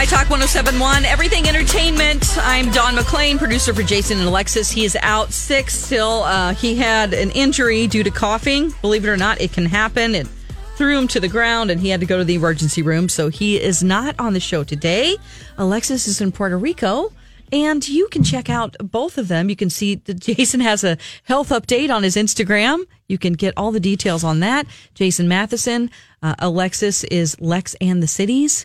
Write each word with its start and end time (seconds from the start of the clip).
My 0.00 0.06
Talk 0.06 0.30
1071, 0.30 1.04
Everything 1.04 1.46
Entertainment. 1.46 2.38
I'm 2.38 2.70
Dawn 2.70 2.94
McLean, 2.94 3.36
producer 3.36 3.74
for 3.74 3.82
Jason 3.82 4.18
and 4.18 4.26
Alexis. 4.26 4.70
He 4.70 4.86
is 4.86 4.96
out 5.02 5.30
sick 5.30 5.68
still. 5.68 6.22
Uh, 6.22 6.54
he 6.54 6.74
had 6.74 7.12
an 7.12 7.30
injury 7.32 7.86
due 7.86 8.02
to 8.02 8.10
coughing. 8.10 8.72
Believe 8.80 9.04
it 9.04 9.10
or 9.10 9.18
not, 9.18 9.42
it 9.42 9.52
can 9.52 9.66
happen. 9.66 10.14
It 10.14 10.26
threw 10.76 10.96
him 10.96 11.06
to 11.08 11.20
the 11.20 11.28
ground 11.28 11.70
and 11.70 11.78
he 11.78 11.90
had 11.90 12.00
to 12.00 12.06
go 12.06 12.16
to 12.16 12.24
the 12.24 12.36
emergency 12.36 12.80
room. 12.80 13.10
So 13.10 13.28
he 13.28 13.60
is 13.60 13.82
not 13.82 14.18
on 14.18 14.32
the 14.32 14.40
show 14.40 14.64
today. 14.64 15.18
Alexis 15.58 16.08
is 16.08 16.22
in 16.22 16.32
Puerto 16.32 16.56
Rico. 16.56 17.12
And 17.52 17.86
you 17.86 18.08
can 18.08 18.24
check 18.24 18.48
out 18.48 18.76
both 18.80 19.18
of 19.18 19.28
them. 19.28 19.50
You 19.50 19.56
can 19.56 19.68
see 19.68 19.96
that 19.96 20.18
Jason 20.20 20.60
has 20.60 20.82
a 20.82 20.96
health 21.24 21.50
update 21.50 21.94
on 21.94 22.04
his 22.04 22.16
Instagram. 22.16 22.84
You 23.06 23.18
can 23.18 23.34
get 23.34 23.52
all 23.54 23.70
the 23.70 23.80
details 23.80 24.24
on 24.24 24.40
that. 24.40 24.66
Jason 24.94 25.28
Matheson. 25.28 25.90
Uh, 26.22 26.36
Alexis 26.38 27.04
is 27.04 27.38
Lex 27.38 27.76
and 27.82 28.02
the 28.02 28.06
Cities. 28.06 28.64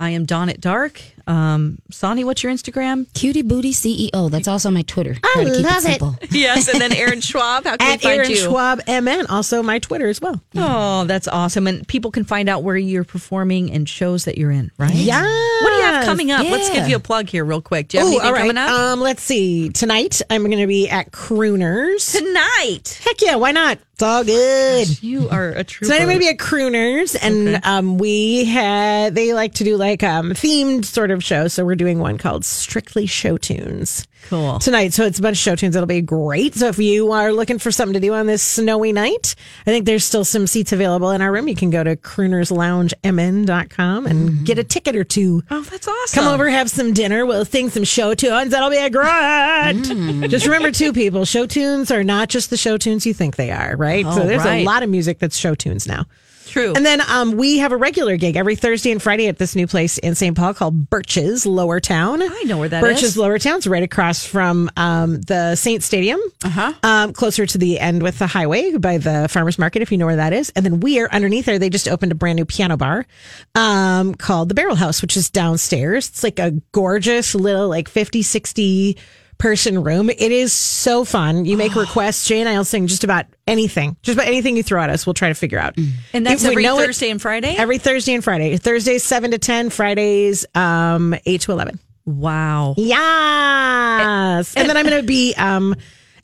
I 0.00 0.10
am 0.10 0.24
Dawn 0.26 0.48
at 0.48 0.60
Dark. 0.60 1.02
Um, 1.26 1.78
Sonny, 1.90 2.24
what's 2.24 2.42
your 2.42 2.52
Instagram? 2.52 3.12
Cutie 3.14 3.42
Booty 3.42 3.72
CEO. 3.72 4.30
That's 4.30 4.46
also 4.48 4.70
my 4.70 4.82
Twitter. 4.82 5.16
I 5.22 5.32
Try 5.34 5.44
to 5.44 5.50
keep 5.50 5.64
love 5.64 5.76
it 5.76 5.80
simple. 5.82 6.16
Yes, 6.30 6.68
and 6.68 6.80
then 6.80 6.92
Aaron 6.92 7.20
Schwab. 7.22 7.64
How 7.64 7.76
can 7.76 7.94
At 7.94 8.00
find 8.02 8.18
Aaron 8.18 8.30
you? 8.30 8.36
Schwab 8.36 8.80
MN, 8.86 9.26
also 9.28 9.62
my 9.62 9.78
Twitter 9.80 10.06
as 10.08 10.20
well. 10.20 10.40
Oh, 10.56 11.04
that's 11.04 11.26
awesome. 11.28 11.66
And 11.66 11.86
people 11.86 12.10
can 12.12 12.24
find 12.24 12.48
out 12.48 12.62
where 12.62 12.76
you're 12.76 13.04
performing 13.04 13.72
and 13.72 13.88
shows 13.88 14.24
that 14.24 14.38
you're 14.38 14.52
in, 14.52 14.70
right? 14.78 14.94
Yeah. 14.94 15.20
What 15.22 15.70
do 15.70 15.76
you 15.76 15.82
have 15.82 16.04
coming 16.06 16.30
up? 16.30 16.46
Let's 16.48 16.70
give 16.70 16.88
you 16.88 16.96
a 16.96 17.00
plug 17.00 17.28
here, 17.28 17.44
real 17.44 17.60
quick. 17.60 17.88
Do 17.88 17.98
you 17.98 18.04
have 18.04 18.06
Ooh, 18.08 18.10
anything 18.12 18.26
all 18.26 18.32
right. 18.32 18.40
coming 18.40 18.56
up? 18.58 18.70
Um, 18.70 19.00
let's 19.00 19.22
see. 19.22 19.68
Tonight 19.70 20.22
I'm 20.30 20.44
going 20.44 20.58
to 20.58 20.66
be 20.66 20.88
at 20.88 21.10
Crooners. 21.10 22.16
Tonight. 22.16 23.00
Heck 23.04 23.20
yeah, 23.20 23.34
why 23.34 23.50
not? 23.52 23.78
It's 23.98 24.04
all 24.04 24.22
good. 24.22 25.02
You 25.02 25.28
are 25.28 25.48
a 25.48 25.64
I'm 25.92 26.04
going 26.04 26.14
to 26.14 26.18
be 26.20 26.28
at 26.28 26.36
Crooners, 26.36 27.16
and 27.20 27.58
um, 27.64 27.98
we 27.98 28.44
had 28.44 29.16
they 29.16 29.34
like 29.34 29.54
to 29.54 29.64
do 29.64 29.76
like 29.76 30.04
um 30.04 30.30
themed 30.34 30.84
sort 30.84 31.10
of 31.10 31.24
shows. 31.24 31.52
So 31.52 31.64
we're 31.64 31.74
doing 31.74 31.98
one 31.98 32.16
called 32.16 32.44
Strictly 32.44 33.06
Show 33.06 33.38
Tunes 33.38 34.06
cool. 34.28 34.58
tonight. 34.58 34.92
So 34.92 35.04
it's 35.04 35.18
a 35.18 35.22
bunch 35.22 35.36
of 35.36 35.38
show 35.38 35.56
tunes. 35.56 35.76
It'll 35.76 35.86
be 35.86 36.00
great. 36.00 36.54
So 36.54 36.68
if 36.68 36.78
you 36.78 37.12
are 37.12 37.32
looking 37.32 37.58
for 37.58 37.70
something 37.70 37.94
to 37.94 38.00
do 38.00 38.14
on 38.14 38.26
this 38.26 38.42
snowy 38.42 38.92
night, 38.92 39.34
I 39.66 39.70
think 39.70 39.86
there's 39.86 40.04
still 40.04 40.24
some 40.24 40.46
seats 40.46 40.72
available 40.72 41.10
in 41.10 41.22
our 41.22 41.32
room. 41.32 41.48
You 41.48 41.54
can 41.54 41.70
go 41.70 41.84
to 41.84 41.96
croonersloungemn.com 41.96 44.06
and 44.06 44.30
mm-hmm. 44.30 44.44
get 44.44 44.58
a 44.58 44.64
ticket 44.64 44.96
or 44.96 45.04
two. 45.04 45.42
Oh, 45.50 45.62
that's 45.62 45.88
awesome. 45.88 46.22
Come 46.22 46.32
over, 46.32 46.48
have 46.48 46.70
some 46.70 46.92
dinner. 46.92 47.26
We'll 47.26 47.44
sing 47.44 47.70
some 47.70 47.84
show 47.84 48.14
tunes. 48.14 48.50
That'll 48.50 48.70
be 48.70 48.78
a 48.78 48.90
great. 48.90 49.08
Mm. 49.08 50.28
Just 50.28 50.46
remember, 50.46 50.70
too, 50.70 50.92
people, 50.92 51.24
show 51.24 51.46
tunes 51.46 51.90
are 51.90 52.04
not 52.04 52.28
just 52.28 52.50
the 52.50 52.56
show 52.56 52.76
tunes 52.76 53.06
you 53.06 53.14
think 53.14 53.36
they 53.36 53.50
are, 53.50 53.76
right? 53.76 54.04
Oh, 54.06 54.16
so 54.16 54.26
there's 54.26 54.44
right. 54.44 54.62
a 54.62 54.64
lot 54.64 54.82
of 54.82 54.90
music 54.90 55.18
that's 55.18 55.36
show 55.36 55.54
tunes 55.54 55.86
now. 55.86 56.06
True. 56.48 56.72
And 56.74 56.84
then 56.84 57.00
um, 57.02 57.32
we 57.32 57.58
have 57.58 57.72
a 57.72 57.76
regular 57.76 58.16
gig 58.16 58.36
every 58.36 58.56
Thursday 58.56 58.90
and 58.90 59.02
Friday 59.02 59.28
at 59.28 59.38
this 59.38 59.54
new 59.54 59.66
place 59.66 59.98
in 59.98 60.14
St. 60.14 60.36
Paul 60.36 60.54
called 60.54 60.88
Birches 60.88 61.44
Lower 61.44 61.78
Town. 61.80 62.22
I 62.22 62.42
know 62.46 62.58
where 62.58 62.68
that 62.68 62.80
Birches 62.80 63.02
is. 63.02 63.18
Lower 63.18 63.38
Town's 63.38 63.66
right 63.66 63.82
across 63.82 64.24
from 64.24 64.70
um, 64.76 65.20
the 65.20 65.54
Saint 65.56 65.82
Stadium, 65.82 66.20
uh-huh. 66.42 66.72
um, 66.82 67.12
closer 67.12 67.46
to 67.46 67.58
the 67.58 67.78
end 67.78 68.02
with 68.02 68.18
the 68.18 68.26
highway 68.26 68.74
by 68.76 68.98
the 68.98 69.28
farmers 69.30 69.58
market, 69.58 69.82
if 69.82 69.92
you 69.92 69.98
know 69.98 70.06
where 70.06 70.16
that 70.16 70.32
is. 70.32 70.50
And 70.50 70.64
then 70.64 70.80
we 70.80 70.98
are 71.00 71.08
underneath 71.12 71.44
there. 71.44 71.58
They 71.58 71.70
just 71.70 71.88
opened 71.88 72.12
a 72.12 72.14
brand 72.14 72.36
new 72.36 72.44
piano 72.44 72.76
bar 72.76 73.06
um, 73.54 74.14
called 74.14 74.48
the 74.48 74.54
Barrel 74.54 74.76
House, 74.76 75.02
which 75.02 75.16
is 75.16 75.30
downstairs. 75.30 76.08
It's 76.08 76.24
like 76.24 76.38
a 76.38 76.52
gorgeous 76.72 77.34
little, 77.34 77.68
like 77.68 77.88
50, 77.88 78.22
60 78.22 78.96
person 79.38 79.82
room. 79.84 80.10
It 80.10 80.20
is 80.32 80.52
so 80.52 81.04
fun. 81.04 81.44
You 81.44 81.56
make 81.56 81.74
requests. 81.76 82.26
Jay 82.26 82.40
and 82.40 82.48
I 82.48 82.56
will 82.56 82.64
sing 82.64 82.86
just 82.88 83.04
about 83.04 83.26
anything, 83.46 83.96
just 84.02 84.16
about 84.16 84.26
anything 84.28 84.56
you 84.56 84.62
throw 84.62 84.82
at 84.82 84.90
us. 84.90 85.06
We'll 85.06 85.14
try 85.14 85.28
to 85.28 85.34
figure 85.34 85.58
out. 85.58 85.76
and 86.12 86.26
that's 86.26 86.44
every 86.44 86.62
know 86.62 86.78
it- 86.80 86.86
Thursday 86.86 87.10
and 87.10 87.22
Friday? 87.22 87.54
Every 87.56 87.78
Thursday 87.78 88.14
and 88.14 88.24
Friday. 88.24 88.56
Thursdays 88.56 89.04
seven 89.04 89.30
to 89.30 89.38
ten. 89.38 89.70
Fridays 89.70 90.44
um 90.54 91.14
eight 91.26 91.42
to 91.42 91.52
eleven. 91.52 91.78
wow. 92.04 92.74
Yes. 92.76 94.54
And 94.56 94.68
then 94.68 94.76
I'm 94.76 94.86
going 94.86 95.00
to 95.00 95.06
be 95.06 95.34
um 95.36 95.74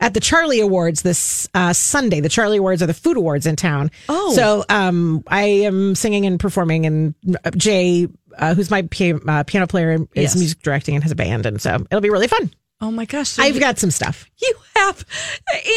at 0.00 0.12
the 0.12 0.20
Charlie 0.20 0.60
Awards 0.60 1.02
this 1.02 1.48
uh, 1.54 1.72
Sunday. 1.72 2.20
The 2.20 2.28
Charlie 2.28 2.58
Awards 2.58 2.82
are 2.82 2.86
the 2.86 2.92
food 2.94 3.16
awards 3.16 3.46
in 3.46 3.56
town. 3.56 3.90
Oh. 4.08 4.32
so 4.34 4.64
um 4.68 5.22
I 5.28 5.42
am 5.44 5.94
singing 5.94 6.26
and 6.26 6.38
performing, 6.40 6.84
and 6.86 7.14
Jay, 7.56 8.08
uh, 8.36 8.54
who's 8.54 8.70
my 8.70 8.82
pi- 8.82 9.12
uh, 9.26 9.44
piano 9.44 9.66
player, 9.66 9.92
is 9.92 10.06
Yes. 10.14 10.36
music 10.36 10.58
directing 10.62 10.94
and 10.96 11.04
has 11.04 11.12
a 11.12 11.16
band, 11.16 11.46
and 11.46 11.60
so 11.60 11.76
it'll 11.90 12.00
be 12.00 12.10
really 12.10 12.28
fun. 12.28 12.50
Oh, 12.84 12.90
my 12.90 13.06
gosh. 13.06 13.30
So 13.30 13.42
I've 13.42 13.54
you, 13.54 13.60
got 13.60 13.78
some 13.78 13.90
stuff. 13.90 14.28
you 14.48 14.54
have, 14.76 15.04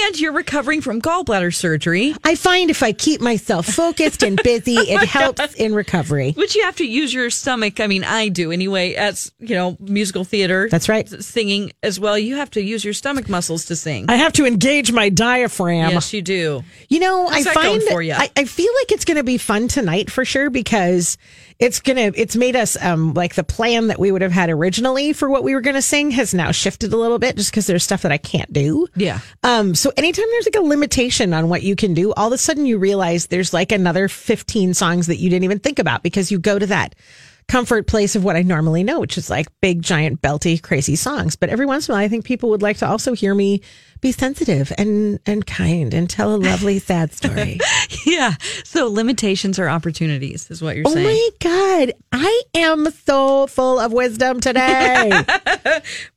and 0.08 0.20
you're 0.20 0.34
recovering 0.34 0.82
from 0.82 1.02
gallbladder 1.02 1.54
surgery. 1.54 2.16
I 2.24 2.36
find 2.36 2.70
if 2.70 2.84
I 2.84 2.94
keep 2.94 3.22
myself 3.22 3.66
focused 3.66 4.24
and 4.24 4.42
busy, 4.44 4.76
it 4.76 5.08
helps 5.08 5.54
in 5.56 5.74
recovery. 5.74 6.34
But 6.36 6.56
you 6.56 6.64
have 6.64 6.76
to 6.78 6.86
use 6.86 7.14
your 7.14 7.30
stomach. 7.30 7.80
I 7.80 7.88
mean, 7.88 8.04
I 8.04 8.30
do 8.30 8.52
anyway. 8.52 8.94
As 8.94 9.32
you 9.40 9.56
know, 9.56 9.78
musical 9.80 10.24
theater. 10.24 10.68
That's 10.70 10.90
right. 10.90 11.08
Singing 11.08 11.72
as 11.84 12.00
well. 12.00 12.18
You 12.18 12.36
have 12.38 12.52
to 12.52 12.62
use 12.62 12.84
your 12.84 12.94
stomach 12.94 13.30
muscles 13.30 13.66
to 13.66 13.76
sing. 13.76 14.06
I 14.10 14.16
have 14.16 14.34
to 14.34 14.46
engage 14.46 14.92
my 14.92 15.10
diaphragm. 15.10 15.92
yes, 15.92 16.14
you 16.14 16.22
do. 16.22 16.64
You 16.90 17.00
know, 17.00 17.28
How's 17.28 17.48
I 17.48 17.54
find 17.54 17.84
for 17.84 18.02
ya? 18.02 18.16
I, 18.18 18.30
I 18.36 18.46
feel 18.46 18.72
like 18.82 18.92
it's 18.92 19.06
going 19.06 19.18
to 19.18 19.24
be 19.24 19.38
fun 19.38 19.68
tonight 19.68 20.10
for 20.12 20.26
sure 20.26 20.50
because 20.50 21.18
it's 21.60 21.80
gonna 21.80 22.12
it's 22.14 22.36
made 22.36 22.56
us 22.56 22.78
um 22.84 23.16
like 23.16 23.34
the 23.34 23.44
plan 23.44 23.88
that 23.88 23.98
we 24.00 24.12
would 24.12 24.22
have 24.22 24.32
had 24.32 24.52
originally 24.52 25.12
for 25.12 25.28
what 25.28 25.44
we 25.44 25.56
were 25.56 25.62
going 25.62 25.76
to 25.76 25.82
sing 25.82 26.12
has 26.12 26.32
now 26.34 26.52
shifted 26.52 26.94
a 26.94 26.98
little 26.98 27.18
bit 27.18 27.36
just 27.36 27.50
because 27.50 27.66
there's 27.66 27.84
stuff 27.84 28.04
that 28.04 28.12
I 28.12 28.18
can't 28.18 28.52
do. 28.58 28.88
Yeah. 28.96 29.20
Um. 29.44 29.76
So 29.76 29.92
anytime 29.98 30.26
there's 30.32 30.48
like 30.48 30.64
a 30.64 30.68
limitation 30.68 31.34
on 31.34 31.50
what 31.50 31.64
you 31.64 31.76
can 31.76 31.94
do, 31.94 32.14
all 32.14 32.28
of 32.28 32.34
a 32.34 32.38
sudden 32.38 32.66
you 32.66 32.78
realize 32.78 33.28
there's 33.28 33.54
like 33.54 33.72
another 33.72 34.08
15 34.08 34.74
songs 34.74 35.08
that 35.08 35.18
you 35.18 35.30
didn't 35.30 35.44
even 35.44 35.60
think 35.60 35.80
about 35.80 36.04
because 36.04 36.32
you 36.32 36.40
go 36.40 36.58
to 36.60 36.68
that 36.68 36.96
comfort 37.48 37.88
place 37.88 38.16
of 38.16 38.24
what 38.24 38.36
I 38.36 38.42
normally 38.42 38.84
know, 38.84 39.00
which 39.00 39.18
is 39.18 39.30
like 39.30 39.48
big, 39.62 39.82
giant, 39.82 40.22
belty, 40.22 40.62
crazy 40.62 40.96
songs. 40.96 41.36
But 41.36 41.50
every 41.50 41.66
once 41.66 41.88
in 41.88 41.94
a 41.94 41.96
while, 41.96 42.06
I 42.06 42.08
think 42.08 42.26
people 42.26 42.50
would 42.50 42.62
like 42.62 42.78
to 42.78 42.88
also 42.88 43.14
hear 43.14 43.34
me 43.34 43.62
be 44.00 44.12
sensitive 44.12 44.72
and 44.78 45.20
and 45.26 45.46
kind 45.46 45.92
and 45.94 46.08
tell 46.10 46.36
a 46.36 46.38
lovely 46.38 46.80
sad 46.88 47.14
story. 47.14 47.60
Yeah. 48.06 48.36
So 48.64 48.88
limitations 48.88 49.60
are 49.60 49.68
opportunities, 49.68 50.50
is 50.52 50.62
what 50.62 50.76
you're 50.76 50.88
oh 50.88 50.94
saying. 50.94 51.08
Oh 51.08 51.10
my 51.10 51.86
god, 51.86 51.94
I 52.12 52.42
am 52.56 52.92
so 52.92 53.48
full 53.48 53.80
of 53.80 53.94
wisdom 53.94 54.40
today. 54.40 55.12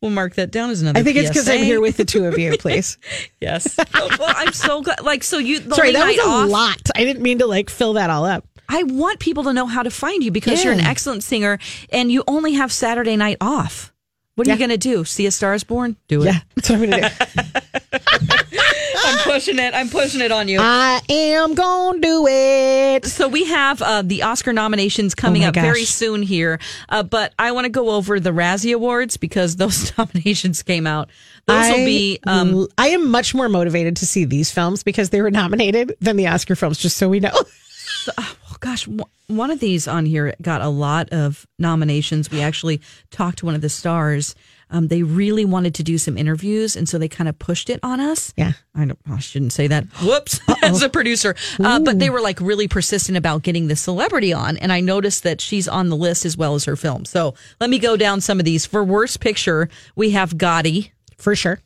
We'll 0.01 0.11
mark 0.11 0.37
that 0.37 0.51
down 0.51 0.71
as 0.71 0.81
another. 0.81 0.99
I 0.99 1.03
think 1.03 1.17
it's 1.17 1.29
because 1.29 1.49
I'm 1.49 1.59
here 1.59 1.81
with 1.81 1.97
the 1.97 2.05
two 2.05 2.25
of 2.25 2.39
you, 2.39 2.57
please. 2.59 2.99
Yes. 3.41 3.77
Oh, 3.95 4.17
well, 4.19 4.33
I'm 4.35 4.53
so 4.53 4.83
glad. 4.83 5.03
Like, 5.03 5.23
so 5.23 5.39
you. 5.39 5.59
Sorry, 5.59 5.93
that 5.93 6.07
was 6.07 6.19
a 6.19 6.23
off, 6.23 6.49
lot. 6.49 6.91
I 6.95 7.05
didn't 7.05 7.23
mean 7.23 7.39
to 7.41 7.47
like 7.47 7.69
fill 7.69 7.95
that 7.95 8.09
all 8.11 8.25
up. 8.25 8.47
I 8.71 8.85
want 8.85 9.19
people 9.19 9.45
to 9.45 9.53
know 9.53 9.67
how 9.67 9.83
to 9.83 9.91
find 9.91 10.23
you 10.23 10.31
because 10.31 10.63
you're 10.63 10.73
an 10.73 10.81
excellent 10.81 11.25
singer, 11.25 11.59
and 11.93 12.11
you 12.11 12.23
only 12.29 12.53
have 12.55 12.71
Saturday 12.73 13.17
night 13.17 13.37
off. 13.41 13.93
What 14.37 14.47
are 14.47 14.53
you 14.53 14.59
going 14.59 14.71
to 14.71 14.79
do? 14.79 15.05
See 15.05 15.27
a 15.27 15.31
Star 15.31 15.53
is 15.55 15.65
Born? 15.65 15.97
Do 16.09 16.23
it. 16.23 16.27
Yeah, 16.27 16.41
that's 16.55 16.71
what 16.71 16.81
I'm 16.81 16.89
gonna 16.89 17.11
do. 17.11 17.99
I'm 19.05 19.19
pushing 19.19 19.59
it. 19.59 19.75
I'm 19.75 19.89
pushing 19.89 20.21
it 20.21 20.31
on 20.31 20.49
you. 20.49 20.61
I 20.61 21.01
am 21.09 21.55
gonna 21.55 22.01
do 22.01 22.27
it. 22.29 23.05
So 23.07 23.29
we 23.29 23.45
have 23.45 23.83
uh, 23.83 24.03
the 24.03 24.23
Oscar 24.23 24.53
nominations 24.53 25.15
coming 25.15 25.45
Oh 25.45 25.49
up 25.49 25.55
very 25.55 25.85
soon 25.85 26.23
here, 26.23 26.61
uh, 26.89 27.03
but 27.03 27.35
I 27.39 27.53
want 27.53 27.65
to 27.65 27.71
go 27.71 27.91
over 27.91 28.21
the 28.21 28.31
Razzie 28.31 28.75
Awards 28.75 29.17
because 29.17 29.57
those 29.57 29.93
nominations 29.99 30.63
came 30.63 30.87
out. 30.87 31.11
Those 31.47 31.69
will 31.69 31.85
be 31.85 32.21
um, 32.27 32.69
I 32.79 32.89
am 32.89 33.11
much 33.11 33.35
more 33.35 33.49
motivated 33.49 33.97
to 33.97 34.07
see 34.07 34.25
these 34.25 34.51
films 34.51 34.83
because 34.83 35.11
they 35.11 35.21
were 35.23 35.31
nominated 35.31 35.97
than 36.01 36.17
the 36.17 36.29
Oscar 36.29 36.55
films. 36.55 36.79
Just 36.79 36.97
so 36.97 37.09
we 37.09 37.21
know. 37.21 37.33
Gosh, 38.71 38.85
w- 38.85 39.05
one 39.27 39.51
of 39.51 39.61
these 39.61 39.87
on 39.89 40.07
here 40.07 40.35
got 40.43 40.61
a 40.61 40.69
lot 40.69 41.09
of 41.11 41.47
nominations. 41.59 42.31
We 42.31 42.41
actually 42.41 42.81
talked 43.11 43.39
to 43.39 43.47
one 43.47 43.55
of 43.55 43.61
the 43.61 43.69
stars. 43.69 44.35
Um, 44.73 44.87
they 44.87 45.03
really 45.03 45.45
wanted 45.45 45.75
to 45.77 45.83
do 45.83 45.99
some 45.99 46.17
interviews, 46.17 46.77
and 46.77 46.89
so 46.89 46.97
they 46.99 47.09
kind 47.09 47.29
of 47.29 47.37
pushed 47.41 47.71
it 47.71 47.81
on 47.83 47.99
us. 47.99 48.33
Yeah. 48.37 48.53
I, 48.75 48.85
don't, 48.85 48.99
I 49.11 49.19
shouldn't 49.19 49.53
say 49.53 49.67
that. 49.67 49.85
Whoops, 50.03 50.39
as 50.63 50.83
a 50.83 50.89
producer. 50.89 51.35
Uh, 51.59 51.81
but 51.81 51.99
they 51.99 52.09
were 52.11 52.21
like 52.21 52.41
really 52.41 52.69
persistent 52.69 53.19
about 53.19 53.43
getting 53.43 53.67
the 53.67 53.75
celebrity 53.77 54.33
on, 54.33 54.57
and 54.59 54.73
I 54.73 54.81
noticed 54.81 55.25
that 55.25 55.41
she's 55.41 55.67
on 55.67 55.89
the 55.89 55.97
list 55.97 56.25
as 56.25 56.37
well 56.37 56.55
as 56.55 56.65
her 56.67 56.77
film. 56.77 57.05
So 57.05 57.35
let 57.61 57.69
me 57.71 57.81
go 57.81 57.97
down 57.97 58.21
some 58.21 58.39
of 58.39 58.45
these. 58.45 58.65
For 58.67 58.85
worst 58.85 59.19
picture, 59.21 59.69
we 59.97 60.11
have 60.11 60.35
Gotti. 60.37 60.91
For 61.19 61.35
sure. 61.35 61.61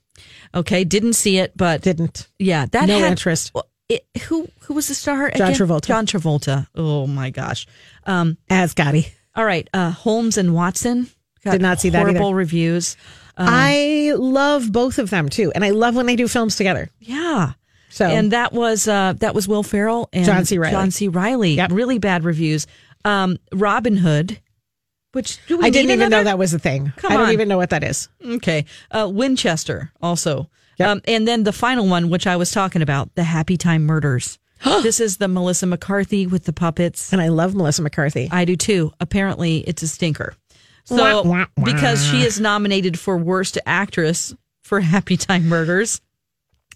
Okay, 0.55 0.85
didn't 0.85 1.13
see 1.15 1.37
it, 1.39 1.53
but 1.57 1.83
Didn't. 1.83 2.29
yeah, 2.39 2.67
that 2.73 2.87
No 2.89 2.99
had- 3.01 3.11
interest. 3.11 3.53
well, 3.55 3.69
It, 3.89 4.07
who 4.29 4.49
who 4.63 4.75
was 4.75 4.89
the 4.89 4.95
star? 4.95 5.31
John 5.31 5.49
again? 5.51 5.61
Travolta. 5.61 5.87
John 5.87 6.07
Travolta. 6.07 6.67
Oh 6.75 7.07
my 7.07 7.31
gosh. 7.31 7.67
Um, 8.07 8.39
As 8.49 8.75
Gotti. 8.75 9.11
all 9.37 9.45
right, 9.45 9.69
uh, 9.75 9.91
Holmes 9.91 10.39
and 10.39 10.55
Watson. 10.55 11.09
Did 11.45 11.61
not 11.61 11.79
see 11.79 11.91
that 11.91 11.99
horrible 11.99 12.35
reviews. 12.35 12.97
Um, 13.37 13.47
I 13.51 14.13
love 14.17 14.73
both 14.73 14.99
of 14.99 15.11
them 15.11 15.29
too. 15.29 15.53
And 15.55 15.65
I 15.65 15.71
love 15.71 15.95
when 15.95 16.07
they 16.07 16.17
do 16.17 16.27
films 16.29 16.57
together. 16.57 16.89
Yeah. 17.01 17.53
So 17.91 18.07
and 18.07 18.33
that 18.33 18.53
was 18.53 18.89
uh, 18.89 19.15
that 19.19 19.35
was 19.35 19.47
Will 19.47 19.63
Ferrell 19.63 20.09
and 20.13 20.25
John 20.25 20.45
C. 20.45 20.59
Reilly. 20.59 20.73
John 20.73 20.91
C. 20.91 21.09
Reilly. 21.09 21.53
Yep. 21.55 21.73
Really 21.73 21.99
bad 21.99 22.25
reviews. 22.25 22.67
Um, 23.05 23.39
Robin 23.53 23.97
Hood, 23.97 24.41
which 25.13 25.39
do 25.47 25.59
we 25.59 25.67
I 25.67 25.71
didn't 25.71 25.91
even 25.91 26.11
know 26.11 26.25
that 26.25 26.39
was 26.39 26.55
a 26.55 26.59
thing. 26.59 26.93
Come 26.97 27.13
I 27.13 27.17
don't 27.17 27.31
even 27.33 27.49
know 27.49 27.59
what 27.59 27.71
that 27.71 27.85
is. 27.85 28.09
Okay. 28.25 28.65
Uh, 28.91 29.09
Winchester 29.13 29.93
also. 30.01 30.49
Um, 30.81 31.01
and 31.07 31.27
then 31.27 31.45
the 31.45 31.53
final 31.53 31.87
one, 31.87 32.11
which 32.11 32.27
I 32.27 32.37
was 32.37 32.51
talking 32.51 32.83
about, 32.83 33.15
the 33.15 33.25
Happy 33.25 33.57
Time 33.57 33.85
Murders. 33.85 34.39
this 34.65 35.01
is 35.01 35.19
the 35.19 35.29
Melissa 35.29 35.67
McCarthy 35.67 36.27
with 36.27 36.45
the 36.45 36.53
puppets. 36.53 37.13
And 37.13 37.21
I 37.23 37.29
love 37.29 37.55
Melissa 37.55 37.83
McCarthy. 37.83 38.29
I 38.31 38.45
do 38.45 38.57
too. 38.57 38.93
Apparently, 39.01 39.59
it's 39.59 39.83
a 39.83 39.89
stinker. 39.89 40.35
So, 40.85 40.97
Wah, 40.97 41.23
wah, 41.23 41.47
wah. 41.57 41.65
because 41.65 42.05
she 42.07 42.23
is 42.23 42.39
nominated 42.41 42.99
for 42.99 43.17
Worst 43.17 43.57
Actress 43.65 44.35
for 44.63 44.81
Happy 44.81 45.17
Time 45.17 45.47
Murders, 45.49 46.01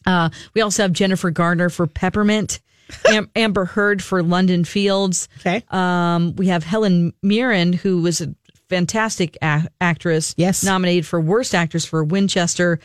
uh, 0.07 0.31
we 0.55 0.61
also 0.63 0.83
have 0.83 0.93
Jennifer 0.93 1.31
Garner 1.31 1.69
for 1.69 1.87
Peppermint, 1.87 2.61
Am- 3.09 3.31
Amber 3.37 3.67
Heard 3.67 4.03
for 4.03 4.23
London 4.23 4.65
Fields. 4.65 5.29
Okay. 5.41 5.63
Um, 5.71 6.35
we 6.37 6.47
have 6.49 6.65
Helen 6.65 7.13
Mirren, 7.23 7.73
who 7.75 8.01
was 8.01 8.21
a 8.23 8.35
fantastic 8.71 9.37
a- 9.43 9.69
actress. 9.81 10.35
Yes. 10.39 10.65
Nominated 10.65 11.05
for 11.07 11.21
Worst 11.21 11.55
Actress 11.55 11.85
for 11.85 12.03
Winchester. 12.05 12.81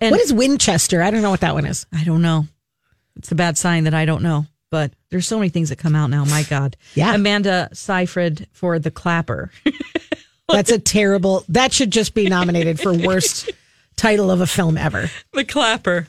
And 0.00 0.10
what 0.12 0.20
is 0.20 0.32
Winchester? 0.32 1.02
I 1.02 1.10
don't 1.10 1.22
know 1.22 1.30
what 1.30 1.40
that 1.40 1.54
one 1.54 1.66
is. 1.66 1.86
I 1.92 2.04
don't 2.04 2.22
know. 2.22 2.46
It's 3.16 3.30
a 3.32 3.34
bad 3.34 3.58
sign 3.58 3.84
that 3.84 3.94
I 3.94 4.04
don't 4.04 4.22
know. 4.22 4.46
But 4.70 4.92
there's 5.10 5.26
so 5.26 5.38
many 5.38 5.48
things 5.48 5.70
that 5.70 5.76
come 5.76 5.96
out 5.96 6.10
now. 6.10 6.24
My 6.24 6.44
God. 6.44 6.76
Yeah. 6.94 7.14
Amanda 7.14 7.68
Seyfried 7.72 8.46
for 8.52 8.78
The 8.78 8.90
Clapper. 8.92 9.50
That's 10.48 10.70
a 10.70 10.78
terrible. 10.78 11.44
That 11.48 11.72
should 11.72 11.90
just 11.90 12.14
be 12.14 12.28
nominated 12.28 12.80
for 12.80 12.92
worst 12.94 13.50
title 13.96 14.30
of 14.30 14.40
a 14.40 14.46
film 14.46 14.76
ever. 14.76 15.10
the 15.32 15.44
Clapper. 15.44 16.06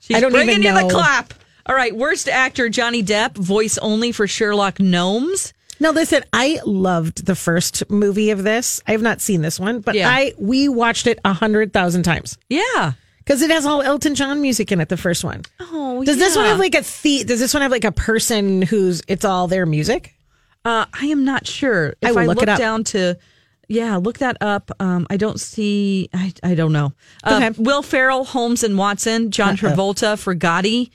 She's 0.00 0.16
I 0.16 0.20
don't 0.20 0.30
bringing 0.32 0.60
even 0.60 0.62
you 0.62 0.88
the 0.88 0.94
clap. 0.94 1.34
All 1.66 1.74
right. 1.74 1.94
Worst 1.94 2.28
actor 2.28 2.68
Johnny 2.68 3.02
Depp, 3.02 3.36
voice 3.36 3.76
only 3.78 4.12
for 4.12 4.26
Sherlock 4.26 4.78
Gnomes. 4.80 5.52
Now 5.80 5.90
listen, 5.92 6.24
I 6.32 6.60
loved 6.64 7.26
the 7.26 7.34
first 7.36 7.88
movie 7.90 8.30
of 8.30 8.42
this. 8.42 8.80
I 8.86 8.92
have 8.92 9.02
not 9.02 9.20
seen 9.20 9.42
this 9.42 9.60
one, 9.60 9.80
but 9.80 9.94
Yeah. 9.96 10.08
I 10.08 10.34
we 10.38 10.68
watched 10.68 11.06
it 11.06 11.18
a 11.24 11.32
hundred 11.32 11.72
thousand 11.72 12.04
times 12.04 12.38
Yeah. 12.48 12.92
Because 13.28 13.42
it 13.42 13.50
has 13.50 13.66
all 13.66 13.82
Elton 13.82 14.14
John 14.14 14.40
music 14.40 14.72
in 14.72 14.80
it. 14.80 14.88
The 14.88 14.96
first 14.96 15.22
one. 15.22 15.42
Oh, 15.60 16.02
Does 16.02 16.16
this 16.16 16.34
one 16.34 16.46
have 16.46 16.58
like 16.58 16.74
a 16.74 16.80
the? 17.02 17.24
Does 17.24 17.38
this 17.40 17.52
one 17.52 17.60
have 17.62 17.70
like 17.70 17.84
a 17.84 17.92
person 17.92 18.62
who's 18.62 19.02
it's 19.06 19.22
all 19.26 19.48
their 19.48 19.66
music? 19.66 20.14
Uh, 20.64 20.86
I 20.98 21.06
am 21.06 21.26
not 21.26 21.46
sure. 21.46 21.94
I 22.02 22.08
If 22.08 22.14
will 22.14 22.18
I, 22.20 22.24
look 22.24 22.36
look 22.38 22.42
it 22.44 22.48
up. 22.48 22.58
down 22.58 22.84
to, 22.84 23.18
yeah, 23.68 23.96
look 23.96 24.18
that 24.18 24.38
up. 24.40 24.70
Um, 24.80 25.06
I 25.10 25.18
don't 25.18 25.38
see. 25.38 26.08
I 26.14 26.32
I 26.42 26.54
don't 26.54 26.72
know. 26.72 26.94
Uh, 27.22 27.40
Okay. 27.50 27.62
Will 27.62 27.82
Ferrell, 27.82 28.24
Holmes 28.24 28.64
and 28.64 28.78
Watson, 28.78 29.30
John 29.30 29.58
Travolta 29.58 30.18
for 30.18 30.34
Gotti. 30.34 30.90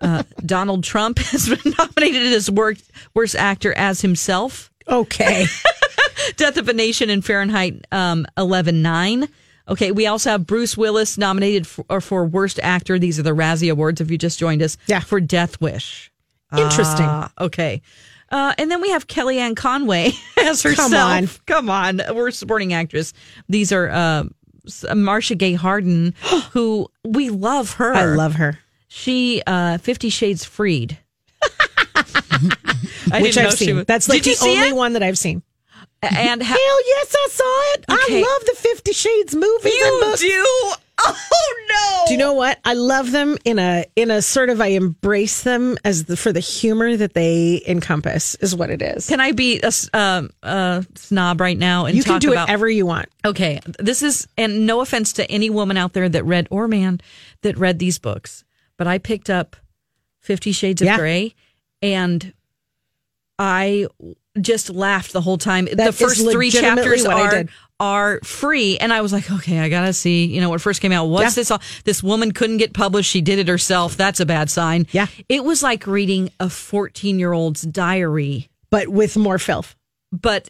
Uh, 0.00 0.24
Donald 0.44 0.82
Trump 0.82 1.18
has 1.30 1.48
been 1.48 1.74
nominated 1.78 2.32
as 2.32 2.50
worst 2.50 2.90
worst 3.14 3.36
actor 3.36 3.72
as 3.74 4.00
himself. 4.00 4.72
Okay, 4.88 5.46
Death 6.36 6.56
of 6.56 6.68
a 6.68 6.72
Nation 6.72 7.08
in 7.08 7.22
Fahrenheit 7.22 7.86
um, 7.92 8.26
11.9. 8.36 9.28
Okay, 9.68 9.92
we 9.92 10.06
also 10.06 10.30
have 10.30 10.46
Bruce 10.46 10.76
Willis 10.76 11.18
nominated 11.18 11.66
for, 11.66 11.84
or 11.90 12.00
for 12.00 12.24
Worst 12.24 12.58
Actor. 12.62 12.98
These 12.98 13.18
are 13.18 13.22
the 13.22 13.34
Razzie 13.34 13.70
Awards 13.70 14.00
if 14.00 14.10
you 14.10 14.16
just 14.18 14.38
joined 14.38 14.62
us. 14.62 14.76
Yeah. 14.86 15.00
For 15.00 15.20
Death 15.20 15.60
Wish. 15.60 16.10
interesting. 16.56 17.04
Ah, 17.06 17.30
okay. 17.38 17.82
Uh, 18.30 18.54
and 18.58 18.70
then 18.70 18.80
we 18.80 18.90
have 18.90 19.06
Kellyanne 19.06 19.56
Conway 19.56 20.12
as 20.38 20.62
herself. 20.62 20.90
Come 20.90 20.94
on. 20.94 21.28
Come 21.46 21.70
on. 21.70 22.00
We're 22.16 22.30
supporting 22.30 22.72
actress. 22.72 23.12
These 23.48 23.72
are 23.72 23.88
uh, 23.90 24.24
Marcia 24.94 25.34
Gay 25.34 25.52
Harden, 25.54 26.14
who 26.52 26.88
we 27.04 27.28
love 27.30 27.74
her. 27.74 27.94
I 27.94 28.04
love 28.06 28.34
her, 28.34 28.58
She, 28.88 29.42
uh, 29.46 29.78
Fifty 29.78 30.08
Shades 30.10 30.44
Freed. 30.44 30.98
Which 33.20 33.36
I've 33.38 33.52
seen. 33.54 33.76
was- 33.76 33.86
That's 33.86 34.08
like 34.08 34.22
the 34.22 34.36
only 34.42 34.68
it? 34.68 34.76
one 34.76 34.92
that 34.94 35.02
I've 35.02 35.18
seen. 35.18 35.42
And 36.02 36.42
ha- 36.42 36.48
Hell 36.54 36.86
yes, 36.86 37.14
I 37.16 37.28
saw 37.30 37.72
it. 37.74 37.84
Okay. 38.04 38.18
I 38.18 38.22
love 38.22 38.46
the 38.46 38.54
Fifty 38.56 38.92
Shades 38.92 39.34
movies 39.34 39.72
and 39.84 40.20
you 40.20 40.28
do? 40.28 40.72
Oh 41.00 41.54
no! 41.70 42.04
Do 42.08 42.12
you 42.14 42.18
know 42.18 42.32
what? 42.32 42.58
I 42.64 42.74
love 42.74 43.12
them 43.12 43.38
in 43.44 43.60
a 43.60 43.84
in 43.94 44.10
a 44.10 44.20
sort 44.20 44.50
of 44.50 44.60
I 44.60 44.68
embrace 44.68 45.44
them 45.44 45.76
as 45.84 46.06
the 46.06 46.16
for 46.16 46.32
the 46.32 46.40
humor 46.40 46.96
that 46.96 47.14
they 47.14 47.62
encompass 47.68 48.34
is 48.40 48.56
what 48.56 48.68
it 48.70 48.82
is. 48.82 49.06
Can 49.08 49.20
I 49.20 49.30
be 49.30 49.60
a, 49.62 49.70
um, 49.96 50.30
a 50.42 50.84
snob 50.96 51.40
right 51.40 51.56
now 51.56 51.86
and 51.86 51.96
You 51.96 52.02
can 52.02 52.18
do 52.18 52.32
about? 52.32 52.48
whatever 52.48 52.68
you 52.68 52.84
want. 52.84 53.08
okay, 53.24 53.60
this 53.78 54.02
is 54.02 54.26
and 54.36 54.66
no 54.66 54.80
offense 54.80 55.12
to 55.14 55.30
any 55.30 55.50
woman 55.50 55.76
out 55.76 55.92
there 55.92 56.08
that 56.08 56.24
read 56.24 56.48
or 56.50 56.66
man 56.66 57.00
that 57.42 57.56
read 57.56 57.78
these 57.78 58.00
books, 58.00 58.42
but 58.76 58.88
I 58.88 58.98
picked 58.98 59.30
up 59.30 59.54
Fifty 60.18 60.50
Shades 60.50 60.82
of 60.82 60.86
Yeah. 60.86 60.96
Grey, 60.96 61.32
and 61.80 62.32
I 63.38 63.86
just 64.40 64.70
laughed 64.70 65.12
the 65.12 65.20
whole 65.20 65.38
time. 65.38 65.64
That 65.66 65.76
the 65.76 65.92
first 65.92 66.30
three 66.30 66.50
chapters 66.50 67.04
what 67.06 67.16
are 67.34 67.44
are 67.80 68.20
free, 68.24 68.76
and 68.78 68.92
I 68.92 69.00
was 69.00 69.12
like, 69.12 69.30
okay, 69.30 69.60
I 69.60 69.68
gotta 69.68 69.92
see. 69.92 70.26
You 70.26 70.40
know, 70.40 70.50
when 70.50 70.56
it 70.56 70.62
first 70.62 70.80
came 70.80 70.92
out, 70.92 71.06
what's 71.06 71.36
Yeah. 71.36 71.40
this? 71.40 71.50
All? 71.50 71.62
This 71.84 72.02
woman 72.02 72.32
couldn't 72.32 72.56
get 72.58 72.72
published; 72.72 73.10
she 73.10 73.20
did 73.20 73.38
it 73.38 73.48
herself. 73.48 73.96
That's 73.96 74.20
a 74.20 74.26
bad 74.26 74.50
sign. 74.50 74.86
Yeah. 74.92 75.06
it 75.28 75.44
was 75.44 75.62
like 75.62 75.86
reading 75.86 76.30
a 76.40 76.50
fourteen-year-old's 76.50 77.62
diary 77.62 78.48
But 78.70 78.88
with 78.88 79.16
more 79.16 79.38
filth. 79.38 79.74
but 80.12 80.48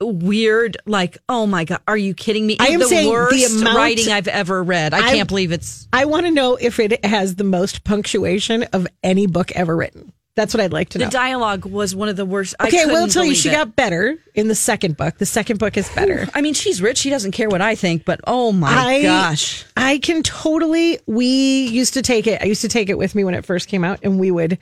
weird. 0.00 0.76
Like, 0.86 1.18
oh 1.28 1.46
my 1.46 1.64
god, 1.64 1.80
are 1.88 1.96
you 1.96 2.14
kidding 2.14 2.46
me? 2.46 2.56
I 2.60 2.68
am 2.68 2.80
the 2.80 2.86
saying 2.86 3.06
the 3.06 3.10
worst 3.12 3.60
amount- 3.60 3.76
writing 3.76 4.12
I've 4.12 4.28
ever 4.28 4.62
read. 4.62 4.94
I, 4.94 4.98
I- 5.08 5.14
can't 5.14 5.28
believe 5.28 5.52
it's. 5.52 5.88
I 5.92 6.04
want 6.06 6.26
to 6.26 6.30
know 6.30 6.56
if 6.56 6.78
it 6.78 7.04
has 7.04 7.34
the 7.36 7.44
most 7.44 7.84
punctuation 7.84 8.62
of 8.72 8.86
any 9.02 9.26
book 9.26 9.52
ever 9.52 9.76
written. 9.76 10.12
That's 10.38 10.54
what 10.54 10.60
I'd 10.60 10.72
like 10.72 10.90
to 10.90 11.00
know. 11.00 11.06
The 11.06 11.10
dialogue 11.10 11.64
was 11.64 11.96
one 11.96 12.08
of 12.08 12.14
the 12.14 12.24
worst. 12.24 12.54
Okay, 12.60 12.70
couldn't 12.70 12.92
we'll 12.92 13.08
tell 13.08 13.24
you 13.24 13.34
she 13.34 13.48
it. 13.48 13.52
got 13.52 13.74
better 13.74 14.16
in 14.36 14.46
the 14.46 14.54
second 14.54 14.96
book. 14.96 15.18
The 15.18 15.26
second 15.26 15.58
book 15.58 15.76
is 15.76 15.88
better. 15.96 16.28
I 16.32 16.42
mean, 16.42 16.54
she's 16.54 16.80
rich. 16.80 16.98
She 16.98 17.10
doesn't 17.10 17.32
care 17.32 17.48
what 17.48 17.60
I 17.60 17.74
think. 17.74 18.04
But 18.04 18.20
oh 18.24 18.52
my 18.52 18.68
I- 18.72 19.02
gosh, 19.02 19.64
I 19.76 19.98
can 19.98 20.22
totally. 20.22 21.00
We 21.06 21.66
used 21.66 21.94
to 21.94 22.02
take 22.02 22.28
it. 22.28 22.40
I 22.40 22.44
used 22.44 22.60
to 22.62 22.68
take 22.68 22.88
it 22.88 22.96
with 22.96 23.16
me 23.16 23.24
when 23.24 23.34
it 23.34 23.44
first 23.44 23.66
came 23.68 23.82
out, 23.82 23.98
and 24.04 24.20
we 24.20 24.30
would 24.30 24.58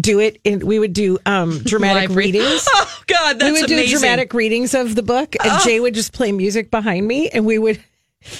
do 0.00 0.20
it. 0.20 0.40
In 0.44 0.64
we 0.64 0.78
would 0.78 0.92
do 0.92 1.18
um 1.26 1.58
dramatic 1.64 2.10
readings. 2.10 2.64
Oh 2.78 3.02
God, 3.08 3.40
that's 3.40 3.44
we 3.44 3.62
would 3.62 3.70
amazing. 3.70 3.86
do 3.86 3.98
dramatic 3.98 4.32
readings 4.32 4.74
of 4.74 4.94
the 4.94 5.02
book, 5.02 5.34
and 5.42 5.60
Jay 5.62 5.80
would 5.80 5.94
just 5.94 6.12
play 6.12 6.30
music 6.30 6.70
behind 6.70 7.06
me, 7.08 7.28
and 7.30 7.44
we 7.44 7.58
would. 7.58 7.82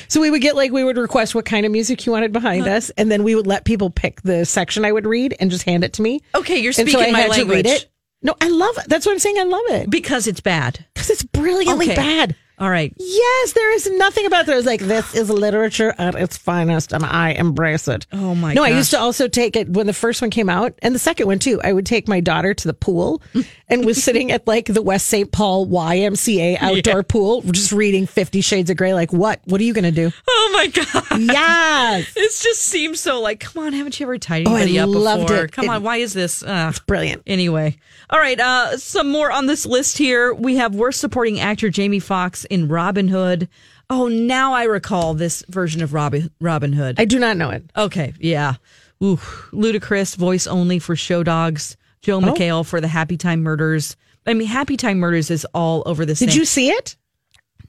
So 0.09 0.21
we 0.21 0.31
would 0.31 0.43
get 0.43 0.57
like 0.57 0.73
we 0.73 0.85
would 0.85 0.97
request 0.99 1.35
what 1.35 1.45
kind 1.45 1.65
of 1.67 1.73
music 1.73 2.05
you 2.07 2.13
wanted 2.13 2.33
behind 2.33 2.67
us, 2.67 2.91
and 2.91 3.11
then 3.11 3.23
we 3.23 3.35
would 3.35 3.47
let 3.47 3.65
people 3.65 3.91
pick 3.91 4.23
the 4.23 4.45
section 4.45 4.85
I 4.85 4.93
would 4.93 5.07
read 5.07 5.35
and 5.41 5.51
just 5.51 5.65
hand 5.65 5.85
it 5.85 5.93
to 5.95 6.03
me. 6.03 6.23
Okay, 6.35 6.59
you're 6.59 6.73
so 6.73 6.83
speaking 6.83 7.01
I 7.07 7.11
my 7.11 7.21
had 7.21 7.31
language. 7.31 7.49
to 7.49 7.55
read 7.55 7.67
it. 7.67 7.89
No, 8.23 8.35
I 8.41 8.49
love 8.49 8.79
it. 8.79 8.89
That's 8.89 9.07
what 9.07 9.13
I'm 9.13 9.19
saying. 9.19 9.39
I 9.39 9.45
love 9.45 9.63
it 9.69 9.91
because 9.91 10.27
it's 10.27 10.41
bad. 10.41 10.85
because 10.95 11.11
it's 11.11 11.23
brilliantly 11.23 11.87
Okay. 11.87 11.95
bad. 11.97 12.37
All 12.59 12.71
right. 12.71 12.93
Yes, 12.97 13.53
there 13.53 13.75
is 13.75 13.87
nothing 13.99 14.25
about 14.25 14.47
there. 14.47 14.57
It's 14.57 14.67
like 14.67 14.81
this 14.81 15.15
is 15.15 15.29
literature 15.29 15.95
at 15.99 16.15
its 16.15 16.39
finest, 16.39 16.93
and 16.93 17.05
I 17.05 17.31
embrace 17.33 17.87
it. 17.87 18.07
Oh, 18.13 18.35
my 18.35 18.55
No, 18.55 18.63
I 18.63 18.71
used 18.71 18.91
to 18.93 18.99
also 18.99 19.29
take 19.29 19.57
it 19.57 19.69
when 19.69 19.87
the 19.87 19.93
first 19.93 20.23
one 20.23 20.31
came 20.31 20.49
out, 20.49 20.73
and 20.81 20.95
the 20.95 20.99
second 20.99 21.27
one 21.27 21.39
too. 21.39 21.61
I 21.63 21.73
would 21.75 21.85
take 21.85 22.09
my 22.09 22.21
daughter 22.21 22.55
to 22.55 22.67
the 22.69 22.73
pool, 22.75 23.21
and 23.69 23.85
was 23.85 24.03
sitting 24.03 24.33
at 24.33 24.47
like 24.47 24.67
the 24.67 24.81
West 24.81 25.07
St. 25.09 25.31
Paul 25.31 25.67
YMCA 25.67 26.57
outdoor 26.61 27.03
pool, 27.03 27.43
just 27.43 27.73
reading 27.73 28.07
Fifty 28.07 28.41
Shades 28.41 28.71
of 28.71 28.77
Grey. 28.79 28.95
Like, 28.95 29.13
what? 29.13 29.41
What 29.45 29.61
are 29.61 29.65
you 29.65 29.75
going 29.75 29.85
to 29.85 29.91
do? 29.91 30.11
Oh 30.27 30.51
my 30.55 30.67
God. 30.69 31.21
yes, 31.21 32.15
This 32.15 32.43
just 32.43 32.63
seems 32.63 33.01
so 33.01 33.21
like, 33.21 33.41
come 33.41 33.65
on, 33.65 33.73
haven't 33.75 34.01
you 34.01 34.07
ever 34.07 34.17
tied 34.17 34.47
Oh, 34.49 34.55
I 34.55 34.63
anybody 34.63 34.79
up 34.79 34.89
loved 34.89 35.27
before? 35.27 35.45
it. 35.45 35.53
Come 35.53 35.67
It- 35.67 35.71
on, 35.71 35.83
why 35.83 35.97
is 35.99 36.15
this? 36.15 36.43
Uh, 36.43 36.69
it's 36.71 36.79
brilliant. 36.79 37.23
Anyway, 37.27 37.77
all 38.09 38.19
right. 38.19 38.39
Uh, 38.41 38.79
some 38.79 39.11
more 39.11 39.31
on 39.31 39.47
this 39.47 39.67
list 39.67 39.99
here. 39.99 40.33
We 40.33 40.57
have 40.57 40.75
worst 40.75 41.01
supporting 41.01 41.41
actor 41.41 41.69
Jamie 41.69 41.99
Foxx 42.01 42.46
in 42.47 42.69
Robin 42.69 43.09
Hood. 43.09 43.49
Oh, 43.89 44.09
now 44.09 44.53
I 44.55 44.65
recall 44.65 45.15
this 45.15 45.45
version 45.49 45.83
of 45.83 45.95
Robin 45.95 46.31
Robin 46.41 46.73
Hood. 46.73 46.97
I 46.99 47.05
do 47.05 47.19
not 47.19 47.37
know 47.37 47.51
it. 47.51 47.65
okay, 47.77 48.15
yeah. 48.19 48.55
Ooh, 49.03 49.17
Ludacris 49.53 50.17
voice 50.17 50.47
only 50.47 50.79
for 50.79 50.97
Show 50.97 51.23
Dogs. 51.23 51.77
Joel 52.03 52.25
oh. 52.25 52.33
McHale 52.33 52.65
for 52.67 52.81
the 52.81 52.89
Happy 52.89 53.17
Time 53.17 53.43
Murders. 53.43 53.97
I 54.27 54.35
mean, 54.35 54.49
Happy 54.49 54.77
Time 54.77 54.99
Murders 54.99 55.31
is 55.31 55.47
all 55.55 55.83
over 55.87 56.07
this. 56.07 56.19
Did 56.21 56.31
thing. 56.31 56.39
you 56.39 56.45
see 56.45 56.71
it? 56.71 56.97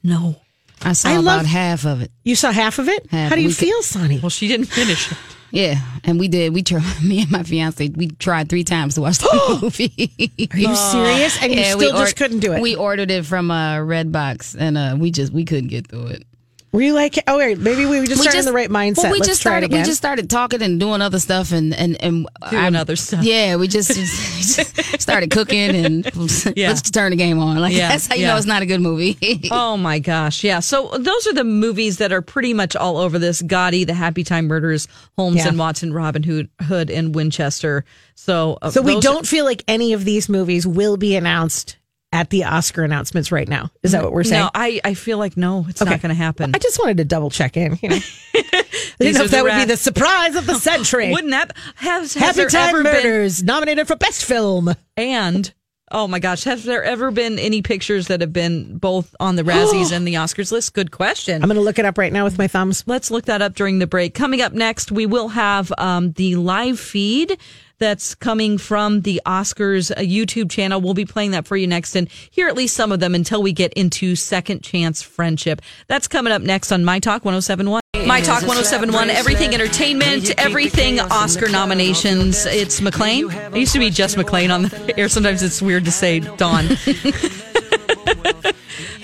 No. 0.02 0.36
I 0.82 0.92
saw 0.92 1.08
I 1.08 1.12
about 1.12 1.24
love- 1.24 1.46
half 1.46 1.84
of 1.84 2.02
it. 2.02 2.10
You 2.24 2.34
saw 2.34 2.52
half 2.52 2.78
of 2.78 2.88
it? 2.88 3.06
Half. 3.10 3.30
How 3.30 3.36
do 3.36 3.42
you 3.42 3.52
feel, 3.52 3.82
Sonny? 3.82 4.20
Well, 4.20 4.30
she 4.30 4.48
didn't 4.48 4.66
finish. 4.66 5.10
it. 5.12 5.18
Yeah, 5.50 5.80
and 6.04 6.18
we 6.18 6.28
did. 6.28 6.52
We 6.54 6.62
tried. 6.62 6.84
Me 7.02 7.22
and 7.22 7.30
my 7.30 7.42
fiance, 7.42 7.88
we 7.88 8.08
tried 8.08 8.48
three 8.48 8.64
times 8.64 8.94
to 8.96 9.00
watch 9.00 9.18
the 9.18 9.58
movie. 9.62 10.10
Are 10.52 10.58
you 10.58 10.74
serious? 10.76 11.42
And 11.42 11.52
you 11.54 11.60
Yeah, 11.60 11.74
we 11.76 11.86
still 11.86 11.98
just 11.98 12.12
ord- 12.12 12.16
couldn't 12.16 12.40
do 12.40 12.52
it. 12.52 12.60
We 12.60 12.74
ordered 12.76 13.10
it 13.10 13.24
from 13.24 13.50
uh, 13.50 13.76
Redbox, 13.78 14.56
and 14.58 14.76
uh, 14.76 14.96
we 14.98 15.10
just 15.10 15.32
we 15.32 15.44
couldn't 15.44 15.68
get 15.68 15.86
through 15.88 16.08
it. 16.08 16.26
Were 16.70 16.82
you 16.82 16.92
like, 16.92 17.18
oh, 17.26 17.38
wait, 17.38 17.58
maybe 17.58 17.86
we 17.86 18.00
just 18.06 18.10
we 18.20 18.22
started 18.22 18.40
in 18.40 18.44
the 18.44 18.52
right 18.52 18.68
mindset. 18.68 19.04
Well, 19.04 19.12
we 19.12 19.18
Let's 19.20 19.28
just 19.28 19.42
try 19.42 19.52
started. 19.52 19.64
it 19.64 19.66
again. 19.68 19.80
We 19.80 19.86
just 19.86 19.96
started 19.96 20.28
talking 20.28 20.60
and 20.60 20.78
doing 20.78 21.00
other 21.00 21.18
stuff, 21.18 21.50
and 21.52 21.74
and 21.74 21.96
and 22.02 22.26
Doing 22.50 22.76
other 22.76 22.94
stuff. 22.94 23.24
Yeah, 23.24 23.56
we 23.56 23.68
just, 23.68 23.94
just 23.94 25.00
started 25.00 25.30
cooking, 25.30 25.74
and 25.74 26.04
Yeah. 26.56 26.68
let's 26.68 26.90
turn 26.90 27.10
the 27.10 27.16
game 27.16 27.38
on. 27.38 27.58
Like 27.58 27.72
Yeah, 27.74 27.88
that's 27.88 28.06
how 28.06 28.16
you 28.16 28.22
yeah. 28.22 28.28
know 28.32 28.36
it's 28.36 28.46
not 28.46 28.60
a 28.62 28.66
good 28.66 28.80
movie. 28.82 29.16
Oh 29.50 29.76
my 29.78 29.98
gosh. 29.98 30.44
Yeah. 30.44 30.60
So 30.60 30.88
those 30.98 31.26
are 31.26 31.32
the 31.32 31.44
movies 31.44 31.98
that 31.98 32.12
are 32.12 32.20
pretty 32.22 32.52
much 32.52 32.76
all 32.76 32.98
over 32.98 33.18
this. 33.18 33.40
Gotti, 33.42 33.86
The 33.86 33.94
Happy 33.94 34.22
Time 34.24 34.46
Murders, 34.46 34.88
Holmes 35.16 35.36
Yeah. 35.38 35.48
and 35.48 35.58
Watson, 35.58 35.92
Robin 35.92 36.22
Hood, 36.22 36.50
Hood 36.60 36.90
and 36.90 37.14
Winchester. 37.14 37.84
So, 38.14 38.58
uh, 38.60 38.70
so 38.70 38.82
we 38.82 39.00
don't 39.00 39.26
feel 39.26 39.44
like 39.46 39.64
any 39.68 39.94
of 39.94 40.04
these 40.04 40.28
movies 40.28 40.66
will 40.66 40.96
be 40.98 41.16
announced 41.16 41.76
at 42.12 42.30
the 42.30 42.44
Oscar 42.44 42.84
announcements 42.84 43.30
right 43.30 43.48
now. 43.48 43.70
Is 43.82 43.92
that 43.92 44.02
what 44.02 44.12
we're 44.12 44.24
saying? 44.24 44.42
No, 44.42 44.50
I, 44.54 44.80
I 44.84 44.94
feel 44.94 45.18
like 45.18 45.36
no, 45.36 45.66
it's 45.68 45.80
not 45.80 46.00
going 46.00 46.08
to 46.08 46.14
happen. 46.14 46.52
I 46.54 46.58
just 46.58 46.78
wanted 46.78 46.96
to 46.98 47.04
double 47.04 47.30
check 47.30 47.56
in. 47.56 47.78
You 47.82 47.88
know, 47.90 47.98
I 48.34 48.64
didn't 48.98 49.14
know 49.18 49.24
if 49.24 49.30
that 49.30 49.44
would 49.44 49.54
be 49.54 49.64
the 49.66 49.76
surprise 49.76 50.34
of 50.34 50.46
the 50.46 50.54
century. 50.58 51.12
Wouldn't 51.12 51.32
that 51.32 51.56
have 51.76 52.02
has 52.02 52.14
Happy 52.14 52.46
Time 52.46 52.68
ever 52.70 52.82
been 52.82 52.92
Murders 52.94 53.42
nominated 53.42 53.86
for 53.86 53.96
Best 53.96 54.24
Film. 54.24 54.74
and 54.96 55.52
oh 55.90 56.08
my 56.08 56.18
gosh, 56.18 56.44
has 56.44 56.64
there 56.64 56.82
ever 56.82 57.10
been 57.10 57.38
any 57.38 57.62
pictures 57.62 58.08
that 58.08 58.20
have 58.20 58.32
been 58.32 58.78
both 58.78 59.14
on 59.20 59.36
the 59.36 59.42
Razzies 59.42 59.92
and 59.96 60.06
the 60.06 60.14
Oscars 60.14 60.52
list? 60.52 60.74
Good 60.74 60.90
question. 60.90 61.42
I'm 61.42 61.48
going 61.48 61.56
to 61.56 61.62
look 61.62 61.78
it 61.78 61.84
up 61.84 61.98
right 61.98 62.12
now 62.12 62.24
with 62.24 62.38
my 62.38 62.48
thumbs. 62.48 62.84
Let's 62.86 63.10
look 63.10 63.26
that 63.26 63.42
up 63.42 63.54
during 63.54 63.78
the 63.78 63.86
break. 63.86 64.14
Coming 64.14 64.40
up 64.40 64.52
next, 64.52 64.92
we 64.92 65.06
will 65.06 65.28
have 65.28 65.72
um, 65.78 66.12
the 66.12 66.36
live 66.36 66.78
feed 66.78 67.38
that's 67.78 68.14
coming 68.14 68.58
from 68.58 69.02
the 69.02 69.20
Oscars 69.24 69.90
uh, 69.90 70.00
YouTube 70.00 70.50
channel. 70.50 70.80
We'll 70.80 70.94
be 70.94 71.04
playing 71.04 71.30
that 71.32 71.46
for 71.46 71.56
you 71.56 71.66
next 71.66 71.94
and 71.94 72.08
hear 72.08 72.48
at 72.48 72.56
least 72.56 72.76
some 72.76 72.92
of 72.92 73.00
them 73.00 73.14
until 73.14 73.42
we 73.42 73.52
get 73.52 73.72
into 73.74 74.16
Second 74.16 74.62
Chance 74.62 75.02
Friendship. 75.02 75.62
That's 75.86 76.08
coming 76.08 76.32
up 76.32 76.42
next 76.42 76.72
on 76.72 76.84
My 76.84 76.98
Talk 76.98 77.24
1071. 77.24 77.80
My 78.06 78.20
Talk 78.20 78.42
1071, 78.42 79.10
everything 79.10 79.54
entertainment, 79.54 80.30
everything 80.38 80.98
Oscar 81.00 81.48
nominations. 81.48 82.46
It's 82.46 82.80
McLean. 82.80 83.30
It 83.30 83.56
used 83.56 83.72
to 83.74 83.78
be 83.78 83.90
just 83.90 84.16
McLean 84.16 84.50
on 84.50 84.62
the 84.62 84.94
air. 84.98 85.08
Sometimes 85.08 85.42
it's 85.42 85.60
weird 85.60 85.84
to 85.84 85.90
say 85.90 86.20
Dawn. 86.20 86.64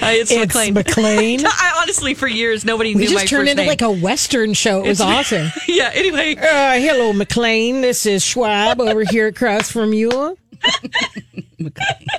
Hi, 0.01 0.13
it's, 0.15 0.31
It's 0.31 0.55
McLean. 0.55 0.75
McLean. 0.75 1.41
I 1.47 1.79
honestly, 1.83 2.15
for 2.15 2.27
years, 2.27 2.65
nobody 2.65 2.95
We 2.95 3.07
knew 3.07 3.15
my 3.15 3.21
just 3.21 3.29
turned 3.29 3.49
into 3.49 3.63
name. 3.63 3.69
like 3.69 3.83
a 3.83 3.91
Western 3.91 4.53
show. 4.55 4.83
It 4.85 4.89
was 4.89 5.01
awesome. 5.01 5.49
yeah. 5.69 5.91
Anyway, 5.95 6.35
Uh, 6.37 6.73
hello, 6.79 7.13
McLean. 7.13 7.81
This 7.81 8.07
is 8.07 8.25
Schwab 8.25 8.81
over 8.81 9.05
here 9.05 9.27
across 9.29 9.71
from 9.71 9.93
you. 9.93 10.37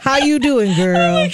How 0.02 0.18
you 0.18 0.40
doing, 0.40 0.74
girl? 0.76 1.28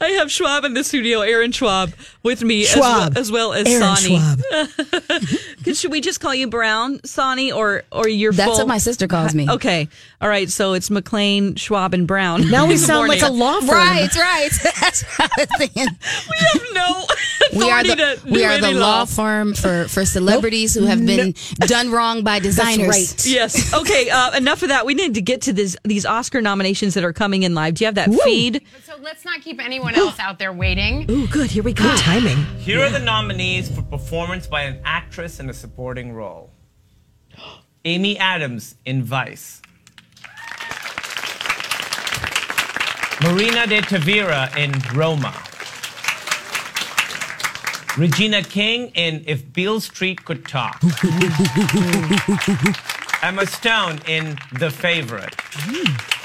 I 0.00 0.08
have 0.08 0.30
Schwab 0.30 0.64
in 0.64 0.74
the 0.74 0.84
studio, 0.84 1.20
Aaron 1.20 1.52
Schwab, 1.52 1.92
with 2.22 2.42
me 2.42 2.62
as 2.62 2.68
Schwab. 2.70 3.14
well 3.14 3.18
as, 3.18 3.32
well 3.32 3.52
as 3.54 3.66
Aaron 3.66 3.96
Sonny. 3.96 4.18
Schwab. 4.18 5.74
Should 5.74 5.90
we 5.90 6.00
just 6.00 6.20
call 6.20 6.34
you 6.34 6.48
Brown, 6.48 7.00
Sonny, 7.04 7.50
or 7.52 7.84
or 7.90 8.08
your 8.08 8.32
full 8.32 8.36
That's 8.36 8.50
full? 8.50 8.58
what 8.58 8.68
my 8.68 8.78
sister 8.78 9.06
calls 9.08 9.34
me. 9.34 9.48
Okay, 9.48 9.88
all 10.20 10.28
right. 10.28 10.50
So 10.50 10.74
it's 10.74 10.90
McLean, 10.90 11.54
Schwab, 11.54 11.94
and 11.94 12.06
Brown. 12.06 12.50
Now 12.50 12.66
we 12.66 12.74
Good 12.74 12.80
sound 12.80 13.08
like 13.08 13.22
a 13.22 13.30
law 13.30 13.60
firm. 13.60 13.70
Right, 13.70 14.14
right. 14.16 14.48
That's 14.80 15.02
what 15.02 15.30
I 15.38 15.40
was 15.42 15.48
thinking. 15.58 15.86
We 15.86 16.36
have 16.38 16.62
no 16.74 17.06
We 17.58 17.70
are 17.70 17.82
the 17.82 18.20
we 18.30 18.44
are 18.44 18.58
the 18.58 18.68
any 18.68 18.78
law 18.78 19.04
firm 19.06 19.54
for 19.54 19.86
for 19.88 20.04
celebrities 20.04 20.74
who 20.74 20.84
have 20.84 21.04
been 21.04 21.34
done 21.60 21.90
wrong 21.90 22.22
by 22.22 22.38
designers. 22.38 22.88
right. 22.88 23.26
Yes. 23.26 23.72
Okay. 23.72 24.10
Uh, 24.10 24.36
enough 24.36 24.62
of 24.62 24.68
that. 24.68 24.84
We 24.84 24.94
need 24.94 25.14
to 25.14 25.22
get 25.22 25.42
to 25.42 25.52
this, 25.52 25.76
these 25.84 26.04
Oscar 26.04 26.40
nominations 26.42 26.94
that 26.94 27.04
are 27.04 27.12
coming 27.12 27.39
in 27.42 27.54
live. 27.54 27.74
Do 27.74 27.84
you 27.84 27.86
have 27.86 27.94
that 27.96 28.12
feed? 28.24 28.62
So 28.84 28.94
let's 29.00 29.24
not 29.24 29.42
keep 29.42 29.60
anyone 29.60 29.94
else 29.94 30.18
out 30.18 30.38
there 30.38 30.52
waiting. 30.52 31.06
Ooh, 31.10 31.26
good. 31.28 31.50
Here 31.50 31.62
we 31.62 31.72
go. 31.72 31.84
Good 31.84 31.98
timing. 31.98 32.38
Here 32.58 32.80
are 32.80 32.90
the 32.90 32.98
nominees 32.98 33.70
for 33.70 33.82
performance 33.82 34.46
by 34.46 34.62
an 34.62 34.80
actress 34.84 35.40
in 35.40 35.48
a 35.50 35.54
supporting 35.54 36.12
role 36.12 36.50
Amy 37.84 38.18
Adams 38.18 38.74
in 38.84 39.02
Vice, 39.02 39.62
Marina 43.22 43.66
de 43.66 43.80
Tavira 43.82 44.54
in 44.56 44.72
Roma, 44.96 45.34
Regina 47.98 48.42
King 48.42 48.88
in 48.94 49.22
If 49.26 49.52
Beale 49.52 49.80
Street 49.80 50.24
Could 50.24 50.46
Talk, 50.46 50.80
Emma 53.22 53.46
Stone 53.46 54.00
in 54.08 54.38
The 54.58 54.70
Favorite, 54.70 55.36
mm. 55.36 56.19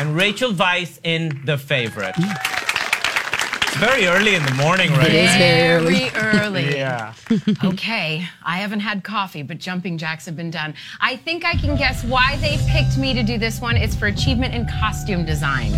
And 0.00 0.16
Rachel 0.16 0.50
Weisz 0.50 0.98
in 1.04 1.42
The 1.44 1.58
Favorite. 1.58 2.14
It's 2.16 3.76
very 3.76 4.06
early 4.06 4.34
in 4.34 4.42
the 4.46 4.54
morning 4.54 4.90
right 4.92 5.08
It 5.08 5.14
is 5.14 5.36
very 5.36 5.68
early. 5.68 6.08
Very 6.08 6.38
early. 6.40 6.76
Yeah. 6.80 7.12
Okay, 7.64 8.26
I 8.42 8.56
haven't 8.56 8.80
had 8.80 9.04
coffee, 9.04 9.42
but 9.42 9.58
jumping 9.58 9.98
jacks 9.98 10.24
have 10.24 10.36
been 10.36 10.50
done. 10.50 10.72
I 11.02 11.16
think 11.16 11.44
I 11.44 11.52
can 11.52 11.76
guess 11.76 12.02
why 12.02 12.36
they 12.36 12.56
picked 12.68 12.96
me 12.96 13.12
to 13.12 13.22
do 13.22 13.36
this 13.36 13.60
one. 13.60 13.76
It's 13.76 13.94
for 13.94 14.06
achievement 14.06 14.54
in 14.54 14.66
costume 14.66 15.26
design. 15.26 15.72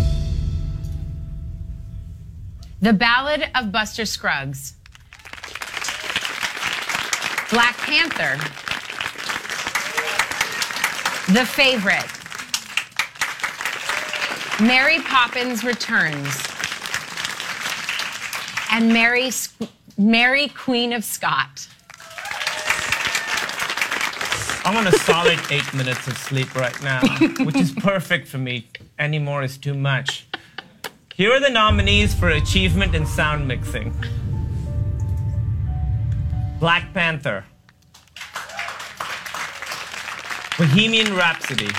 The 2.81 2.93
Ballad 2.93 3.49
of 3.55 3.73
Buster 3.73 4.05
Scruggs. 4.05 4.75
Black 7.51 7.75
Panther. 7.77 8.37
The 11.33 11.45
Favorite. 11.45 12.22
Mary 14.61 14.99
Poppins 15.01 15.63
Returns. 15.63 16.41
And 18.71 18.89
Mary, 18.93 19.31
Mary 19.97 20.47
Queen 20.49 20.93
of 20.93 21.03
Scott. 21.03 21.67
I'm 24.65 24.77
on 24.77 24.87
a 24.87 24.91
solid 24.91 25.39
eight 25.51 25.73
minutes 25.73 26.07
of 26.07 26.17
sleep 26.17 26.55
right 26.55 26.81
now, 26.83 27.01
which 27.43 27.55
is 27.55 27.71
perfect 27.71 28.27
for 28.27 28.37
me. 28.37 28.67
Any 28.97 29.19
more 29.19 29.43
is 29.43 29.57
too 29.57 29.73
much. 29.73 30.27
Here 31.15 31.31
are 31.31 31.39
the 31.39 31.49
nominees 31.49 32.13
for 32.13 32.29
achievement 32.29 32.95
in 32.95 33.05
sound 33.05 33.47
mixing 33.47 33.93
Black 36.59 36.93
Panther, 36.93 37.45
Bohemian 40.57 41.15
Rhapsody, 41.15 41.69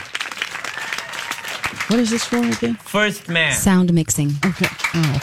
What 1.88 1.98
is 2.00 2.10
this 2.10 2.24
for 2.24 2.38
again? 2.38 2.74
First 2.76 3.28
Man, 3.28 3.52
Sound 3.52 3.92
mixing. 3.92 4.30
Okay. 4.44 4.66
Oh. 4.94 5.20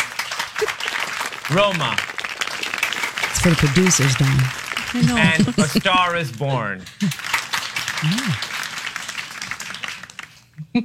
Roma, 1.53 1.95
It's 3.29 3.39
for 3.41 3.49
the 3.49 3.55
producers, 3.57 4.15
Don. 4.15 4.39
and 5.17 5.47
A 5.57 5.63
Star 5.67 6.15
is 6.15 6.31
Born. 6.31 6.81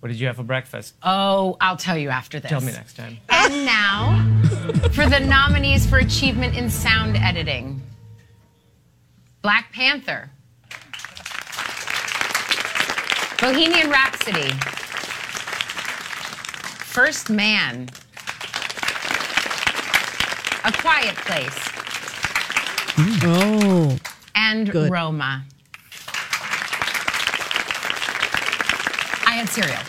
what 0.00 0.08
did 0.08 0.18
you 0.18 0.26
have 0.28 0.36
for 0.36 0.42
breakfast? 0.42 0.94
Oh, 1.02 1.56
I'll 1.60 1.76
tell 1.76 1.98
you 1.98 2.08
after 2.08 2.40
this. 2.40 2.48
Tell 2.50 2.60
me 2.60 2.72
next 2.72 2.96
time. 2.96 3.18
And 3.28 3.66
now, 3.66 4.24
for 4.92 5.06
the 5.08 5.20
nominees 5.20 5.84
for 5.86 5.98
achievement 5.98 6.56
in 6.56 6.70
sound 6.70 7.16
editing 7.16 7.82
Black 9.42 9.72
Panther, 9.72 10.30
Bohemian 13.42 13.90
Rhapsody, 13.90 14.50
First 16.94 17.28
Man, 17.28 17.88
A 20.64 20.70
Quiet 20.72 21.16
Place, 21.16 21.58
Oh, 23.24 23.98
and 24.36 24.70
Good. 24.70 24.92
Roma. 24.92 25.42
I 29.26 29.32
had 29.34 29.48
cereal. 29.48 29.82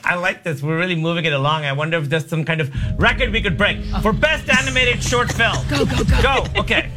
I 0.04 0.14
like 0.14 0.42
this. 0.44 0.62
We're 0.62 0.78
really 0.78 0.96
moving 0.96 1.26
it 1.26 1.34
along. 1.34 1.66
I 1.66 1.72
wonder 1.74 1.98
if 1.98 2.08
there's 2.08 2.26
some 2.26 2.46
kind 2.46 2.62
of 2.62 2.72
record 2.98 3.30
we 3.30 3.42
could 3.42 3.58
break 3.58 3.84
for 4.00 4.14
best 4.14 4.48
animated 4.48 5.02
short 5.02 5.30
film. 5.32 5.56
Go, 5.68 5.84
go, 5.84 6.02
go. 6.04 6.22
Go. 6.22 6.46
Okay. 6.60 6.90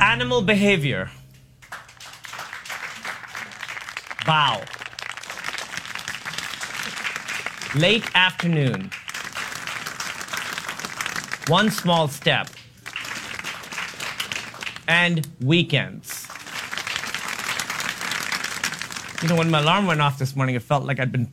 Animal 0.00 0.42
behavior. 0.42 1.08
Bao. 4.26 4.66
Late 7.80 8.04
afternoon. 8.16 8.90
One 11.46 11.70
small 11.70 12.08
step. 12.08 12.48
And 14.88 15.28
weekends. 15.40 16.26
You 19.22 19.28
know, 19.28 19.36
when 19.36 19.48
my 19.48 19.60
alarm 19.60 19.86
went 19.86 20.00
off 20.00 20.18
this 20.18 20.34
morning, 20.34 20.56
it 20.56 20.62
felt 20.62 20.84
like 20.84 20.98
I'd 20.98 21.12
been 21.12 21.32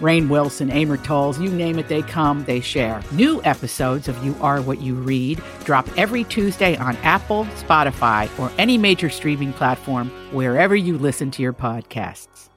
Rainn 0.00 0.28
Wilson, 0.28 0.70
Amor 0.70 0.96
Towles, 0.96 1.38
you 1.38 1.50
name 1.50 1.78
it, 1.78 1.88
they 1.88 2.02
come, 2.02 2.44
they 2.44 2.60
share. 2.60 3.02
New 3.12 3.42
episodes 3.44 4.08
of 4.08 4.24
You 4.24 4.34
Are 4.40 4.62
What 4.62 4.80
You 4.80 4.94
Read 4.94 5.42
drop 5.64 5.86
every 5.98 6.24
Tuesday 6.24 6.76
on 6.76 6.96
Apple, 6.98 7.44
Spotify, 7.56 8.30
or 8.38 8.50
any 8.58 8.78
major 8.78 9.10
streaming 9.10 9.52
platform 9.52 10.10
wherever 10.32 10.74
you 10.74 10.98
listen 10.98 11.30
to 11.32 11.42
your 11.42 11.52
podcasts. 11.52 12.48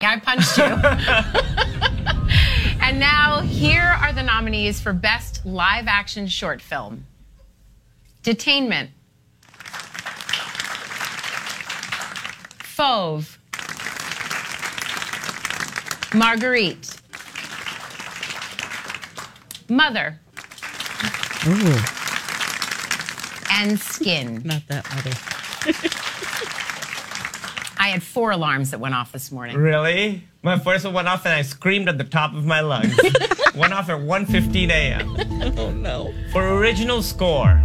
I 0.00 0.20
punched 0.20 0.56
you. 0.56 0.64
and 2.82 3.00
now 3.00 3.40
here 3.40 3.96
are 4.00 4.12
the 4.12 4.22
nominees 4.22 4.80
for 4.80 4.92
Best 4.92 5.44
Live 5.44 5.88
Action 5.88 6.26
Short 6.26 6.62
Film 6.62 7.04
Detainment, 8.22 8.88
Fauve, 12.62 13.37
Marguerite, 16.14 17.00
Mother, 19.68 20.18
mm. 21.44 21.78
and 23.52 23.78
Skin. 23.78 24.42
Not 24.44 24.62
that 24.68 24.88
mother. 24.94 25.12
I 27.80 27.88
had 27.88 28.02
four 28.02 28.32
alarms 28.32 28.70
that 28.72 28.80
went 28.80 28.94
off 28.94 29.12
this 29.12 29.30
morning. 29.30 29.56
really? 29.56 30.24
My 30.42 30.58
first 30.58 30.84
one 30.84 30.94
went 30.94 31.08
off 31.08 31.26
and 31.26 31.34
I 31.34 31.42
screamed 31.42 31.88
at 31.88 31.98
the 31.98 32.04
top 32.04 32.34
of 32.34 32.44
my 32.44 32.60
lungs. 32.60 32.96
went 33.54 33.72
off 33.72 33.88
at 33.88 33.98
1.15 33.98 34.68
a.m. 34.70 35.54
Oh 35.58 35.70
no. 35.70 36.14
For 36.32 36.48
original 36.56 37.02
score, 37.02 37.62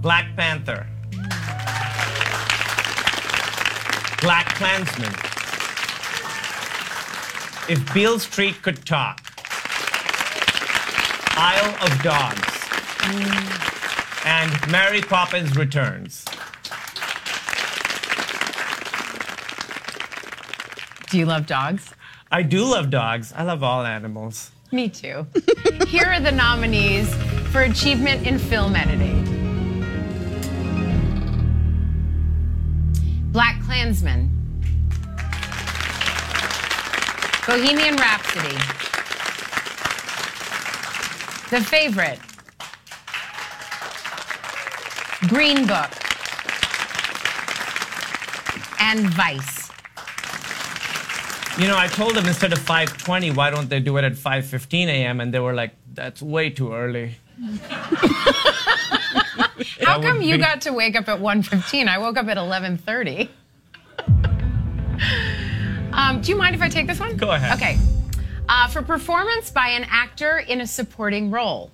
Black 0.00 0.36
Panther, 0.36 0.86
BlacKkKlansman, 4.22 5.12
If 7.68 7.92
Beale 7.92 8.20
Street 8.20 8.62
Could 8.62 8.86
Talk, 8.86 9.20
Isle 11.36 11.74
of 11.82 12.02
Dogs, 12.04 12.54
and 14.24 14.70
Mary 14.70 15.00
Poppins 15.00 15.56
Returns. 15.56 16.24
Do 21.10 21.18
you 21.18 21.26
love 21.26 21.48
dogs? 21.48 21.92
I 22.30 22.42
do 22.42 22.64
love 22.64 22.90
dogs. 22.90 23.32
I 23.36 23.42
love 23.42 23.64
all 23.64 23.84
animals. 23.84 24.52
Me 24.70 24.88
too. 24.88 25.26
Here 25.88 26.06
are 26.06 26.20
the 26.20 26.30
nominees 26.30 27.12
for 27.50 27.62
achievement 27.62 28.24
in 28.24 28.38
film 28.38 28.76
editing 28.76 29.11
Klansman, 33.92 34.30
Bohemian 37.46 37.96
Rhapsody, 37.96 38.56
The 41.50 41.60
Favorite, 41.62 42.18
Green 45.28 45.66
Book, 45.66 45.90
and 48.80 49.00
Vice. 49.10 49.70
You 51.58 51.68
know, 51.68 51.76
I 51.76 51.86
told 51.88 52.14
them 52.14 52.24
instead 52.24 52.54
of 52.54 52.60
5:20, 52.60 53.36
why 53.36 53.50
don't 53.50 53.68
they 53.68 53.80
do 53.80 53.98
it 53.98 54.04
at 54.04 54.14
5:15 54.14 54.88
a.m. 54.88 55.20
And 55.20 55.34
they 55.34 55.38
were 55.38 55.52
like, 55.52 55.74
"That's 55.92 56.22
way 56.22 56.48
too 56.48 56.72
early." 56.72 57.16
How 59.84 60.00
come 60.00 60.22
you 60.22 60.36
be- 60.36 60.42
got 60.42 60.62
to 60.62 60.72
wake 60.72 60.96
up 60.96 61.08
at 61.08 61.20
1.15? 61.20 61.88
I 61.88 61.98
woke 61.98 62.16
up 62.16 62.26
at 62.28 62.38
11.30. 62.38 63.28
Um, 66.12 66.20
do 66.20 66.30
you 66.30 66.36
mind 66.36 66.54
if 66.54 66.60
I 66.60 66.68
take 66.68 66.86
this 66.86 67.00
one? 67.00 67.16
Go 67.16 67.30
ahead. 67.30 67.56
Okay. 67.56 67.78
Uh, 68.46 68.68
for 68.68 68.82
performance 68.82 69.50
by 69.50 69.68
an 69.68 69.86
actor 69.88 70.38
in 70.40 70.60
a 70.60 70.66
supporting 70.66 71.30
role. 71.30 71.70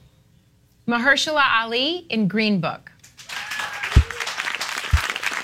Mahershala 0.87 1.43
Ali 1.61 2.07
in 2.09 2.29
Green 2.29 2.61
Book. 2.61 2.93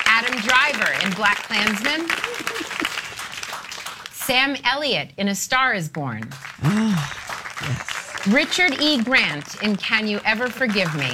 Adam 0.07 0.39
Driver 0.43 0.93
in 1.03 1.11
BlacKkKlansman. 1.11 2.09
Sam 4.13 4.57
Elliott 4.63 5.11
in 5.19 5.27
A 5.27 5.35
Star 5.35 5.75
is 5.75 5.89
Born. 5.89 6.23
Richard 8.29 8.81
E. 8.81 9.03
Grant 9.03 9.61
in 9.61 9.75
Can 9.77 10.07
You 10.07 10.21
Ever 10.25 10.49
Forgive 10.49 10.95
Me? 10.95 11.11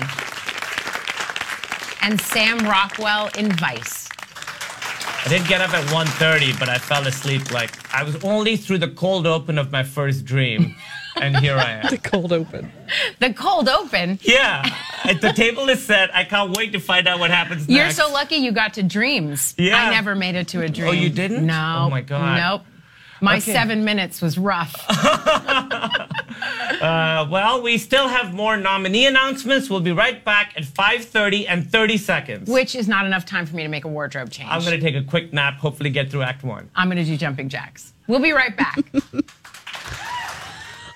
And 2.02 2.20
Sam 2.20 2.58
Rockwell 2.58 3.30
in 3.38 3.50
Vice. 3.52 3.99
I 5.24 5.28
did 5.28 5.46
get 5.46 5.60
up 5.60 5.72
at 5.74 5.84
1:30, 5.92 6.58
but 6.58 6.68
I 6.68 6.78
fell 6.78 7.06
asleep 7.06 7.50
like 7.52 7.70
I 7.94 8.02
was 8.04 8.16
only 8.24 8.56
through 8.56 8.78
the 8.78 8.88
cold 8.88 9.26
open 9.26 9.58
of 9.58 9.70
my 9.70 9.82
first 9.82 10.24
dream, 10.24 10.74
and 11.20 11.36
here 11.36 11.56
I 11.56 11.72
am. 11.72 11.86
The 11.90 11.98
cold 11.98 12.32
open. 12.32 12.72
The 13.18 13.32
cold 13.34 13.68
open. 13.68 14.18
Yeah, 14.22 14.62
the 15.20 15.32
table 15.32 15.68
is 15.68 15.84
set. 15.84 16.14
I 16.14 16.24
can't 16.24 16.56
wait 16.56 16.72
to 16.72 16.80
find 16.80 17.06
out 17.06 17.18
what 17.20 17.30
happens 17.30 17.68
You're 17.68 17.84
next. 17.84 17.96
so 17.96 18.10
lucky 18.10 18.36
you 18.36 18.50
got 18.52 18.74
to 18.74 18.82
dreams. 18.82 19.54
Yeah. 19.58 19.76
I 19.76 19.90
never 19.90 20.14
made 20.14 20.36
it 20.36 20.48
to 20.48 20.62
a 20.62 20.68
dream. 20.68 20.88
Oh, 20.88 20.92
you 20.92 21.10
didn't? 21.10 21.44
No. 21.44 21.84
Oh, 21.86 21.90
my 21.90 22.00
God. 22.00 22.36
Nope. 22.40 22.62
My 23.22 23.36
Okay. 23.36 23.52
seven 23.52 23.84
minutes 23.84 24.22
was 24.22 24.38
rough. 24.38 24.74
Uh, 26.80 27.26
well, 27.30 27.60
we 27.62 27.76
still 27.78 28.08
have 28.08 28.32
more 28.32 28.56
nominee 28.56 29.06
announcements. 29.06 29.68
We'll 29.68 29.80
be 29.80 29.92
right 29.92 30.24
back 30.24 30.54
at 30.56 30.64
5:30 30.64 31.46
and 31.48 31.70
30 31.70 31.96
seconds. 31.98 32.48
which 32.50 32.74
is 32.74 32.88
not 32.88 33.04
enough 33.06 33.24
time 33.26 33.44
for 33.46 33.54
me 33.56 33.62
to 33.62 33.68
make 33.68 33.84
a 33.84 33.88
wardrobe 33.88 34.30
change. 34.30 34.48
I'm 34.50 34.64
gonna 34.64 34.80
take 34.80 34.94
a 34.96 35.02
quick 35.02 35.32
nap. 35.32 35.58
Hopefully, 35.58 35.90
get 35.90 36.10
through 36.10 36.22
Act 36.22 36.42
One. 36.42 36.70
I'm 36.74 36.88
gonna 36.88 37.04
do 37.04 37.16
jumping 37.16 37.48
jacks. 37.48 37.92
We'll 38.06 38.20
be 38.20 38.32
right 38.32 38.56
back. 38.56 38.78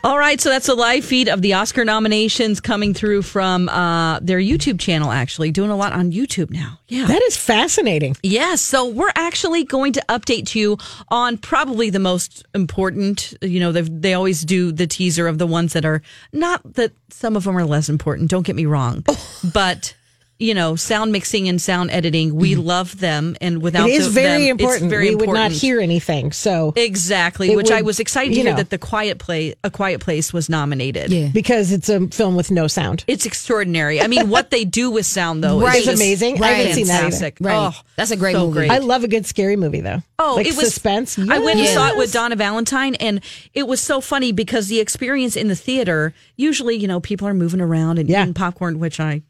All 0.05 0.19
right, 0.19 0.39
so 0.39 0.51
that's 0.51 0.69
a 0.69 0.75
live 0.75 1.03
feed 1.03 1.31
of 1.31 1.41
the 1.41 1.55
Oscar 1.55 1.83
nominations 1.83 2.61
coming 2.61 2.93
through 2.93 3.23
from 3.23 3.71
uh, 3.71 4.21
their 4.21 4.39
YouTube 4.39 4.79
channel. 4.79 5.11
Actually, 5.11 5.51
doing 5.51 5.71
a 5.71 5.77
lot 5.77 5.95
on 5.95 6.13
YouTube 6.13 6.51
now. 6.51 6.79
Yeah, 6.89 7.07
That 7.07 7.23
is 7.23 7.39
fascinating. 7.39 8.15
Yes, 8.23 8.61
so 8.61 8.87
we're 8.87 9.13
actually 9.15 9.65
going 9.65 9.95
to 9.95 10.05
update 10.11 10.55
you 10.55 10.77
on 11.09 11.39
probably 11.39 11.89
the 11.89 12.01
most 12.01 12.45
important. 12.55 13.33
You 13.41 13.61
know, 13.61 13.73
they 13.73 13.81
they 13.81 14.13
always 14.13 14.45
do 14.45 14.73
the 14.73 14.87
teaser 14.87 15.27
of 15.27 15.39
the 15.39 15.47
ones 15.47 15.73
that 15.73 15.87
are 15.87 16.03
not 16.35 16.75
that 16.75 16.93
some 17.09 17.35
of 17.35 17.45
them 17.45 17.57
are 17.57 17.65
less 17.65 17.89
important. 17.89 18.29
Don't 18.31 18.45
get 18.45 18.57
me 18.57 18.67
wrong, 18.67 19.07
but 19.55 19.95
you 20.45 20.55
know, 20.55 20.77
sound 20.77 21.11
mixing 21.13 21.49
and 21.49 21.61
sound 21.61 21.91
editing, 21.91 22.35
we 22.35 22.53
mm-hmm. 22.53 22.63
love 22.63 23.01
them, 23.01 23.37
and 23.41 23.63
without 23.63 23.89
It 23.89 23.95
is 23.95 24.07
the- 24.15 24.21
very 24.21 24.43
them, 24.45 24.51
important. 24.53 24.83
It's 24.85 24.91
very 24.91 25.05
we 25.07 25.13
important. 25.13 25.33
would 25.33 25.39
not 25.41 25.53
hear 25.53 25.81
anything. 25.81 26.33
So 26.33 26.73
exactly, 26.77 27.53
It 27.53 27.57
which 27.57 27.71
I 27.71 27.83
was 27.83 27.99
excited 28.01 28.35
to 28.35 28.41
hear 28.43 28.51
know. 28.51 28.57
that 28.57 28.71
the 28.71 28.79
Quiet 28.79 29.19
Play, 29.19 29.55
A 29.65 29.71
Quiet 29.71 30.01
Place, 30.01 30.33
was 30.33 30.49
nominated. 30.49 31.11
Yeah. 31.11 31.29
because 31.33 31.73
it's 31.73 31.89
a 31.89 32.07
film 32.09 32.37
with 32.37 32.51
no 32.51 32.67
sound. 32.67 33.05
It's 33.07 33.27
extraordinary. 33.27 34.01
I 34.01 34.07
mean, 34.07 34.29
what 34.29 34.51
they 34.51 34.65
do 34.65 34.91
with 34.91 35.07
sound, 35.07 35.43
though, 35.43 35.61
Right. 35.61 35.77
is 35.77 35.77
It's 35.79 35.87
just 35.87 36.03
amazing. 36.03 36.43
I 36.43 36.49
haven't 36.49 36.75
seen 36.75 36.87
that 36.89 37.13
either. 37.13 37.33
Right. 37.41 37.73
Oh, 37.75 37.81
That's 37.97 38.11
a 38.11 38.17
great 38.17 38.35
so 38.35 38.47
movie. 38.47 38.59
great. 38.61 38.71
I 38.71 38.79
love 38.79 39.05
a 39.05 39.09
good 39.09 39.27
scary 39.27 39.57
movie 39.57 39.81
though. 39.81 40.03
Oh, 40.19 40.35
like 40.37 40.47
it 40.47 40.57
was 40.57 40.67
suspense. 40.67 41.19
I 41.19 41.39
went 41.39 41.59
and 41.59 41.69
saw 41.69 41.89
it 41.89 41.97
with 41.97 42.13
Donna 42.13 42.37
Valentine, 42.37 42.95
and 42.97 43.21
it 43.55 43.67
was 43.67 43.81
so 43.81 44.01
funny 44.01 44.33
because 44.33 44.69
the 44.69 44.81
experience 44.81 45.37
in 45.37 45.49
the 45.49 45.57
theater. 45.57 46.13
Usually, 46.37 46.75
you 46.77 46.89
know, 46.89 47.01
people 47.01 47.29
are 47.29 47.35
moving 47.35 47.61
around 47.61 47.99
and 47.99 48.09
Yeah. 48.09 48.23
eating 48.23 48.35
popcorn, 48.35 48.79
which 48.81 48.99
I 49.01 49.23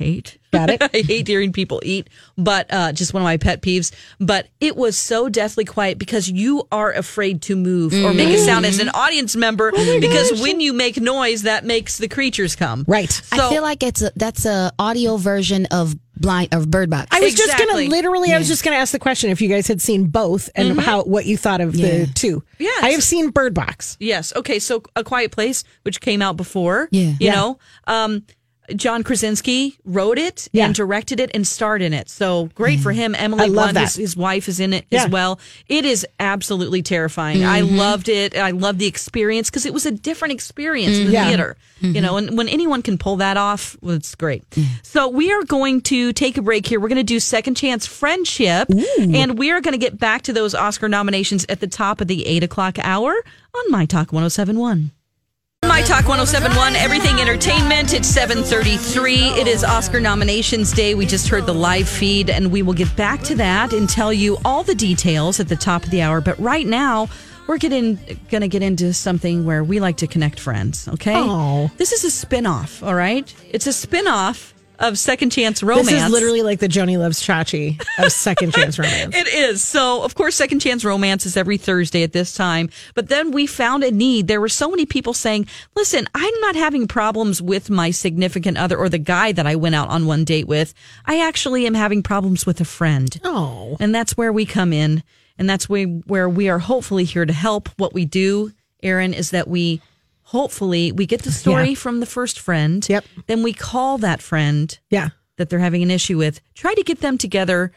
hate. 0.00 0.38
Got 0.52 0.70
it. 0.70 0.82
I 0.94 1.02
hate 1.06 1.28
hearing 1.28 1.52
people 1.52 1.80
eat, 1.84 2.08
but 2.36 2.66
uh, 2.72 2.92
just 2.92 3.12
one 3.14 3.22
of 3.22 3.24
my 3.24 3.36
pet 3.36 3.60
peeves. 3.62 3.92
But 4.18 4.48
it 4.60 4.74
was 4.76 4.98
so 4.98 5.28
deathly 5.28 5.64
quiet 5.64 5.98
because 5.98 6.28
you 6.28 6.66
are 6.72 6.90
afraid 6.92 7.42
to 7.42 7.54
move 7.56 7.92
or 7.94 8.12
make 8.14 8.28
a 8.30 8.38
sound 8.38 8.66
as 8.66 8.80
an 8.80 8.88
audience 8.88 9.36
member 9.36 9.70
because 9.72 10.40
when 10.42 10.58
you 10.60 10.72
make 10.72 11.00
noise, 11.00 11.42
that 11.42 11.64
makes 11.64 11.98
the 11.98 12.08
creatures 12.08 12.56
come. 12.56 12.84
Right. 12.88 13.10
So, 13.10 13.46
I 13.46 13.50
feel 13.50 13.62
like 13.62 13.82
it's 13.82 14.02
a 14.02 14.10
that's 14.16 14.44
a 14.46 14.72
audio 14.78 15.16
version 15.18 15.66
of 15.66 15.94
blind 16.16 16.52
of 16.52 16.70
Bird 16.70 16.90
Box. 16.90 17.06
I 17.12 17.20
was 17.20 17.34
just 17.34 17.56
gonna 17.56 17.88
literally. 17.88 18.32
I 18.32 18.38
was 18.38 18.48
just 18.48 18.64
gonna 18.64 18.76
ask 18.76 18.90
the 18.92 18.98
question 18.98 19.30
if 19.30 19.40
you 19.40 19.48
guys 19.48 19.68
had 19.68 19.80
seen 19.80 20.06
both 20.08 20.50
and 20.56 20.80
how 20.80 21.04
what 21.04 21.26
you 21.26 21.36
thought 21.36 21.60
of 21.60 21.74
Yeah. 21.76 21.90
the 21.90 22.06
two. 22.12 22.42
Yeah, 22.58 22.70
I 22.82 22.90
have 22.90 23.02
seen 23.04 23.30
Bird 23.30 23.54
Box. 23.54 23.96
Yes. 24.00 24.32
Okay. 24.34 24.58
So, 24.58 24.82
A 24.96 25.04
Quiet 25.04 25.30
Place, 25.30 25.62
which 25.82 26.00
came 26.00 26.22
out 26.22 26.36
before. 26.36 26.88
Yeah. 26.90 27.02
You 27.10 27.16
Yeah. 27.20 27.34
know, 27.34 27.58
um, 27.86 28.24
John 28.76 29.02
Krasinski 29.02 29.78
wrote 29.84 30.18
it 30.18 30.48
Yeah. 30.52 30.66
and 30.66 30.74
directed 30.74 31.20
it 31.20 31.30
and 31.34 31.46
starred 31.46 31.82
in 31.82 31.92
it. 31.92 32.08
So 32.08 32.50
great 32.54 32.80
for 32.80 32.92
mm-hmm. 32.92 33.00
him. 33.00 33.14
Emily 33.14 33.44
I 33.44 33.46
love 33.46 33.72
Blunt, 33.72 33.78
his, 33.78 33.94
that. 33.94 34.00
his 34.00 34.16
wife, 34.16 34.48
is 34.48 34.60
in 34.60 34.72
it 34.72 34.86
Yeah. 34.90 35.04
as 35.04 35.10
well. 35.10 35.38
It 35.68 35.84
is 35.84 36.06
absolutely 36.18 36.82
terrifying. 36.82 37.44
I 37.44 37.62
mm-hmm. 37.62 37.76
loved 37.76 38.08
it. 38.08 38.36
I 38.36 38.50
loved 38.50 38.78
the 38.78 38.86
experience 38.86 39.50
because 39.50 39.66
it 39.66 39.74
was 39.74 39.86
a 39.86 39.90
different 39.90 40.32
experience 40.32 40.96
in 40.96 41.04
the 41.06 41.10
mm, 41.10 41.14
Yeah. 41.14 41.28
theater. 41.28 41.56
You 41.80 41.92
mm-hmm. 41.92 42.02
know, 42.02 42.16
and 42.16 42.36
when 42.36 42.48
anyone 42.48 42.82
can 42.82 42.98
pull 42.98 43.16
that 43.16 43.36
off, 43.36 43.76
well, 43.80 43.94
it's 43.94 44.14
great. 44.14 44.48
Mm. 44.50 44.66
So 44.82 45.08
we 45.08 45.32
are 45.32 45.42
going 45.44 45.80
to 45.82 46.12
take 46.12 46.36
a 46.36 46.42
break 46.42 46.66
here. 46.66 46.78
We're 46.78 46.88
going 46.88 46.96
to 46.96 47.02
do 47.02 47.20
Second 47.20 47.56
Chance 47.56 47.86
Friendship, 47.86 48.68
and 48.98 49.38
we 49.38 49.50
are 49.50 49.60
going 49.60 49.72
to 49.72 49.78
get 49.78 49.98
back 49.98 50.22
to 50.22 50.32
those 50.32 50.54
Oscar 50.54 50.88
nominations 50.88 51.46
at 51.48 51.60
the 51.60 51.66
top 51.66 52.00
of 52.00 52.08
the 52.08 52.26
eight 52.26 52.42
o'clock 52.42 52.78
hour 52.80 53.12
on 53.54 53.70
My 53.70 53.86
Talk 53.86 54.12
1071. 54.12 54.90
My 55.70 55.82
Talk 55.82 56.08
1071, 56.08 56.74
Everything 56.74 57.20
Entertainment. 57.20 57.94
It's 57.94 58.08
733. 58.08 59.40
It 59.40 59.46
is 59.46 59.62
Oscar 59.62 60.00
nominations 60.00 60.72
day. 60.72 60.96
We 60.96 61.06
just 61.06 61.28
heard 61.28 61.46
the 61.46 61.54
live 61.54 61.88
feed, 61.88 62.28
and 62.28 62.50
we 62.50 62.60
will 62.62 62.72
get 62.74 62.94
back 62.96 63.22
to 63.22 63.36
that 63.36 63.72
and 63.72 63.88
tell 63.88 64.12
you 64.12 64.36
all 64.44 64.64
the 64.64 64.74
details 64.74 65.38
at 65.38 65.48
the 65.48 65.54
top 65.54 65.84
of 65.84 65.90
the 65.90 66.02
hour. 66.02 66.20
But 66.20 66.36
right 66.40 66.66
now, 66.66 67.08
we're 67.46 67.56
getting 67.58 68.00
going 68.30 68.40
to 68.40 68.48
get 68.48 68.64
into 68.64 68.92
something 68.92 69.44
where 69.44 69.62
we 69.62 69.78
like 69.78 69.98
to 69.98 70.08
connect 70.08 70.40
friends, 70.40 70.88
okay? 70.88 71.14
Oh. 71.16 71.70
This 71.76 71.92
is 71.92 72.02
a 72.02 72.10
spin-off, 72.10 72.82
all 72.82 72.96
right? 72.96 73.32
It's 73.48 73.68
a 73.68 73.72
spin-off 73.72 74.52
of 74.80 74.98
Second 74.98 75.30
Chance 75.30 75.62
Romance. 75.62 75.90
This 75.90 76.02
is 76.02 76.10
literally 76.10 76.42
like 76.42 76.58
the 76.58 76.68
Joanie 76.68 76.96
Loves 76.96 77.22
Chachi 77.22 77.80
of 77.98 78.10
Second 78.10 78.54
Chance 78.54 78.78
Romance. 78.78 79.14
It 79.20 79.28
is. 79.28 79.62
So, 79.62 80.02
of 80.02 80.14
course, 80.14 80.34
Second 80.34 80.60
Chance 80.60 80.84
Romance 80.84 81.26
is 81.26 81.36
every 81.36 81.58
Thursday 81.58 82.02
at 82.02 82.12
this 82.12 82.32
time. 82.32 82.70
But 82.94 83.08
then 83.08 83.32
we 83.32 83.46
found 83.46 83.84
a 83.84 83.90
need. 83.90 84.28
There 84.28 84.40
were 84.40 84.48
so 84.48 84.70
many 84.70 84.86
people 84.86 85.12
saying, 85.12 85.46
listen, 85.76 86.08
I'm 86.14 86.40
not 86.40 86.56
having 86.56 86.88
problems 86.88 87.42
with 87.42 87.68
my 87.68 87.90
significant 87.90 88.56
other 88.56 88.78
or 88.78 88.88
the 88.88 88.98
guy 88.98 89.32
that 89.32 89.46
I 89.46 89.56
went 89.56 89.74
out 89.74 89.88
on 89.88 90.06
one 90.06 90.24
date 90.24 90.48
with. 90.48 90.72
I 91.04 91.20
actually 91.26 91.66
am 91.66 91.74
having 91.74 92.02
problems 92.02 92.46
with 92.46 92.60
a 92.60 92.64
friend. 92.64 93.20
Oh. 93.22 93.76
And 93.78 93.94
that's 93.94 94.16
where 94.16 94.32
we 94.32 94.46
come 94.46 94.72
in. 94.72 95.02
And 95.38 95.48
that's 95.48 95.68
where, 95.68 95.86
where 95.86 96.28
we 96.28 96.48
are 96.48 96.58
hopefully 96.58 97.04
here 97.04 97.26
to 97.26 97.32
help. 97.32 97.68
What 97.76 97.92
we 97.92 98.06
do, 98.06 98.52
Aaron, 98.82 99.12
is 99.12 99.30
that 99.30 99.48
we 99.48 99.82
hopefully 100.30 100.92
we 100.92 101.06
get 101.06 101.22
the 101.22 101.32
story 101.42 101.70
Yeah. 101.70 101.74
from 101.74 102.00
the 102.00 102.06
first 102.06 102.38
friend. 102.38 102.86
Yep. 102.88 103.04
Then 103.26 103.42
we 103.42 103.52
call 103.52 103.98
that 103.98 104.22
friend 104.22 104.78
Yeah. 104.90 105.08
that 105.36 105.50
they're 105.50 105.58
having 105.58 105.82
an 105.82 105.90
issue 105.90 106.16
with, 106.18 106.40
try 106.54 106.72
to 106.74 106.82
get 106.84 107.00
them 107.00 107.18
together 107.18 107.72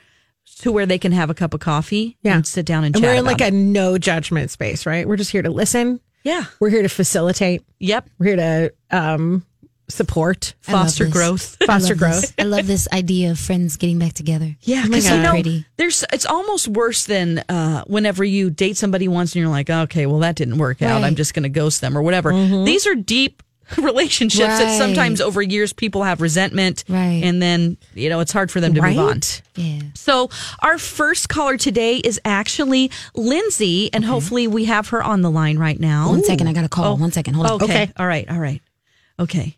to 0.59 0.71
where 0.71 0.85
they 0.85 0.99
can 0.99 1.11
have 1.13 1.29
a 1.29 1.33
cup 1.33 1.53
of 1.53 1.59
coffee 1.61 2.17
Yeah. 2.21 2.35
and 2.35 2.45
sit 2.45 2.65
down 2.65 2.83
and, 2.83 2.95
And 2.95 3.03
chat 3.03 3.11
we're 3.13 3.19
in 3.19 3.25
like 3.25 3.41
a 3.41 3.49
no 3.51 3.97
judgment 3.97 4.51
space, 4.51 4.85
right? 4.85 5.07
We're 5.07 5.15
just 5.17 5.31
here 5.31 5.41
to 5.41 5.49
listen. 5.49 5.99
yeah, 6.23 6.45
We're 6.59 6.69
here 6.69 6.83
to 6.83 6.89
facilitate. 6.89 7.63
yep, 7.79 8.07
We're 8.19 8.25
here 8.27 8.35
to 8.35 8.73
um, 8.97 9.45
support, 9.93 10.53
foster 10.61 11.07
growth. 11.07 11.57
Foster 11.65 11.93
love 11.93 11.99
growth. 11.99 12.21
this. 12.21 12.33
I 12.39 12.43
love 12.43 12.67
this 12.67 12.87
idea 12.91 13.31
of 13.31 13.39
friends 13.39 13.77
getting 13.77 13.99
back 13.99 14.13
together. 14.13 14.55
Yeah, 14.61 14.83
because 14.85 15.07
God. 15.07 15.15
you 15.15 15.21
know, 15.21 15.29
Pretty. 15.31 15.65
there's 15.77 16.03
it's 16.11 16.25
almost 16.25 16.67
worse 16.67 17.05
than 17.05 17.39
uh, 17.49 17.83
whenever 17.85 18.23
you 18.23 18.49
date 18.49 18.77
somebody 18.77 19.07
once 19.07 19.33
and 19.35 19.41
you're 19.41 19.49
like, 19.51 19.69
okay, 19.69 20.05
well 20.05 20.19
that 20.19 20.35
didn't 20.35 20.57
work 20.57 20.81
out. 20.81 21.01
Right. 21.01 21.07
I'm 21.07 21.15
just 21.15 21.33
going 21.33 21.43
to 21.43 21.49
ghost 21.49 21.81
them 21.81 21.97
or 21.97 22.01
whatever. 22.01 22.31
Mm-hmm. 22.31 22.65
These 22.65 22.87
are 22.87 22.95
deep 22.95 23.41
relationships 23.77 24.59
that 24.59 24.77
sometimes 24.77 25.21
over 25.21 25.41
years 25.41 25.71
people 25.71 26.03
have 26.03 26.19
resentment, 26.19 26.83
Right. 26.89 27.21
and 27.23 27.41
then 27.41 27.77
you 27.95 28.09
know 28.09 28.19
it's 28.19 28.33
hard 28.33 28.51
for 28.51 28.59
them 28.59 28.73
to 28.73 28.81
move 28.81 28.97
on. 28.99 29.21
Yeah. 29.55 29.79
So 29.95 30.29
our 30.59 30.77
first 30.77 31.29
caller 31.29 31.55
today 31.57 31.97
is 31.97 32.19
actually 32.25 32.91
Lindsay, 33.15 33.91
and 33.93 34.03
hopefully 34.03 34.47
we 34.47 34.65
have 34.65 34.89
her 34.89 35.01
on 35.01 35.21
the 35.21 35.31
line 35.31 35.57
right 35.57 35.79
now. 35.79 36.09
One 36.09 36.23
second, 36.23 36.47
I 36.47 36.53
got 36.53 36.65
a 36.65 36.69
call. 36.69 36.97
One 36.97 37.11
second, 37.13 37.35
hold 37.35 37.47
on. 37.47 37.53
Okay. 37.63 37.83
Okay. 37.83 37.93
All 37.97 38.05
right. 38.05 38.29
All 38.29 38.39
right. 38.39 38.61
Okay. 39.17 39.55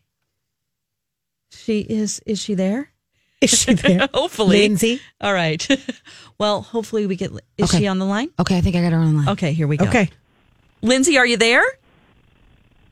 She 1.56 1.80
is. 1.82 2.22
Is 2.26 2.40
she 2.42 2.54
there? 2.54 2.90
Is 3.42 3.52
she 3.62 3.74
there? 3.74 4.08
Hopefully. 4.14 4.60
Lindsay? 4.60 5.02
All 5.22 5.34
right. 5.34 5.66
well, 6.38 6.62
hopefully 6.62 7.06
we 7.06 7.16
get. 7.16 7.32
Is 7.58 7.70
Okay. 7.70 7.80
she 7.80 7.88
on 7.88 8.00
the 8.00 8.06
line? 8.06 8.30
Okay, 8.40 8.58
I 8.58 8.62
think 8.62 8.76
I 8.76 8.82
got 8.82 8.92
her 8.94 9.00
on 9.00 9.12
the 9.14 9.18
line. 9.20 9.30
Okay. 9.30 9.54
Here 9.54 9.68
we 9.68 9.78
go. 9.78 9.86
Okay. 9.86 10.10
Lindsay, 10.82 11.18
are 11.18 11.26
you 11.26 11.38
there? 11.38 11.64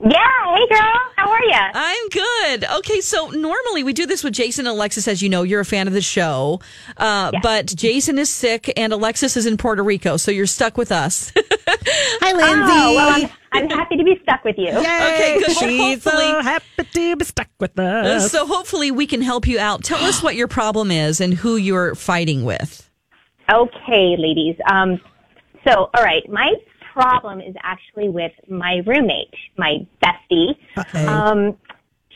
Yeah, 0.06 0.56
hey 0.56 0.67
girl, 0.67 0.99
how 1.15 1.30
are 1.32 1.43
ya? 1.45 1.71
I'm 1.73 2.10
good. 2.10 2.65
Okay, 2.80 2.99
so 2.99 3.30
normally 3.30 3.84
we 3.84 3.93
do 3.93 4.06
this 4.06 4.21
with 4.21 4.34
Jason 4.34 4.67
and 4.67 4.76
Alexis, 4.76 5.08
as 5.08 5.21
you 5.21 5.30
know, 5.30 5.43
you're 5.43 5.62
a 5.62 5.65
fan 5.65 5.88
of 5.88 5.93
the 5.93 6.02
show. 6.02 6.60
Uh, 6.97 7.32
But 7.41 7.67
Jason 7.67 8.19
is 8.19 8.30
sick 8.30 8.73
and 8.76 8.91
Alexis 8.91 9.38
is 9.38 9.45
in 9.45 9.56
Puerto 9.56 9.82
Rico, 9.82 10.17
so 10.17 10.30
you're 10.30 10.45
stuck 10.45 10.78
with 10.78 10.91
us. 10.91 11.32
Hi, 11.67 12.34
Lindsay. 12.34 12.73
Oh, 12.76 12.95
well, 12.95 13.23
I'm, 13.23 13.30
I'm 13.54 13.70
happy 13.70 13.98
to 13.98 14.04
be 14.04 14.20
stuck 14.24 14.44
with 14.44 14.58
you. 14.58 14.66
Yay. 14.66 14.78
Okay, 14.78 15.39
good. 15.39 15.58
She's 15.58 16.04
so 16.04 16.42
happy 16.42 16.66
to 16.84 17.16
be 17.16 17.26
stuck 17.26 17.50
with 17.60 17.78
us. 17.80 18.32
so 18.32 18.46
hopefully 18.46 18.92
we 18.92 19.08
can 19.08 19.22
help 19.22 19.48
you 19.48 19.60
out. 19.60 19.84
Tell 19.84 20.04
us 20.04 20.22
what 20.24 20.36
your 20.36 20.48
problem 20.48 20.92
is 20.92 21.22
and 21.22 21.34
who 21.34 21.56
you're 21.56 21.96
fighting 21.96 22.44
with. 22.44 22.89
Okay, 23.52 24.16
ladies. 24.18 24.56
Um, 24.72 25.00
so, 25.68 25.89
all 25.94 26.04
right, 26.04 26.24
my 26.30 26.54
problem 26.94 27.42
is 27.42 27.56
actually 27.62 28.10
with 28.10 28.32
my 28.50 28.82
roommate, 28.86 29.34
my 29.58 29.86
bestie. 30.02 30.56
Okay. 30.78 31.06
Um, 31.06 31.58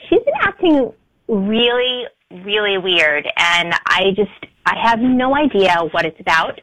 she's 0.10 0.20
been 0.20 0.34
acting 0.42 0.92
really, 1.28 2.06
really 2.32 2.78
weird, 2.78 3.28
and 3.38 3.74
I 3.88 4.12
just 4.16 4.32
I 4.66 4.76
have 4.82 5.00
no 5.00 5.36
idea 5.36 5.76
what 5.92 6.06
it's 6.06 6.20
about. 6.20 6.60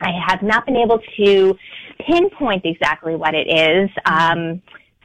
I 0.00 0.10
have 0.26 0.42
not 0.42 0.66
been 0.66 0.76
able 0.76 1.00
to 1.16 1.56
pinpoint 1.98 2.64
exactly 2.64 3.16
what 3.16 3.34
it 3.34 3.48
is. 3.48 3.90
Um, 4.06 4.62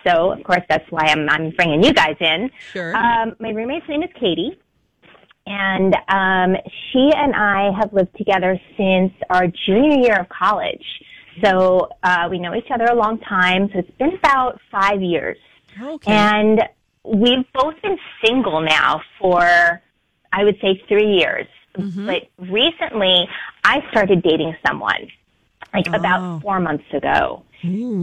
so, 0.07 0.31
of 0.31 0.43
course, 0.43 0.63
that's 0.69 0.89
why 0.91 1.05
I'm 1.07 1.29
I'm 1.29 1.51
bringing 1.51 1.83
you 1.83 1.93
guys 1.93 2.15
in. 2.19 2.49
Sure. 2.71 2.95
Um, 2.95 3.35
my 3.39 3.49
roommate's 3.49 3.87
name 3.87 4.03
is 4.03 4.09
Katie. 4.19 4.57
And 5.45 5.95
um, 6.09 6.55
she 6.91 7.11
and 7.15 7.33
I 7.35 7.71
have 7.79 7.91
lived 7.91 8.15
together 8.15 8.59
since 8.77 9.11
our 9.31 9.47
junior 9.65 9.97
year 9.97 10.19
of 10.19 10.29
college. 10.29 10.85
So 11.43 11.89
uh, 12.03 12.27
we 12.29 12.37
know 12.37 12.53
each 12.53 12.69
other 12.71 12.85
a 12.85 12.93
long 12.93 13.19
time. 13.19 13.69
So 13.73 13.79
it's 13.79 13.97
been 13.97 14.13
about 14.13 14.59
five 14.71 15.01
years. 15.01 15.37
Okay. 15.81 16.11
And 16.11 16.61
we've 17.03 17.45
both 17.53 17.81
been 17.81 17.97
single 18.23 18.61
now 18.61 19.01
for, 19.19 19.41
I 20.31 20.43
would 20.43 20.59
say, 20.61 20.83
three 20.87 21.15
years. 21.17 21.47
But 22.05 22.27
recently, 22.37 23.27
I 23.63 23.79
started 23.89 24.21
dating 24.21 24.55
someone, 24.67 25.07
like 25.73 25.87
about 25.87 26.41
four 26.41 26.59
months 26.59 26.85
ago. 26.93 27.43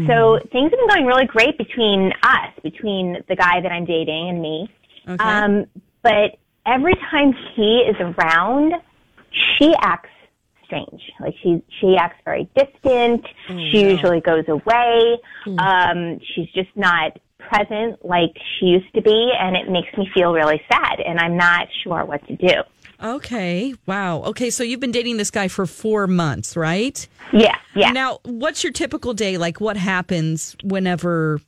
So 0.07 0.39
things 0.53 0.71
have 0.71 0.79
been 0.79 0.89
going 0.89 1.07
really 1.07 1.27
great 1.27 1.57
between 1.57 2.13
us, 2.23 2.53
between 2.63 3.23
the 3.29 3.37
guy 3.37 3.61
that 3.61 3.73
I'm 3.73 3.85
dating 3.87 4.29
and 4.29 4.43
me. 4.43 4.69
Okay. 5.09 5.25
Um, 5.25 5.65
but 6.03 6.37
every 6.67 6.95
time 7.11 7.33
he 7.55 7.79
is 7.89 7.97
around, 8.01 8.75
she 9.59 9.75
acts 9.81 10.11
strange. 10.65 11.01
Like 11.21 11.35
she 11.43 11.63
she 11.81 11.97
acts 11.97 12.19
very 12.25 12.49
distant. 12.55 13.25
she 13.49 13.81
usually 13.91 14.21
goes 14.21 14.45
away. 14.49 15.19
Um, 15.59 16.19
she's 16.35 16.51
just 16.53 16.71
not 16.77 17.19
present 17.39 18.05
like 18.05 18.37
she 18.59 18.67
used 18.67 18.93
to 18.95 19.01
be, 19.03 19.33
and 19.39 19.57
it 19.57 19.71
makes 19.71 19.97
me 19.97 20.09
feel 20.15 20.33
really 20.33 20.61
sad. 20.71 21.01
And 21.01 21.19
I'm 21.19 21.37
not 21.37 21.69
sure 21.85 22.05
what 22.05 22.27
to 22.29 22.37
do. 22.37 22.55
Okay. 23.03 23.75
Wow. 23.87 24.23
Okay, 24.23 24.51
so 24.51 24.63
you've 24.63 24.81
been 24.81 24.93
dating 24.93 25.17
this 25.17 25.31
guy 25.31 25.49
for 25.49 25.67
four 25.67 26.07
months, 26.07 26.57
right? 26.57 27.07
Yeah, 27.33 27.57
yeah. 27.75 27.91
Now, 27.91 28.21
what's 28.25 28.63
your 28.63 28.73
typical 28.73 29.15
day? 29.15 29.39
Like, 29.39 29.61
what 29.61 29.77
happens 29.77 30.57
whenever 30.63 31.41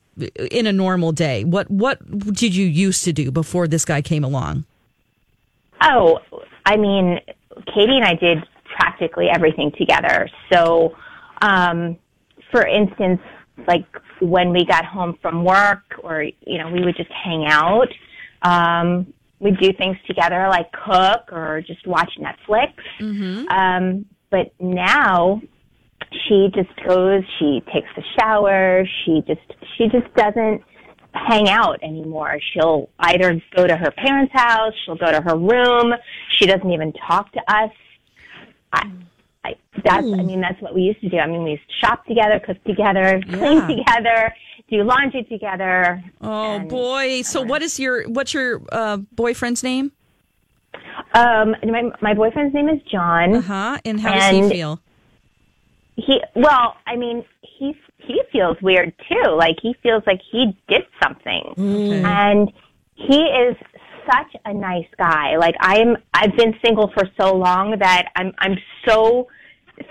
in 0.51 0.67
a 0.67 0.73
normal 0.73 1.11
day? 1.11 1.43
What 1.43 1.69
What 1.69 1.99
did 2.33 2.55
you 2.55 2.65
used 2.65 3.03
to 3.05 3.13
do 3.13 3.31
before 3.31 3.67
this 3.67 3.85
guy 3.85 4.01
came 4.01 4.23
along? 4.23 4.65
Oh, 5.81 6.19
I 6.65 6.77
mean, 6.77 7.19
Katie 7.73 7.95
and 7.95 8.05
I 8.05 8.15
did 8.15 8.39
practically 8.65 9.27
everything 9.29 9.71
together. 9.77 10.29
So, 10.51 10.95
um, 11.41 11.97
for 12.51 12.65
instance, 12.65 13.21
like 13.67 13.85
when 14.19 14.51
we 14.51 14.65
got 14.65 14.85
home 14.85 15.17
from 15.21 15.43
work 15.43 15.83
or, 16.03 16.23
you 16.23 16.57
know, 16.57 16.69
we 16.69 16.83
would 16.83 16.95
just 16.97 17.11
hang 17.11 17.45
out. 17.47 17.87
Um, 18.41 19.13
we'd 19.39 19.57
do 19.59 19.71
things 19.73 19.97
together 20.07 20.47
like 20.49 20.71
cook 20.71 21.31
or 21.31 21.61
just 21.65 21.85
watch 21.87 22.11
Netflix. 22.19 22.73
Um, 23.49 24.05
but 24.29 24.53
now 24.59 25.41
she 26.27 26.49
just 26.53 26.69
goes, 26.87 27.23
she 27.37 27.61
takes 27.73 27.87
a 27.97 28.01
shower, 28.19 28.83
she 29.05 29.23
just, 29.27 29.41
she 29.77 29.87
just 29.87 30.13
doesn't 30.15 30.63
hang 31.13 31.49
out 31.49 31.79
anymore. 31.81 32.39
She'll 32.53 32.89
either 32.99 33.41
go 33.55 33.65
to 33.65 33.75
her 33.75 33.91
parents' 33.91 34.33
house, 34.33 34.73
she'll 34.85 34.95
go 34.95 35.11
to 35.11 35.21
her 35.21 35.35
room. 35.37 35.93
She 36.37 36.45
doesn't 36.45 36.69
even 36.71 36.93
talk 37.07 37.31
to 37.33 37.39
us. 37.51 37.71
I, 38.73 38.91
I, 39.43 39.55
that's, 39.83 40.05
I 40.05 40.21
mean, 40.21 40.41
that's 40.41 40.61
what 40.61 40.75
we 40.75 40.81
used 40.81 41.01
to 41.01 41.09
do. 41.09 41.17
I 41.17 41.27
mean, 41.27 41.43
we 41.43 41.51
used 41.51 41.63
to 41.67 41.85
shop 41.85 42.05
together, 42.05 42.39
cook 42.39 42.63
together, 42.63 43.21
clean 43.29 43.61
together, 43.67 44.33
do 44.69 44.83
laundry 44.83 45.23
together. 45.23 46.03
Oh 46.21 46.55
And, 46.55 46.69
boy! 46.69 47.21
So 47.23 47.41
what 47.41 47.61
is 47.61 47.79
your 47.79 48.07
what's 48.09 48.33
your 48.33 48.61
uh, 48.71 48.97
boyfriend's 48.97 49.63
name? 49.63 49.91
Um, 51.13 51.55
my 51.63 51.83
my 52.01 52.13
boyfriend's 52.13 52.53
name 52.53 52.69
is 52.69 52.81
John. 52.91 53.35
Uh 53.35 53.41
huh. 53.41 53.77
And 53.85 53.99
how 53.99 54.13
does 54.13 54.29
he 54.31 54.49
feel? 54.49 54.79
He 55.95 56.21
well, 56.35 56.75
I 56.87 56.95
mean, 56.95 57.25
he 57.41 57.75
he 57.97 58.21
feels 58.31 58.57
weird 58.61 58.93
too. 59.09 59.31
Like 59.31 59.57
he 59.61 59.75
feels 59.83 60.03
like 60.05 60.21
he 60.31 60.57
did 60.67 60.83
something, 61.03 61.43
Okay. 61.57 62.03
and 62.03 62.51
he 62.95 63.17
is 63.17 63.55
such 64.05 64.41
a 64.45 64.53
nice 64.53 64.87
guy. 64.97 65.35
Like 65.37 65.55
I'm, 65.59 65.97
I've 66.13 66.35
been 66.35 66.55
single 66.63 66.91
for 66.93 67.03
so 67.19 67.35
long 67.35 67.77
that 67.79 68.09
I'm 68.15 68.33
I'm 68.39 68.57
so 68.87 69.27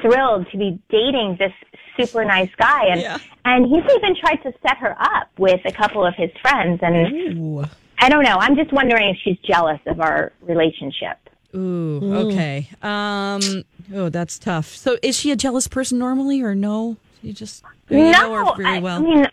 thrilled 0.01 0.51
to 0.51 0.57
be 0.59 0.79
dating 0.90 1.37
this 1.38 1.53
super 1.96 2.24
nice 2.24 2.51
guy, 2.57 2.87
and 2.87 3.01
Yeah. 3.01 3.18
and 3.44 3.66
he's 3.66 3.85
even 3.96 4.14
tried 4.16 4.37
to 4.42 4.53
set 4.62 4.77
her 4.79 4.94
up 5.01 5.29
with 5.38 5.61
a 5.64 5.72
couple 5.72 6.05
of 6.05 6.14
his 6.14 6.31
friends, 6.42 6.81
and 6.83 7.66
I 8.01 8.09
don't 8.09 8.22
know. 8.24 8.37
I'm 8.38 8.55
just 8.57 8.72
wondering 8.72 9.09
if 9.11 9.16
she's 9.24 9.38
jealous 9.38 9.81
of 9.87 10.01
our 10.01 10.33
relationship. 10.42 11.18
Ooh. 11.55 12.01
Okay. 12.29 12.68
Um. 12.83 13.64
Oh, 13.94 14.09
that's 14.11 14.38
tough. 14.38 14.66
So, 14.77 14.98
is 15.03 15.16
she 15.18 15.31
a 15.31 15.37
jealous 15.37 15.66
person 15.66 15.98
normally, 15.98 16.42
or 16.42 16.55
no? 16.55 16.96
You 17.22 17.33
just 17.33 17.64
you 17.88 17.96
no, 17.98 18.11
know 18.12 18.46
her 18.46 18.55
very 18.62 18.77
I, 18.77 18.79
well. 18.81 18.98
I 18.98 19.03
mean, 19.03 19.27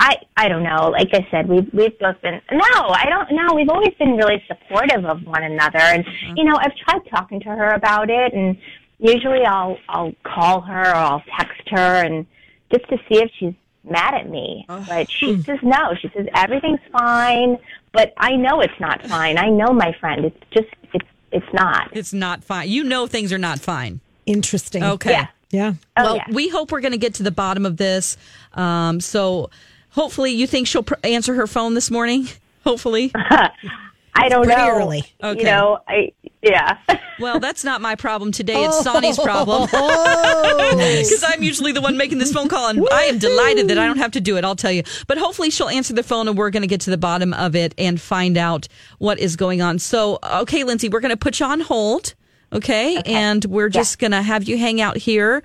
I 0.00 0.16
I 0.36 0.48
don't 0.48 0.64
know. 0.64 0.88
Like 0.90 1.08
I 1.14 1.26
said, 1.30 1.48
we've 1.48 1.72
we've 1.72 1.96
both 2.00 2.20
been 2.20 2.40
no, 2.50 2.58
I 2.88 3.06
don't 3.08 3.30
know. 3.32 3.54
We've 3.54 3.68
always 3.70 3.94
been 3.98 4.16
really 4.16 4.42
supportive 4.48 5.04
of 5.06 5.24
one 5.24 5.44
another, 5.44 5.78
and 5.78 6.04
Uh-huh. 6.04 6.34
you 6.36 6.44
know, 6.44 6.56
I've 6.56 6.76
tried 6.76 7.00
talking 7.08 7.40
to 7.40 7.48
her 7.48 7.70
about 7.74 8.10
it, 8.10 8.34
and 8.34 8.56
usually 9.02 9.44
I'll 9.44 9.76
I'll 9.88 10.14
call 10.24 10.62
her 10.62 10.80
or 10.82 10.94
I'll 10.94 11.22
text 11.38 11.68
her, 11.70 12.04
and 12.04 12.26
just 12.72 12.88
to 12.88 12.96
see 13.08 13.18
if 13.20 13.30
she's 13.38 13.54
mad 13.84 14.14
at 14.14 14.28
me. 14.30 14.64
But 14.68 15.10
she 15.10 15.34
Hmm. 15.34 15.40
says 15.42 15.58
no. 15.62 15.94
She 16.00 16.08
says 16.16 16.26
everything's 16.34 16.80
fine, 16.92 17.58
but 17.92 18.14
I 18.16 18.36
know 18.36 18.60
it's 18.60 18.78
not 18.80 19.04
fine. 19.06 19.36
I 19.36 19.48
know 19.50 19.72
my 19.72 19.92
friend. 20.00 20.24
It's 20.24 20.40
just 20.52 20.68
it's 20.94 21.06
it's 21.32 21.52
not. 21.52 21.90
it's 21.92 22.12
not 22.12 22.44
fine. 22.44 22.68
You 22.70 22.84
know 22.84 23.06
things 23.06 23.32
are 23.32 23.38
not 23.38 23.58
fine. 23.58 24.00
Interesting. 24.24 24.82
Okay. 24.84 25.10
Yeah. 25.10 25.26
Yeah. 25.50 25.74
Oh, 25.98 26.02
well, 26.04 26.16
yeah. 26.16 26.24
we 26.32 26.48
hope 26.48 26.72
we're 26.72 26.80
going 26.80 26.92
to 26.92 26.98
get 26.98 27.14
to 27.14 27.22
the 27.22 27.30
bottom 27.30 27.66
of 27.66 27.76
this. 27.76 28.16
Um. 28.54 29.00
So, 29.00 29.50
hopefully, 29.90 30.30
you 30.30 30.46
think 30.46 30.66
she'll 30.66 30.82
pr- 30.84 30.94
answer 31.04 31.34
her 31.34 31.46
phone 31.46 31.74
this 31.74 31.90
morning. 31.90 32.28
Hopefully. 32.64 33.12
I 34.14 34.28
don't 34.28 34.44
pretty 34.44 34.60
know. 34.60 34.70
early. 34.70 35.04
Okay. 35.22 35.40
You 35.40 35.46
know, 35.46 35.78
I 35.88 36.12
yeah. 36.42 36.78
Well, 37.20 37.38
that's 37.38 37.62
not 37.62 37.80
my 37.80 37.94
problem 37.94 38.32
today. 38.32 38.64
It's 38.64 38.78
oh. 38.78 38.82
Sonny's 38.82 39.18
problem. 39.18 39.68
Oh, 39.74 40.74
Because 40.76 41.24
I'm 41.24 41.42
usually 41.42 41.72
the 41.72 41.80
one 41.80 41.96
making 41.96 42.18
this 42.18 42.32
phone 42.32 42.48
call, 42.48 42.68
and 42.68 42.86
I 42.90 43.04
am 43.04 43.18
delighted 43.18 43.68
that 43.68 43.78
I 43.78 43.86
don't 43.86 43.98
have 43.98 44.12
to 44.12 44.20
do 44.20 44.36
it. 44.36 44.44
I'll 44.44 44.56
tell 44.56 44.72
you. 44.72 44.82
But 45.06 45.18
hopefully, 45.18 45.50
she'll 45.50 45.68
answer 45.68 45.94
the 45.94 46.02
phone, 46.02 46.26
and 46.26 46.36
we're 46.36 46.50
going 46.50 46.62
to 46.62 46.66
get 46.66 46.80
to 46.82 46.90
the 46.90 46.98
bottom 46.98 47.32
of 47.32 47.54
it 47.54 47.74
and 47.78 48.00
find 48.00 48.36
out 48.36 48.66
what 48.98 49.18
is 49.18 49.36
going 49.36 49.62
on. 49.62 49.78
So, 49.78 50.18
okay, 50.24 50.64
Lindsay, 50.64 50.88
we're 50.88 51.00
going 51.00 51.10
to 51.10 51.16
put 51.16 51.38
you 51.40 51.46
on 51.46 51.60
hold, 51.60 52.14
okay? 52.52 53.00
And 53.06 53.44
we're 53.44 53.68
just 53.68 53.98
going 53.98 54.12
to 54.12 54.22
have 54.22 54.44
you 54.44 54.58
hang 54.58 54.80
out 54.80 54.96
here. 54.96 55.42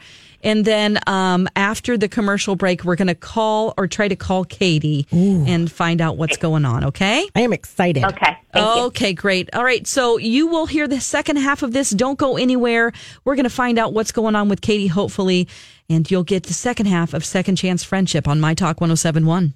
And 0.47 0.63
then 0.63 0.97
um, 1.07 1.49
after 1.57 1.97
the 1.97 2.07
commercial 2.07 2.55
break, 2.55 2.85
we're 2.85 2.95
going 2.95 3.09
to 3.09 3.15
call 3.15 3.73
or 3.77 3.85
try 3.85 4.07
to 4.07 4.15
call 4.15 4.45
Katie 4.45 5.05
and 5.11 5.69
find 5.69 5.99
out 5.99 6.15
what's 6.15 6.37
going 6.37 6.63
on, 6.63 6.85
okay? 6.85 7.27
I 7.35 7.41
am 7.41 7.51
excited. 7.51 8.05
Okay. 8.05 8.37
Thank 8.53 8.75
you. 8.77 8.83
Okay, 8.83 9.11
great. 9.11 9.53
All 9.53 9.63
right. 9.65 9.85
So 9.85 10.15
you 10.17 10.47
will 10.47 10.65
hear 10.65 10.87
the 10.87 11.01
second 11.01 11.35
half 11.35 11.63
of 11.63 11.73
this. 11.73 11.89
Don't 11.89 12.17
go 12.17 12.37
anywhere. 12.37 12.93
We're 13.25 13.35
going 13.35 13.43
to 13.43 13.49
find 13.49 13.77
out 13.77 13.91
what's 13.91 14.13
going 14.13 14.37
on 14.37 14.47
with 14.47 14.61
Katie, 14.61 14.87
hopefully, 14.87 15.49
and 15.89 16.09
you'll 16.09 16.23
get 16.23 16.43
the 16.43 16.53
second 16.53 16.85
half 16.85 17.13
of 17.13 17.25
Second 17.25 17.57
Chance 17.57 17.83
Friendship 17.83 18.25
on 18.25 18.39
My 18.39 18.53
Talk 18.53 18.79
1071. 18.79 19.53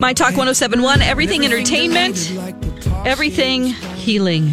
My 0.00 0.14
Talk 0.14 0.30
1071, 0.30 1.00
everything 1.00 1.44
entertainment, 1.44 2.32
everything 3.06 3.66
healing. 3.66 4.52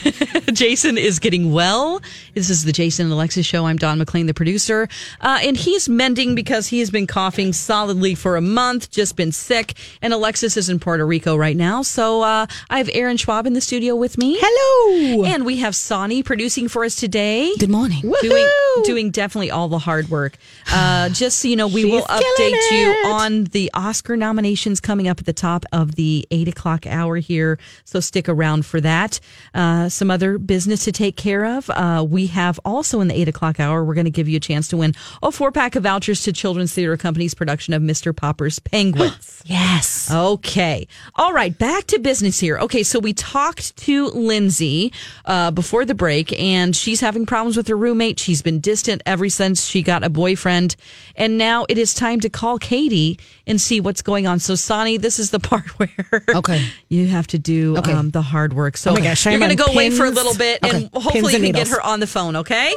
Jason 0.52 0.96
is 0.96 1.18
getting 1.18 1.52
well. 1.52 2.00
This 2.34 2.50
is 2.50 2.64
the 2.64 2.72
Jason 2.72 3.06
and 3.06 3.12
Alexis 3.12 3.44
show. 3.44 3.66
I'm 3.66 3.76
Dawn 3.76 3.98
McLean, 3.98 4.26
the 4.26 4.34
producer. 4.34 4.88
Uh, 5.20 5.38
and 5.42 5.56
he's 5.56 5.88
mending 5.88 6.34
because 6.34 6.68
he 6.68 6.78
has 6.80 6.90
been 6.90 7.06
coughing 7.06 7.52
solidly 7.52 8.14
for 8.14 8.36
a 8.36 8.40
month, 8.40 8.90
just 8.90 9.16
been 9.16 9.32
sick. 9.32 9.74
And 10.00 10.12
Alexis 10.12 10.56
is 10.56 10.68
in 10.68 10.78
Puerto 10.78 11.06
Rico 11.06 11.36
right 11.36 11.56
now. 11.56 11.82
So 11.82 12.22
uh, 12.22 12.46
I 12.70 12.78
have 12.78 12.88
Aaron 12.92 13.16
Schwab 13.16 13.46
in 13.46 13.52
the 13.52 13.60
studio 13.60 13.94
with 13.94 14.16
me. 14.16 14.38
Hello. 14.40 15.24
And 15.24 15.44
we 15.44 15.58
have 15.58 15.76
Sonny 15.76 16.22
producing 16.22 16.68
for 16.68 16.84
us 16.84 16.96
today. 16.96 17.52
Good 17.58 17.70
morning. 17.70 18.12
Doing, 18.22 18.48
doing 18.84 19.10
definitely 19.10 19.50
all 19.50 19.68
the 19.68 19.78
hard 19.78 20.08
work. 20.08 20.36
Uh, 20.72 21.10
just 21.10 21.38
so 21.40 21.48
you 21.48 21.56
know, 21.56 21.68
we 21.68 21.84
will 21.84 22.06
She's 22.06 22.36
killing 22.36 22.54
update 22.54 22.70
you 22.70 23.10
on 23.10 23.44
the 23.44 23.70
Oscar 23.74 24.16
nominations 24.16 24.80
coming 24.80 25.08
up 25.08 25.18
at 25.20 25.26
the 25.26 25.32
top 25.32 25.64
of 25.72 25.96
the 25.96 26.26
eight 26.30 26.48
o'clock 26.48 26.86
hour 26.86 27.16
here. 27.16 27.58
So 27.84 28.00
stick 28.00 28.28
around 28.28 28.64
for 28.64 28.80
that. 28.80 29.20
Uh, 29.54 29.81
some 29.88 30.10
other 30.10 30.38
business 30.38 30.84
to 30.84 30.92
take 30.92 31.16
care 31.16 31.44
of. 31.44 31.68
Uh, 31.70 32.04
we 32.08 32.26
have 32.28 32.58
also 32.64 33.00
in 33.00 33.08
the 33.08 33.18
eight 33.18 33.28
o'clock 33.28 33.58
hour, 33.60 33.84
we're 33.84 33.94
going 33.94 34.04
to 34.04 34.10
give 34.10 34.28
you 34.28 34.36
a 34.36 34.40
chance 34.40 34.68
to 34.68 34.76
win 34.76 34.94
a 35.22 35.30
four 35.32 35.52
pack 35.52 35.76
of 35.76 35.82
vouchers 35.82 36.22
to 36.22 36.32
Children's 36.32 36.72
Theater 36.72 36.96
Company's 36.96 37.34
production 37.34 37.74
of 37.74 37.82
Mr. 37.82 38.14
Popper's 38.14 38.58
Penguins. 38.58 39.28
Yes. 39.44 40.08
Okay. 40.08 40.86
All 41.16 41.32
right. 41.32 41.58
Back 41.58 41.88
to 41.88 41.98
business 41.98 42.38
here. 42.38 42.58
Okay. 42.60 42.84
So 42.84 43.00
we 43.00 43.12
talked 43.12 43.76
to 43.78 44.06
Lindsay 44.10 44.92
uh, 45.24 45.50
before 45.50 45.84
the 45.84 45.96
break, 45.96 46.32
and 46.40 46.76
she's 46.76 47.00
having 47.00 47.26
problems 47.26 47.56
with 47.56 47.66
her 47.66 47.76
roommate. 47.76 48.20
She's 48.20 48.40
been 48.40 48.60
distant 48.60 49.02
ever 49.04 49.28
since 49.28 49.66
she 49.66 49.82
got 49.82 50.04
a 50.04 50.10
boyfriend. 50.10 50.76
And 51.16 51.38
now 51.38 51.66
it 51.68 51.76
is 51.76 51.92
time 51.92 52.20
to 52.20 52.30
call 52.30 52.56
Katie 52.58 53.18
and 53.44 53.60
see 53.60 53.80
what's 53.80 54.00
going 54.00 54.28
on. 54.28 54.38
So, 54.38 54.54
Sonny, 54.54 54.96
this 54.96 55.18
is 55.18 55.32
the 55.32 55.40
part 55.50 55.66
where 55.80 56.24
Okay. 56.28 56.64
you 56.88 57.08
have 57.08 57.26
to 57.28 57.38
do 57.40 57.76
Okay. 57.78 57.92
um, 57.92 58.10
the 58.10 58.22
hard 58.22 58.52
work. 58.52 58.76
So 58.76 58.92
Oh 58.92 58.94
my 58.94 59.00
gosh, 59.00 59.26
you're 59.26 59.38
going 59.40 59.50
to 59.50 59.56
go 59.56 59.71
wait 59.76 59.92
for 59.92 60.04
a 60.06 60.10
little 60.10 60.34
bit, 60.34 60.60
and 60.62 60.90
hopefully 60.94 61.34
and 61.34 61.44
can 61.44 61.52
get 61.52 61.68
her 61.68 61.80
on 61.80 62.00
the 62.00 62.06
phone. 62.06 62.36
Okay. 62.36 62.72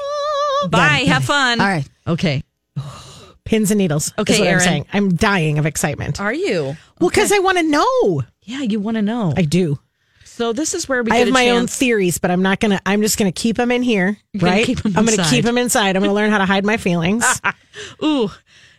Bye. 0.70 1.04
Have 1.08 1.24
fun. 1.26 1.60
All 1.62 1.68
right. 1.68 1.88
Okay. 2.08 2.44
Pins 3.46 3.70
and 3.70 3.78
needles. 3.78 4.12
Okay, 4.18 4.42
Aaron. 4.48 4.56
I'm 4.56 4.60
saying. 4.62 4.86
I'm 4.92 5.16
dying 5.16 5.60
of 5.60 5.66
excitement. 5.68 6.20
Are 6.20 6.34
you? 6.34 6.76
Well, 7.00 7.10
because 7.10 7.32
I 7.32 7.40
want 7.40 7.58
to 7.60 7.64
know. 7.64 8.24
Yeah, 8.42 8.62
you 8.62 8.80
want 8.80 8.96
to 8.96 9.02
know. 9.04 9.34
I 9.38 9.44
do. 9.44 9.78
so 10.24 10.52
this 10.52 10.74
is 10.74 10.90
where 10.90 11.04
we 11.04 11.12
I 11.12 11.18
have 11.18 11.30
my 11.30 11.50
own 11.50 11.68
theories, 11.68 12.18
but 12.18 12.32
I'm 12.32 12.42
not 12.42 12.60
gonna. 12.60 12.82
I'm 12.88 13.02
just 13.04 13.18
gonna 13.20 13.32
keep 13.32 13.56
them 13.58 13.72
in 13.72 13.84
here, 13.84 14.18
gonna 14.36 14.52
right? 14.52 14.70
'em 14.70 14.94
I'm 14.98 15.06
gonna 15.06 15.24
keep 15.30 15.46
them 15.46 15.60
inside. 15.60 15.96
I'm 15.96 16.02
gonna 16.02 16.14
learn 16.14 16.32
how 16.32 16.40
to 16.40 16.46
hide 16.46 16.66
my 16.66 16.78
feelings. 16.78 17.24
Ooh, 18.04 18.32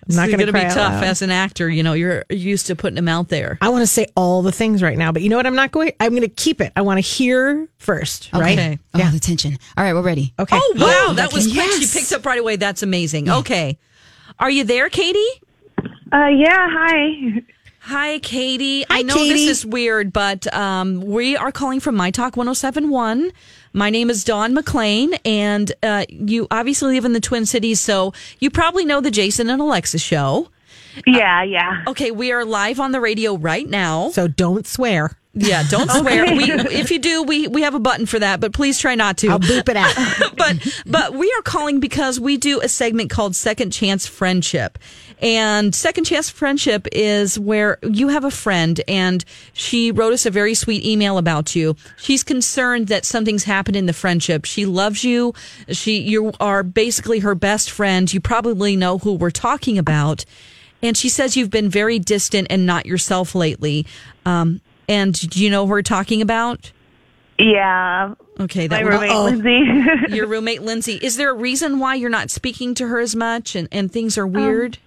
I'm 0.08 0.16
not 0.16 0.26
going 0.26 0.38
gonna 0.38 0.52
be 0.52 0.60
out 0.60 0.72
tough 0.74 0.92
loud. 0.94 1.04
as 1.04 1.22
an 1.22 1.30
actor. 1.30 1.68
You 1.68 1.82
know, 1.82 1.92
you're 1.92 2.24
used 2.30 2.66
to 2.68 2.76
putting 2.76 2.94
them 2.94 3.08
out 3.08 3.28
there. 3.28 3.58
I 3.60 3.68
want 3.70 3.82
to 3.82 3.86
say 3.86 4.06
all 4.16 4.42
the 4.42 4.52
things 4.52 4.82
right 4.82 4.96
now, 4.96 5.10
but 5.12 5.22
you 5.22 5.28
know 5.28 5.36
what? 5.36 5.46
I'm 5.46 5.54
not 5.56 5.72
going. 5.72 5.92
I'm 6.00 6.14
gonna 6.14 6.28
keep 6.28 6.60
it. 6.60 6.72
I 6.76 6.82
want 6.82 6.98
to 6.98 7.02
hear 7.02 7.68
first, 7.78 8.30
right? 8.32 8.58
Okay. 8.58 8.78
Oh, 8.94 8.98
Yeah. 8.98 9.10
the 9.10 9.18
tension. 9.20 9.56
All 9.76 9.84
right, 9.84 9.94
we're 9.94 10.02
ready. 10.02 10.32
Okay. 10.38 10.56
Oh 10.58 10.72
wow, 10.76 11.12
that 11.14 11.32
was 11.32 11.46
quick. 11.46 11.56
Yes. 11.56 11.90
She 11.92 11.98
picked 12.00 12.12
up 12.12 12.24
right 12.24 12.38
away. 12.38 12.56
That's 12.56 12.82
amazing. 12.82 13.28
Okay, 13.30 13.78
are 14.38 14.50
you 14.50 14.64
there, 14.64 14.88
Katie? 14.88 15.18
Uh, 16.12 16.28
yeah, 16.28 16.68
hi. 16.70 17.42
Hi, 17.80 18.18
Katie. 18.18 18.82
Hi, 18.90 18.98
I 18.98 19.02
know 19.02 19.14
Katie. 19.14 19.30
this 19.46 19.58
is 19.60 19.66
weird, 19.66 20.12
but 20.12 20.52
um, 20.52 21.00
we 21.02 21.36
are 21.36 21.52
calling 21.52 21.78
from 21.78 21.94
My 21.94 22.10
Talk 22.10 22.36
1071. 22.36 23.30
My 23.76 23.90
name 23.90 24.08
is 24.08 24.24
Dawn 24.24 24.54
McLean, 24.54 25.12
and 25.26 25.70
uh, 25.82 26.06
you 26.08 26.46
obviously 26.50 26.94
live 26.94 27.04
in 27.04 27.12
the 27.12 27.20
Twin 27.20 27.44
Cities, 27.44 27.78
so 27.78 28.14
you 28.40 28.48
probably 28.48 28.86
know 28.86 29.02
the 29.02 29.10
Jason 29.10 29.50
and 29.50 29.60
Alexa 29.60 29.98
show. 29.98 30.48
Yeah, 31.06 31.42
yeah. 31.42 31.84
Okay, 31.86 32.10
we 32.10 32.32
are 32.32 32.42
live 32.46 32.80
on 32.80 32.92
the 32.92 33.02
radio 33.02 33.36
right 33.36 33.68
now. 33.68 34.08
So 34.12 34.28
don't 34.28 34.66
swear. 34.66 35.18
Yeah, 35.38 35.64
don't 35.68 35.90
swear. 36.00 36.24
We, 36.34 36.50
if 36.50 36.90
you 36.90 36.98
do, 36.98 37.22
we 37.22 37.46
we 37.46 37.62
have 37.62 37.74
a 37.74 37.78
button 37.78 38.06
for 38.06 38.18
that, 38.18 38.40
but 38.40 38.54
please 38.54 38.78
try 38.78 38.94
not 38.94 39.18
to. 39.18 39.28
I'll 39.28 39.38
boop 39.38 39.68
it 39.68 39.76
out. 39.76 39.94
but 40.36 40.82
but 40.86 41.14
we 41.14 41.32
are 41.38 41.42
calling 41.42 41.78
because 41.78 42.18
we 42.18 42.38
do 42.38 42.60
a 42.60 42.68
segment 42.68 43.10
called 43.10 43.36
Second 43.36 43.70
Chance 43.70 44.06
Friendship. 44.06 44.78
And 45.20 45.74
Second 45.74 46.04
Chance 46.04 46.30
Friendship 46.30 46.88
is 46.90 47.38
where 47.38 47.78
you 47.82 48.08
have 48.08 48.24
a 48.24 48.30
friend 48.30 48.80
and 48.88 49.24
she 49.52 49.90
wrote 49.90 50.12
us 50.12 50.26
a 50.26 50.30
very 50.30 50.54
sweet 50.54 50.84
email 50.84 51.16
about 51.18 51.54
you. 51.54 51.76
She's 51.98 52.22
concerned 52.22 52.88
that 52.88 53.04
something's 53.04 53.44
happened 53.44 53.76
in 53.76 53.86
the 53.86 53.94
friendship. 53.94 54.46
She 54.46 54.64
loves 54.64 55.04
you. 55.04 55.34
She 55.68 56.00
you 56.00 56.32
are 56.40 56.62
basically 56.62 57.18
her 57.20 57.34
best 57.34 57.70
friend. 57.70 58.12
You 58.12 58.20
probably 58.20 58.74
know 58.74 58.98
who 58.98 59.14
we're 59.14 59.30
talking 59.30 59.76
about. 59.76 60.24
And 60.82 60.96
she 60.96 61.08
says 61.10 61.36
you've 61.36 61.50
been 61.50 61.68
very 61.68 61.98
distant 61.98 62.46
and 62.48 62.64
not 62.64 62.86
yourself 62.86 63.34
lately. 63.34 63.86
Um, 64.24 64.60
and 64.88 65.14
do 65.30 65.42
you 65.42 65.50
know 65.50 65.64
who 65.66 65.70
we're 65.70 65.82
talking 65.82 66.22
about? 66.22 66.72
Yeah. 67.38 68.14
Okay, 68.40 68.68
My 68.68 68.76
that 68.78 68.84
would 68.84 68.92
roommate, 68.92 69.10
Uh-oh. 69.10 69.24
Lindsay. 69.24 70.14
your 70.14 70.26
roommate 70.26 70.62
Lindsay. 70.62 70.94
Is 71.02 71.16
there 71.16 71.30
a 71.30 71.34
reason 71.34 71.78
why 71.78 71.94
you're 71.94 72.10
not 72.10 72.30
speaking 72.30 72.74
to 72.74 72.88
her 72.88 72.98
as 73.00 73.14
much 73.16 73.54
and, 73.54 73.68
and 73.72 73.90
things 73.92 74.16
are 74.18 74.26
weird? 74.26 74.78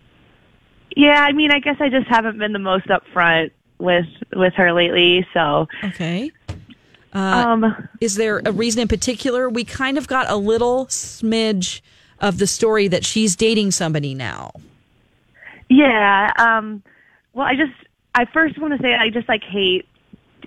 yeah, 0.96 1.22
I 1.24 1.32
mean, 1.32 1.52
I 1.52 1.60
guess 1.60 1.78
I 1.80 1.90
just 1.90 2.08
haven't 2.08 2.38
been 2.40 2.54
the 2.54 2.60
most 2.60 2.86
upfront 2.88 3.52
with 3.78 4.06
with 4.36 4.54
her 4.56 4.74
lately. 4.74 5.26
So 5.34 5.68
Okay. 5.84 6.32
um, 7.14 7.88
Is 8.02 8.16
there 8.16 8.42
a 8.46 8.52
reason 8.52 8.82
in 8.82 8.88
particular? 8.88 9.50
We 9.50 9.64
kind 9.64 9.98
of 9.98 10.08
got 10.08 10.30
a 10.30 10.36
little 10.36 10.86
smidge 10.88 11.82
of 12.20 12.38
the 12.40 12.48
story 12.48 12.88
that 12.90 13.06
she's 13.06 13.36
dating 13.36 13.72
somebody 13.72 14.14
now. 14.14 14.52
yeah. 15.70 16.32
Um, 16.38 16.84
well, 17.34 17.46
I 17.48 17.56
just 17.56 17.72
I 18.16 18.26
first 18.26 18.58
want 18.60 18.74
to 18.76 18.82
say 18.82 18.94
I 18.96 19.10
just 19.10 19.30
like 19.30 19.44
hate 19.44 19.88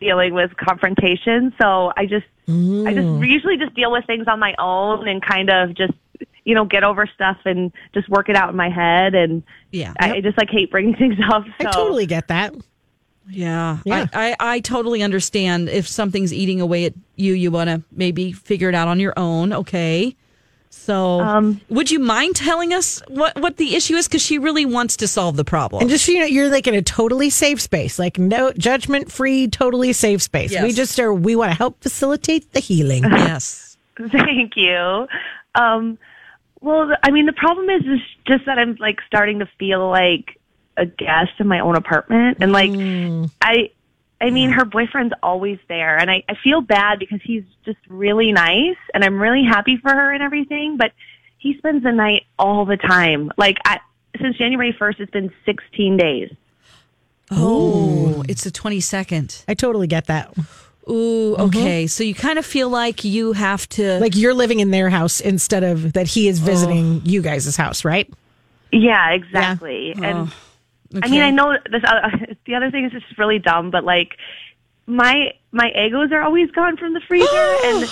dealing 0.02 0.34
with 0.34 0.50
confrontation. 0.56 1.54
So 1.60 1.92
I 1.96 2.06
just 2.06 2.26
I 2.48 2.92
just 2.92 3.06
mm. 3.06 3.26
usually 3.26 3.56
just 3.56 3.74
deal 3.74 3.92
with 3.92 4.04
things 4.04 4.26
on 4.26 4.38
my 4.40 4.54
own 4.58 5.08
and 5.08 5.22
kind 5.22 5.48
of 5.48 5.74
just 5.74 5.92
you 6.44 6.54
know 6.54 6.64
get 6.64 6.84
over 6.84 7.06
stuff 7.06 7.38
and 7.44 7.72
just 7.94 8.08
work 8.08 8.28
it 8.28 8.36
out 8.36 8.50
in 8.50 8.56
my 8.56 8.68
head 8.68 9.14
and 9.14 9.42
Yeah. 9.70 9.94
I, 9.98 10.14
I 10.14 10.20
just 10.20 10.36
like 10.36 10.50
hate 10.50 10.70
bringing 10.70 10.96
things 11.02 11.16
up. 11.32 11.44
So. 11.60 11.68
I 11.68 11.70
totally 11.70 12.06
get 12.06 12.28
that. 12.28 12.54
Yeah, 13.28 13.78
Yeah. 13.84 14.06
I, 14.12 14.32
I, 14.32 14.54
I 14.54 14.60
totally 14.60 15.00
understand. 15.00 15.68
If 15.68 15.86
something's 15.86 16.32
eating 16.32 16.60
away 16.60 16.86
at 16.86 16.94
you, 17.14 17.34
you 17.34 17.52
want 17.52 17.70
to 17.70 17.82
maybe 17.92 18.32
figure 18.32 18.68
it 18.68 18.74
out 18.74 18.88
on 18.88 18.98
your 18.98 19.14
own. 19.16 19.52
Okay. 19.52 20.16
So, 20.74 21.20
Um, 21.20 21.60
would 21.68 21.90
you 21.90 21.98
mind 22.00 22.34
telling 22.34 22.72
us 22.72 23.02
what, 23.06 23.38
what 23.38 23.56
the 23.56 23.76
issue 23.76 23.94
is? 23.94 24.08
Because 24.08 24.22
she 24.22 24.38
really 24.38 24.64
wants 24.64 24.96
to 24.96 25.06
solve 25.06 25.36
the 25.36 25.44
problem. 25.44 25.82
And 25.82 25.90
just 25.90 26.06
so 26.06 26.12
you 26.12 26.18
know, 26.18 26.24
you're 26.26 26.48
like 26.48 26.66
in 26.66 26.74
a 26.74 26.82
totally 26.82 27.30
safe 27.30 27.60
space, 27.60 27.98
like 27.98 28.18
no 28.18 28.52
judgment 28.54 29.12
free, 29.12 29.48
totally 29.48 29.92
safe 29.92 30.22
space. 30.22 30.50
Yes. 30.50 30.62
We 30.64 30.72
just 30.72 30.98
are. 30.98 31.12
We 31.12 31.36
want 31.36 31.52
to 31.52 31.56
help 31.56 31.80
facilitate 31.82 32.52
the 32.52 32.60
healing. 32.60 33.04
yes. 33.10 33.76
Thank 34.10 34.56
you. 34.56 35.06
Um, 35.54 35.98
well, 36.60 36.90
I 37.02 37.10
mean, 37.10 37.26
the 37.26 37.32
problem 37.34 37.68
is, 37.68 37.82
is 37.82 38.00
just 38.26 38.46
that 38.46 38.58
I'm 38.58 38.76
like 38.80 39.00
starting 39.06 39.40
to 39.40 39.46
feel 39.58 39.88
like 39.88 40.38
a 40.76 40.86
guest 40.86 41.32
in 41.38 41.46
my 41.46 41.60
own 41.60 41.76
apartment, 41.76 42.38
and 42.40 42.50
like 42.50 42.70
I, 43.42 43.70
I 44.22 44.30
mean, 44.30 44.50
mm. 44.50 44.54
her 44.54 44.64
boyfriend's 44.64 45.14
always 45.22 45.58
there, 45.68 45.98
and 45.98 46.10
I, 46.10 46.22
I 46.28 46.36
feel 46.42 46.60
bad 46.60 47.00
because 47.00 47.20
he's 47.24 47.42
just 47.64 47.78
really 47.88 48.30
nice, 48.30 48.76
and 48.94 49.04
I'm 49.04 49.20
really 49.20 49.44
happy 49.44 49.76
for 49.76 49.90
her 49.90 50.12
and 50.12 50.22
everything, 50.22 50.76
but 50.76 50.92
he 51.38 51.58
spends 51.58 51.82
the 51.82 51.90
night 51.90 52.24
all 52.38 52.64
the 52.64 52.76
time. 52.76 53.32
Like 53.36 53.58
I, 53.64 53.80
since 54.20 54.36
January 54.38 54.72
1st, 54.72 55.00
it's 55.00 55.10
been 55.10 55.32
16 55.44 55.96
days. 55.96 56.32
Oh, 57.32 58.16
oh 58.18 58.24
it's 58.28 58.44
the 58.44 58.52
22nd. 58.52 59.44
I 59.48 59.54
totally 59.54 59.88
get 59.88 60.06
that. 60.06 60.32
Ooh, 60.88 61.34
mm-hmm. 61.34 61.42
okay. 61.42 61.86
So 61.88 62.04
you 62.04 62.14
kind 62.14 62.38
of 62.38 62.46
feel 62.46 62.68
like 62.68 63.02
you 63.04 63.32
have 63.32 63.68
to. 63.70 63.98
Like 63.98 64.16
you're 64.16 64.34
living 64.34 64.60
in 64.60 64.70
their 64.70 64.88
house 64.88 65.20
instead 65.20 65.64
of 65.64 65.94
that 65.94 66.06
he 66.06 66.28
is 66.28 66.38
visiting 66.38 67.02
oh. 67.04 67.08
you 67.08 67.22
guys' 67.22 67.56
house, 67.56 67.84
right? 67.84 68.08
Yeah, 68.70 69.10
exactly. 69.10 69.94
And 70.00 70.32
I 71.02 71.08
mean, 71.08 71.22
I 71.22 71.30
know 71.30 71.56
this. 71.70 71.82
Uh, 71.84 72.08
the 72.46 72.54
other 72.54 72.70
thing 72.70 72.84
is 72.84 72.92
just 72.92 73.18
really 73.18 73.38
dumb, 73.38 73.70
but 73.70 73.84
like 73.84 74.16
my 74.86 75.32
my 75.52 75.70
Eggos 75.76 76.10
are 76.12 76.22
always 76.22 76.50
gone 76.50 76.76
from 76.76 76.94
the 76.94 77.00
freezer, 77.06 77.26
and 77.64 77.84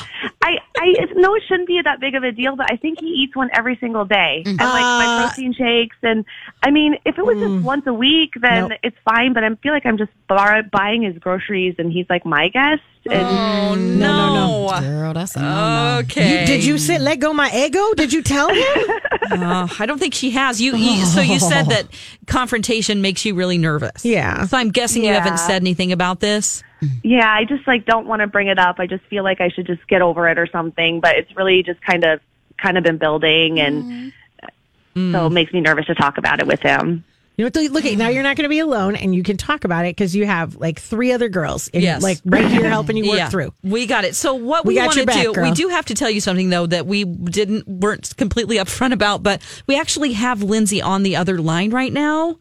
I 0.43 0.59
I 0.77 0.95
know 1.15 1.35
it 1.35 1.43
shouldn't 1.47 1.69
be 1.69 1.81
that 1.85 2.01
big 2.01 2.15
of 2.15 2.25
a 2.25 2.33
deal, 2.33 2.57
but 2.57 2.73
I 2.73 2.77
think 2.77 3.01
he 3.01 3.07
eats 3.07 3.37
one 3.37 3.51
every 3.53 3.77
single 3.81 4.05
day, 4.05 4.43
and 4.47 4.57
like 4.59 4.83
my 4.83 5.07
Uh, 5.07 5.27
protein 5.29 5.53
shakes, 5.53 5.97
and 6.03 6.25
I 6.63 6.71
mean, 6.71 6.97
if 7.05 7.19
it 7.19 7.25
was 7.25 7.39
just 7.39 7.63
once 7.65 7.87
a 7.87 7.93
week, 7.93 8.33
then 8.41 8.69
Nope. 8.69 8.79
it's 8.83 8.97
fine. 9.05 9.33
But 9.33 9.45
I 9.45 9.55
feel 9.57 9.73
like 9.73 9.85
I'm 9.87 9.99
just 9.99 10.11
bar- 10.29 10.63
buying 10.63 11.03
his 11.03 11.17
groceries, 11.19 11.75
and 11.79 11.93
he's 11.93 12.07
like 12.09 12.25
my 12.25 12.49
guest. 12.49 12.83
And 13.11 13.23
oh, 13.27 13.75
no. 13.77 14.81
Girl, 14.81 15.15
that's 15.15 15.35
a 15.35 15.41
no-no. 15.41 15.99
Okay. 16.01 16.41
You, 16.43 16.47
did 16.47 16.65
you 16.65 16.77
say 16.79 16.99
let 16.99 17.19
go 17.19 17.33
my 17.33 17.49
Eggo? 17.51 17.95
Did 17.97 18.13
you 18.13 18.23
tell 18.23 18.49
him? 18.49 18.65
Uh, 19.31 19.69
I 19.79 19.87
don't 19.87 20.01
think 20.01 20.13
she 20.13 20.31
has. 20.33 20.61
You, 20.61 20.75
you 20.75 21.05
so 21.07 21.21
you 21.21 21.39
said 21.39 21.67
that 21.67 21.87
confrontation 22.27 23.01
makes 23.01 23.25
you 23.25 23.35
really 23.37 23.59
nervous. 23.59 24.05
Yeah. 24.05 24.45
So 24.47 24.57
I'm 24.57 24.71
guessing 24.71 25.05
you 25.05 25.13
haven't 25.13 25.39
said 25.39 25.63
anything 25.63 25.93
about 25.93 26.19
this. 26.19 26.65
Yeah, 27.03 27.31
I 27.31 27.45
just 27.45 27.67
like 27.67 27.87
don't 27.87 28.07
want 28.07 28.21
to 28.21 28.27
bring 28.27 28.49
it 28.49 28.59
up. 28.59 28.77
I 28.79 28.87
just 28.87 29.05
feel 29.05 29.25
like 29.25 29.41
I 29.41 29.49
should 29.49 29.67
just 29.67 29.87
get 29.89 30.03
over 30.03 30.29
it 30.29 30.39
or 30.39 30.47
something. 30.47 31.01
But 31.01 31.17
it's 31.17 31.35
really 31.37 31.63
just 31.63 31.81
kind 31.83 32.05
of 32.05 32.21
kind 32.57 32.79
of 32.79 32.85
been 32.85 32.99
building, 32.99 33.61
and 33.61 33.85
mm-hmm. 33.85 35.13
so 35.13 35.27
it 35.27 35.31
mm. 35.31 35.33
makes 35.33 35.53
me 35.53 35.61
nervous 35.61 35.87
to 35.87 35.95
talk 35.95 36.19
about 36.19 36.41
it 36.41 36.47
with 36.47 36.61
him. 36.61 37.05
You 37.41 37.47
know 37.47 37.63
what? 37.63 37.73
Look 37.73 37.85
at 37.87 37.97
now. 37.97 38.09
You're 38.09 38.23
not 38.23 38.37
going 38.37 38.45
to 38.45 38.51
be 38.51 38.59
alone, 38.59 38.97
and 38.97 39.15
you 39.15 39.23
can 39.23 39.39
talk 39.39 39.65
about 39.65 39.87
it 39.87 39.97
because 39.97 40.15
you 40.15 40.27
have 40.27 40.57
like 40.57 40.79
three 40.79 41.11
other 41.13 41.31
girls, 41.31 41.69
in, 41.69 41.81
Yes. 41.81 42.03
like 42.03 42.19
right 42.27 42.47
here 42.47 42.69
helping 42.69 42.99
you 42.99 43.09
work 43.09 43.17
yeah, 43.17 43.31
through. 43.31 43.55
We 43.63 43.87
got 43.87 44.05
it. 44.05 44.15
So 44.15 44.35
what 44.35 44.67
we, 44.67 44.75
We 44.75 44.81
want 44.83 44.93
to 44.99 45.07
back, 45.07 45.23
do, 45.23 45.33
we 45.41 45.53
do 45.53 45.69
have 45.69 45.87
to 45.87 45.95
tell 45.95 46.11
you 46.11 46.21
something 46.21 46.51
though 46.51 46.67
that 46.67 46.87
we 46.87 47.05
didn't 47.05 47.67
weren't 47.67 48.15
completely 48.19 48.57
upfront 48.57 48.93
about, 48.93 49.23
but 49.23 49.41
we 49.67 49.79
actually 49.81 50.13
have 50.13 50.43
Lindsay 50.43 50.83
on 50.83 51.03
the 51.03 51.17
other 51.17 51.41
line 51.41 51.71
right 51.71 51.93
now. 51.93 52.37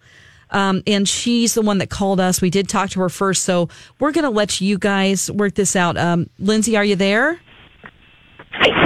Um, 0.51 0.81
and 0.87 1.07
she's 1.07 1.53
the 1.53 1.61
one 1.61 1.77
that 1.77 1.89
called 1.89 2.19
us. 2.19 2.41
We 2.41 2.49
did 2.49 2.67
talk 2.67 2.89
to 2.91 2.99
her 3.01 3.09
first, 3.09 3.43
so 3.43 3.69
we're 3.99 4.11
going 4.11 4.23
to 4.23 4.29
let 4.31 4.59
you 4.61 4.77
guys 4.77 5.29
work 5.31 5.53
this 5.55 5.75
out. 5.75 5.97
Um, 5.97 6.29
Lindsay, 6.39 6.75
are 6.75 6.83
you 6.83 6.95
there? 6.95 7.39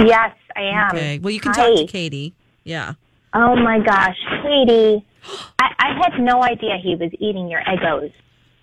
Yes, 0.04 0.34
I 0.56 0.60
am. 0.62 0.88
Okay. 0.96 1.18
Well, 1.18 1.30
you 1.32 1.40
can 1.40 1.52
Hi. 1.54 1.68
talk 1.70 1.78
to 1.78 1.86
Katie. 1.86 2.34
Yeah. 2.64 2.94
Oh 3.32 3.56
my 3.56 3.80
gosh, 3.80 4.16
Katie. 4.42 5.04
I, 5.58 5.66
I 5.78 5.98
had 6.02 6.20
no 6.20 6.42
idea 6.42 6.76
he 6.82 6.94
was 6.94 7.10
eating 7.18 7.48
your 7.48 7.62
Eggos. 7.62 8.12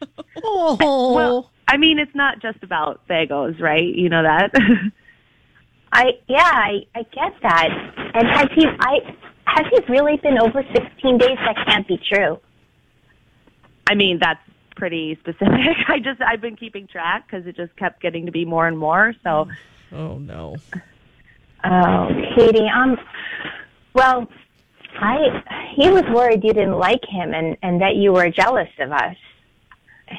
Oh, 0.44 1.14
Well, 1.14 1.52
I 1.68 1.78
mean, 1.78 2.00
it's 2.00 2.16
not 2.16 2.42
just 2.42 2.64
about 2.64 3.08
bagels, 3.08 3.60
right? 3.62 3.84
You 3.84 4.10
know 4.10 4.24
that. 4.24 4.52
I 5.94 6.06
yeah, 6.28 6.38
I, 6.54 6.86
I 6.96 7.04
get 7.04 7.34
that. 7.44 7.70
And 8.16 8.28
has 8.28 8.48
he 8.56 8.66
I 8.80 9.00
has 9.46 9.66
he 9.72 9.92
really 9.92 10.18
been 10.18 10.40
over 10.40 10.64
sixteen 10.74 11.18
days? 11.18 11.38
That 11.46 11.56
can't 11.68 11.88
be 11.88 12.00
true. 12.12 12.40
I 13.92 13.96
mean, 13.96 14.20
that's 14.22 14.40
pretty 14.78 15.18
specific. 15.20 15.50
I 15.90 16.00
just 16.00 16.22
I've 16.22 16.40
been 16.40 16.56
keeping 16.56 16.88
track 16.88 17.28
because 17.28 17.46
it 17.46 17.58
just 17.58 17.76
kept 17.76 18.02
getting 18.02 18.26
to 18.26 18.32
be 18.32 18.46
more 18.46 18.68
and 18.68 18.78
more. 18.78 19.14
So 19.22 19.50
Oh 19.92 20.18
no. 20.18 20.56
Oh, 21.64 22.08
Katie, 22.36 22.68
um 22.74 22.98
well 23.94 24.30
I 25.00 25.44
he 25.76 25.90
was 25.90 26.04
worried 26.06 26.44
you 26.44 26.54
didn't 26.54 26.80
like 26.80 27.04
him 27.06 27.34
and, 27.34 27.58
and 27.62 27.82
that 27.82 27.96
you 27.96 28.14
were 28.14 28.30
jealous 28.30 28.70
of 28.80 28.94
us. 28.94 29.18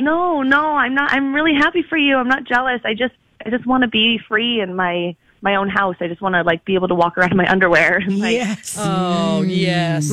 no, 0.01 0.43
no, 0.43 0.77
I'm 0.77 0.95
not. 0.95 1.13
I'm 1.13 1.35
really 1.35 1.55
happy 1.55 1.83
for 1.83 1.97
you. 1.97 2.17
I'm 2.17 2.29
not 2.29 2.45
jealous. 2.45 2.83
I 2.85 2.93
just 2.93 3.15
I 3.45 3.49
just 3.49 3.67
want 3.67 3.85
to 3.85 3.89
be 3.89 4.21
free 4.29 4.61
in 4.61 4.77
my 4.77 5.17
my 5.41 5.57
own 5.57 5.71
house. 5.71 5.97
I 6.01 6.09
just 6.09 6.21
want 6.21 6.35
to 6.35 6.43
like 6.43 6.65
be 6.67 6.75
able 6.75 6.89
to 6.89 6.95
walk 6.95 7.17
around 7.17 7.33
in 7.33 7.39
my 7.39 7.51
underwear. 7.51 7.97
And, 7.97 8.21
like, 8.21 8.37
yes, 8.37 8.77
Oh 8.79 9.41
yes. 9.43 10.11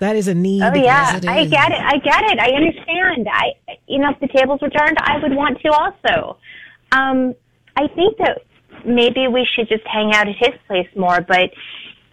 That 0.00 0.16
is 0.16 0.28
a 0.28 0.34
need. 0.34 0.62
Oh 0.62 0.74
yeah, 0.74 1.20
I 1.26 1.44
get 1.44 1.70
it. 1.70 1.80
I 1.80 1.98
get 1.98 2.22
it. 2.24 2.38
I 2.38 2.50
understand. 2.50 3.28
I, 3.30 3.78
you 3.86 3.98
know, 3.98 4.10
if 4.10 4.20
the 4.20 4.28
tables 4.28 4.60
were 4.60 4.70
turned, 4.70 4.96
I 5.00 5.18
would 5.22 5.34
want 5.34 5.60
to 5.60 5.72
also. 5.72 6.38
Um, 6.92 7.34
I 7.76 7.88
think 7.88 8.18
that 8.18 8.42
maybe 8.84 9.28
we 9.28 9.46
should 9.54 9.68
just 9.68 9.86
hang 9.86 10.12
out 10.14 10.28
at 10.28 10.36
his 10.36 10.54
place 10.66 10.88
more, 10.96 11.20
but 11.20 11.50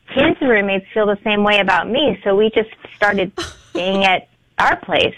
his 0.09 0.35
roommates 0.41 0.85
feel 0.93 1.05
the 1.05 1.17
same 1.23 1.43
way 1.43 1.59
about 1.59 1.89
me, 1.89 2.19
so 2.23 2.35
we 2.35 2.51
just 2.53 2.69
started 2.95 3.31
staying 3.69 4.03
at 4.03 4.27
our 4.57 4.75
place. 4.77 5.15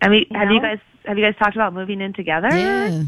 I 0.00 0.08
mean, 0.08 0.26
have 0.32 0.50
you 0.50 0.60
guys 0.60 0.78
have 1.04 1.18
you 1.18 1.24
guys 1.24 1.34
talked 1.36 1.56
about 1.56 1.74
moving 1.74 2.00
in 2.00 2.12
together? 2.12 2.48
Yeah. 2.50 3.02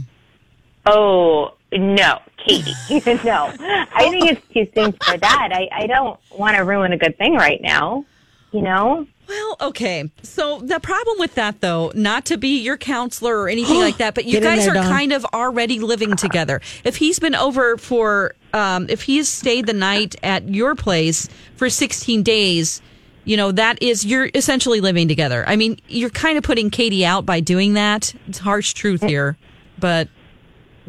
Oh 0.86 1.54
no, 1.72 2.20
Katie, 2.46 2.72
no. 3.24 3.52
I 3.60 4.08
think 4.10 4.30
it's 4.30 4.46
too 4.52 4.66
soon 4.74 4.92
for 4.92 5.16
that. 5.18 5.48
I, 5.52 5.68
I 5.72 5.86
don't 5.86 6.18
want 6.30 6.56
to 6.56 6.62
ruin 6.64 6.92
a 6.92 6.98
good 6.98 7.18
thing 7.18 7.34
right 7.34 7.60
now. 7.60 8.04
You 8.52 8.62
know. 8.62 9.06
Well, 9.28 9.56
okay. 9.60 10.08
So 10.22 10.60
the 10.60 10.78
problem 10.78 11.18
with 11.18 11.34
that, 11.34 11.60
though, 11.60 11.90
not 11.96 12.26
to 12.26 12.36
be 12.38 12.60
your 12.60 12.76
counselor 12.76 13.36
or 13.40 13.48
anything 13.48 13.80
like 13.80 13.96
that, 13.98 14.14
but 14.14 14.24
you 14.24 14.34
Get 14.34 14.44
guys 14.44 14.60
there, 14.60 14.70
are 14.70 14.74
Dawn. 14.74 14.84
kind 14.86 15.12
of 15.12 15.24
already 15.26 15.80
living 15.80 16.14
together. 16.14 16.60
If 16.84 16.96
he's 16.96 17.18
been 17.18 17.34
over 17.34 17.76
for, 17.76 18.36
um, 18.52 18.86
if 18.88 19.02
he's 19.02 19.28
stayed 19.28 19.66
the 19.66 19.72
night 19.72 20.14
at 20.22 20.48
your 20.48 20.76
place 20.76 21.28
for 21.56 21.68
16 21.68 22.22
days, 22.22 22.80
you 23.24 23.36
know, 23.36 23.50
that 23.50 23.82
is, 23.82 24.06
you're 24.06 24.30
essentially 24.32 24.80
living 24.80 25.08
together. 25.08 25.44
I 25.48 25.56
mean, 25.56 25.80
you're 25.88 26.10
kind 26.10 26.38
of 26.38 26.44
putting 26.44 26.70
Katie 26.70 27.04
out 27.04 27.26
by 27.26 27.40
doing 27.40 27.74
that. 27.74 28.14
It's 28.28 28.38
harsh 28.38 28.74
truth 28.74 29.02
here. 29.02 29.36
But, 29.78 30.08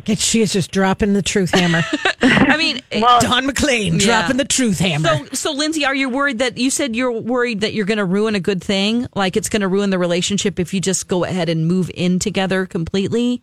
She 0.05 0.41
is 0.41 0.53
just 0.53 0.71
dropping 0.71 1.13
the 1.13 1.21
truth 1.21 1.51
hammer. 1.51 1.81
I 2.21 2.55
mean, 2.57 2.81
Dawn 3.19 3.45
McLean 3.45 3.95
Yeah. 3.95 4.05
dropping 4.21 4.37
the 4.37 4.45
truth 4.45 4.79
hammer. 4.79 5.07
So, 5.07 5.25
so 5.33 5.51
Lindsay, 5.53 5.85
are 5.85 5.95
you 5.95 6.09
worried 6.09 6.39
that 6.39 6.57
you 6.57 6.69
said 6.69 6.95
you're 6.95 7.11
worried 7.11 7.61
that 7.61 7.73
you're 7.73 7.85
going 7.85 7.97
to 7.97 8.05
ruin 8.05 8.35
a 8.35 8.39
good 8.39 8.63
thing? 8.63 9.07
Like 9.15 9.35
it's 9.35 9.49
going 9.49 9.61
to 9.61 9.67
ruin 9.67 9.89
the 9.89 9.99
relationship 9.99 10.59
if 10.59 10.73
you 10.73 10.79
just 10.81 11.07
go 11.07 11.23
ahead 11.23 11.49
and 11.49 11.67
move 11.67 11.89
in 11.93 12.19
together 12.19 12.65
completely? 12.65 13.41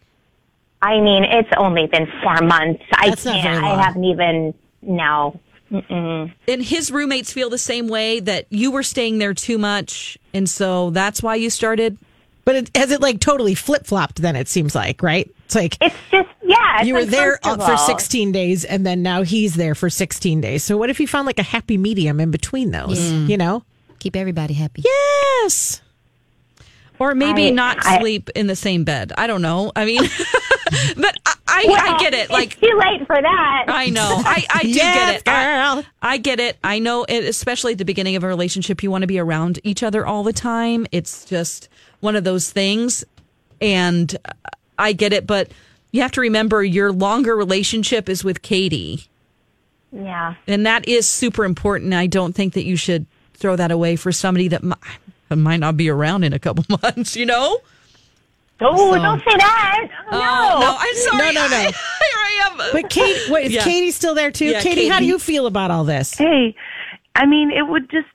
I 0.80 1.00
mean, 1.00 1.24
it's 1.24 1.48
only 1.56 1.86
been 1.86 2.06
four 2.22 2.36
months. 2.42 2.82
I 2.92 3.08
That's 3.10 3.24
not 3.24 3.40
can't. 3.40 3.64
I 3.64 3.82
haven't 3.82 4.04
even. 4.04 4.54
No. 4.82 5.40
Mm-mm. 5.72 6.32
And 6.46 6.62
his 6.62 6.90
roommates 6.92 7.32
feel 7.32 7.48
the 7.50 7.58
same 7.58 7.88
way 7.88 8.20
that 8.20 8.46
you 8.50 8.70
were 8.70 8.82
staying 8.82 9.18
there 9.18 9.32
too 9.34 9.56
much, 9.58 10.18
and 10.34 10.48
so 10.48 10.90
that's 10.90 11.22
why 11.22 11.34
you 11.36 11.48
started. 11.50 11.96
But 12.44 12.56
it, 12.56 12.76
has 12.76 12.90
it 12.90 13.00
like 13.00 13.20
totally 13.20 13.54
flip 13.54 13.86
flopped? 13.86 14.20
Then 14.22 14.36
it 14.36 14.48
seems 14.48 14.74
like 14.74 15.02
right. 15.02 15.30
It's 15.46 15.54
like 15.54 15.76
It's 15.80 15.94
just 16.10 16.28
yeah. 16.42 16.78
It's 16.78 16.86
you 16.88 16.94
were 16.94 17.04
there 17.04 17.38
uh, 17.42 17.56
for 17.56 17.76
16 17.76 18.32
days, 18.32 18.64
and 18.64 18.84
then 18.86 19.02
now 19.02 19.22
he's 19.22 19.54
there 19.54 19.74
for 19.74 19.88
16 19.90 20.40
days. 20.40 20.62
So 20.64 20.76
what 20.76 20.90
if 20.90 21.00
you 21.00 21.06
found 21.06 21.26
like 21.26 21.38
a 21.38 21.42
happy 21.44 21.76
medium 21.78 22.20
in 22.20 22.30
between 22.30 22.70
those? 22.70 23.00
You 23.12 23.36
know? 23.36 23.64
Keep 23.98 24.16
everybody 24.16 24.54
happy. 24.54 24.82
Yes. 24.84 25.80
Or 26.98 27.14
maybe 27.14 27.46
I- 27.48 27.50
not 27.50 27.84
I- 27.84 27.98
sleep 28.00 28.30
in 28.34 28.46
the 28.46 28.56
same 28.56 28.84
bed. 28.84 29.12
I 29.18 29.26
don't 29.26 29.42
know. 29.42 29.72
I 29.74 29.84
mean, 29.84 30.00
but 30.96 31.16
I, 31.26 31.34
I, 31.48 31.94
I 31.94 31.98
get 31.98 32.14
it. 32.14 32.30
Like 32.30 32.52
it's 32.52 32.60
too 32.60 32.76
late 32.78 33.06
for 33.06 33.20
that. 33.20 33.64
I 33.68 33.90
know. 33.90 34.22
I, 34.24 34.44
I 34.52 34.62
do 34.62 34.68
Yes, 34.68 34.94
get 34.94 35.16
it. 35.16 35.28
I, 35.28 35.44
girl. 35.74 35.84
I 36.02 36.16
get 36.18 36.40
it. 36.40 36.58
I 36.62 36.78
know 36.78 37.04
it, 37.08 37.24
especially 37.24 37.72
at 37.72 37.78
the 37.78 37.84
beginning 37.84 38.16
of 38.16 38.24
a 38.24 38.28
relationship, 38.28 38.82
you 38.82 38.90
want 38.90 39.02
to 39.02 39.06
be 39.08 39.18
around 39.18 39.58
each 39.64 39.82
other 39.82 40.06
all 40.06 40.22
the 40.22 40.32
time. 40.32 40.86
It's 40.92 41.24
just 41.24 41.68
one 42.04 42.14
of 42.16 42.22
those 42.24 42.52
things. 42.52 43.02
And 43.60 44.14
I 44.78 44.92
get 44.92 45.12
it. 45.12 45.26
But 45.26 45.50
you 45.90 46.02
have 46.02 46.12
to 46.12 46.20
remember 46.20 46.62
your 46.62 46.92
longer 46.92 47.34
relationship 47.34 48.08
is 48.08 48.22
with 48.22 48.42
Katie. 48.42 49.04
Yeah. 49.90 50.34
And 50.46 50.66
that 50.66 50.86
is 50.86 51.08
super 51.08 51.44
important. 51.44 51.94
I 51.94 52.06
don't 52.06 52.34
think 52.34 52.54
that 52.54 52.64
you 52.64 52.76
should 52.76 53.06
throw 53.34 53.56
that 53.56 53.70
away 53.70 53.96
for 53.96 54.12
somebody 54.12 54.48
that 54.48 54.62
might, 54.62 54.78
might 55.30 55.58
not 55.60 55.76
be 55.76 55.88
around 55.88 56.24
in 56.24 56.32
a 56.32 56.38
couple 56.38 56.64
months, 56.82 57.16
you 57.16 57.26
know? 57.26 57.58
Oh, 58.60 58.94
don't 58.96 59.18
say 59.20 59.36
that. 59.36 59.88
Oh, 60.12 60.16
Oh, 60.16 60.60
no. 60.60 60.66
no, 60.66 60.76
I'm 60.78 60.94
sorry. 60.96 61.34
No, 61.34 61.42
no, 61.42 61.48
no. 61.48 61.58
Here 61.62 61.72
I 61.72 62.50
am. 62.50 62.58
But 62.72 62.88
Kate, 62.90 63.28
what, 63.30 63.42
is 63.42 63.52
Yeah. 63.52 63.64
Katie 63.64 63.90
still 63.90 64.14
there 64.14 64.30
too? 64.30 64.46
Yeah, 64.46 64.60
Katie, 64.62 64.88
how 64.88 65.00
do 65.00 65.04
you 65.06 65.18
feel 65.18 65.46
about 65.46 65.70
all 65.72 65.84
this? 65.84 66.14
Hey, 66.14 66.54
I 67.16 67.26
mean, 67.26 67.50
it 67.50 67.62
would 67.68 67.90
just. 67.90 68.06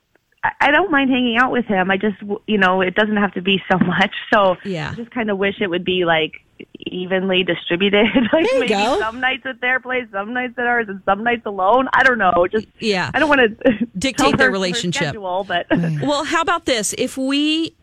I- 0.42 0.52
I 0.60 0.70
don't 0.70 0.90
mind 0.90 1.10
hanging 1.10 1.36
out 1.36 1.52
with 1.52 1.66
him. 1.66 1.90
I 1.90 1.96
just, 1.96 2.18
w- 2.20 2.40
you 2.46 2.58
know, 2.58 2.80
it 2.80 2.94
doesn't 2.94 3.16
have 3.16 3.34
to 3.34 3.42
be 3.42 3.62
so 3.70 3.78
much. 3.84 4.14
So 4.32 4.56
Yeah. 4.64 4.90
I 4.92 4.94
just 4.94 5.10
kind 5.10 5.30
of 5.30 5.38
wish 5.38 5.60
it 5.60 5.68
would 5.68 5.84
be 5.84 6.04
like 6.04 6.32
evenly 6.78 7.42
distributed. 7.42 8.06
like 8.32 8.44
There 8.44 8.54
you 8.54 8.60
maybe 8.60 8.68
go. 8.68 8.98
some 9.00 9.20
nights 9.20 9.44
at 9.46 9.60
their 9.60 9.80
place, 9.80 10.04
some 10.12 10.32
nights 10.32 10.54
at 10.58 10.66
ours, 10.66 10.86
and 10.88 11.00
some 11.04 11.22
nights 11.24 11.42
alone. 11.46 11.88
I 11.92 12.02
don't 12.02 12.18
know. 12.18 12.46
Just 12.50 12.66
Yeah. 12.78 13.10
I 13.14 13.18
don't 13.18 13.28
want 13.28 13.40
to 13.60 13.86
Dictate 13.98 14.36
their 14.38 14.50
relationship. 14.50 15.02
Schedule, 15.08 15.44
but 15.44 15.66
Well, 15.70 16.24
how 16.24 16.40
about 16.40 16.64
this? 16.66 16.94
If 16.98 17.16
we 17.16 17.74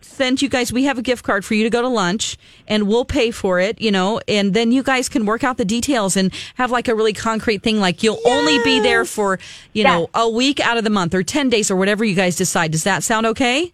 send 0.00 0.42
you 0.42 0.48
guys, 0.48 0.72
we 0.72 0.84
have 0.84 0.98
a 0.98 1.02
gift 1.02 1.24
card 1.24 1.44
for 1.44 1.54
you 1.54 1.64
to 1.64 1.70
go 1.70 1.82
to 1.82 1.88
lunch 1.88 2.36
and 2.66 2.88
we'll 2.88 3.04
pay 3.04 3.30
for 3.30 3.60
it, 3.60 3.80
you 3.80 3.90
know, 3.90 4.20
and 4.28 4.54
then 4.54 4.72
you 4.72 4.82
guys 4.82 5.08
can 5.08 5.26
work 5.26 5.44
out 5.44 5.56
the 5.56 5.64
details 5.64 6.16
and 6.16 6.32
have 6.56 6.70
like 6.70 6.88
a 6.88 6.94
really 6.94 7.12
concrete 7.12 7.62
thing. 7.62 7.80
Like 7.80 8.02
you'll 8.02 8.20
only 8.24 8.62
be 8.62 8.80
there 8.80 9.04
for, 9.04 9.38
you 9.72 9.84
know, 9.84 10.08
a 10.14 10.28
week 10.28 10.60
out 10.60 10.76
of 10.76 10.84
the 10.84 10.90
month 10.90 11.14
or 11.14 11.22
10 11.22 11.48
days 11.48 11.70
or 11.70 11.76
whatever 11.76 12.04
you 12.04 12.14
guys 12.14 12.36
decide. 12.36 12.72
Does 12.72 12.84
that 12.84 13.02
sound 13.02 13.26
okay? 13.26 13.72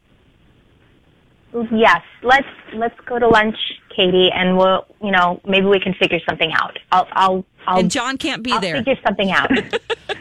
Yes. 1.72 2.03
Let's 2.22 2.47
let's 2.74 2.99
go 3.07 3.18
to 3.18 3.28
lunch, 3.28 3.57
Katie, 3.95 4.30
and 4.32 4.57
we'll 4.57 4.86
you 5.03 5.11
know 5.11 5.41
maybe 5.47 5.66
we 5.66 5.80
can 5.80 5.95
figure 5.95 6.20
something 6.28 6.53
out. 6.53 6.78
I'll 6.93 7.09
I'll 7.12 7.45
I'll, 7.66 7.78
and 7.80 7.91
John 7.91 8.16
can't 8.18 8.43
be 8.43 8.53
I'll 8.53 8.61
there. 8.61 8.76
figure 8.78 8.97
something 9.07 9.30
out. 9.30 9.51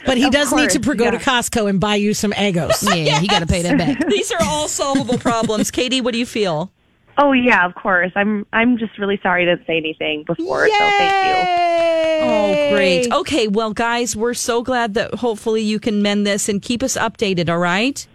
But 0.06 0.18
he 0.18 0.24
Of 0.26 0.32
does 0.32 0.54
need 0.54 0.70
to 0.72 0.80
course, 0.80 0.98
go 0.98 1.12
to. 1.12 1.18
Costco 1.18 1.70
and 1.70 1.80
buy 1.80 1.96
you 1.96 2.14
some 2.14 2.32
Eggos. 2.32 2.84
Yeah, 3.06 3.20
he 3.20 3.28
got 3.28 3.40
to 3.40 3.46
pay 3.46 3.62
that 3.64 3.78
back. 3.78 3.98
These 4.10 4.32
are 4.32 4.42
all 4.44 4.68
solvable 4.68 5.18
problems. 5.20 5.72
Katie, 5.72 6.00
what 6.02 6.14
do 6.14 6.20
you 6.20 6.26
feel? 6.26 6.72
oh 7.18 7.34
yeah, 7.34 7.66
of 7.66 7.76
course. 7.76 8.12
I'm 8.16 8.46
I'm 8.54 8.78
just 8.78 8.98
really 8.98 9.20
sorry 9.22 9.46
to 9.46 9.58
say 9.68 9.78
anything 9.78 10.24
before. 10.24 10.68
So 10.70 10.74
thank 10.98 11.26
you. 11.26 12.26
Oh, 12.26 12.70
great. 12.72 13.12
Okay, 13.12 13.48
well, 13.50 13.74
guys, 13.74 14.16
we're 14.16 14.34
so 14.34 14.62
glad 14.64 14.94
that 14.94 15.16
hopefully 15.16 15.62
you 15.62 15.80
can 15.80 16.02
mend 16.02 16.26
this 16.26 16.48
and 16.50 16.62
keep 16.62 16.82
us 16.82 16.96
updated, 16.98 17.50
all 17.50 17.60
right? 17.60 18.08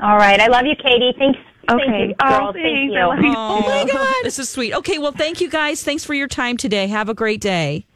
All 0.00 0.16
right. 0.16 0.40
I 0.40 0.46
love 0.46 0.64
you, 0.64 0.76
Katie. 0.76 1.12
Thanks. 1.18 1.38
Thank 1.68 1.80
Okay. 1.82 2.06
you, 2.08 2.14
Oh, 2.20 2.28
girls. 2.28 2.54
Thank 2.54 2.92
I 2.92 3.00
you. 3.00 3.06
love 3.06 3.18
you. 3.22 3.34
Oh, 3.36 3.60
my 3.62 3.90
God. 3.92 4.14
This 4.22 4.38
is 4.38 4.48
sweet. 4.48 4.74
Okay, 4.74 4.98
well, 4.98 5.12
thank 5.12 5.40
you 5.40 5.48
guys. 5.48 5.82
Thanks 5.82 6.04
for 6.04 6.14
your 6.14 6.28
time 6.28 6.56
today. 6.56 6.86
Have 6.88 7.08
a 7.08 7.14
great 7.14 7.40
day. 7.40 7.86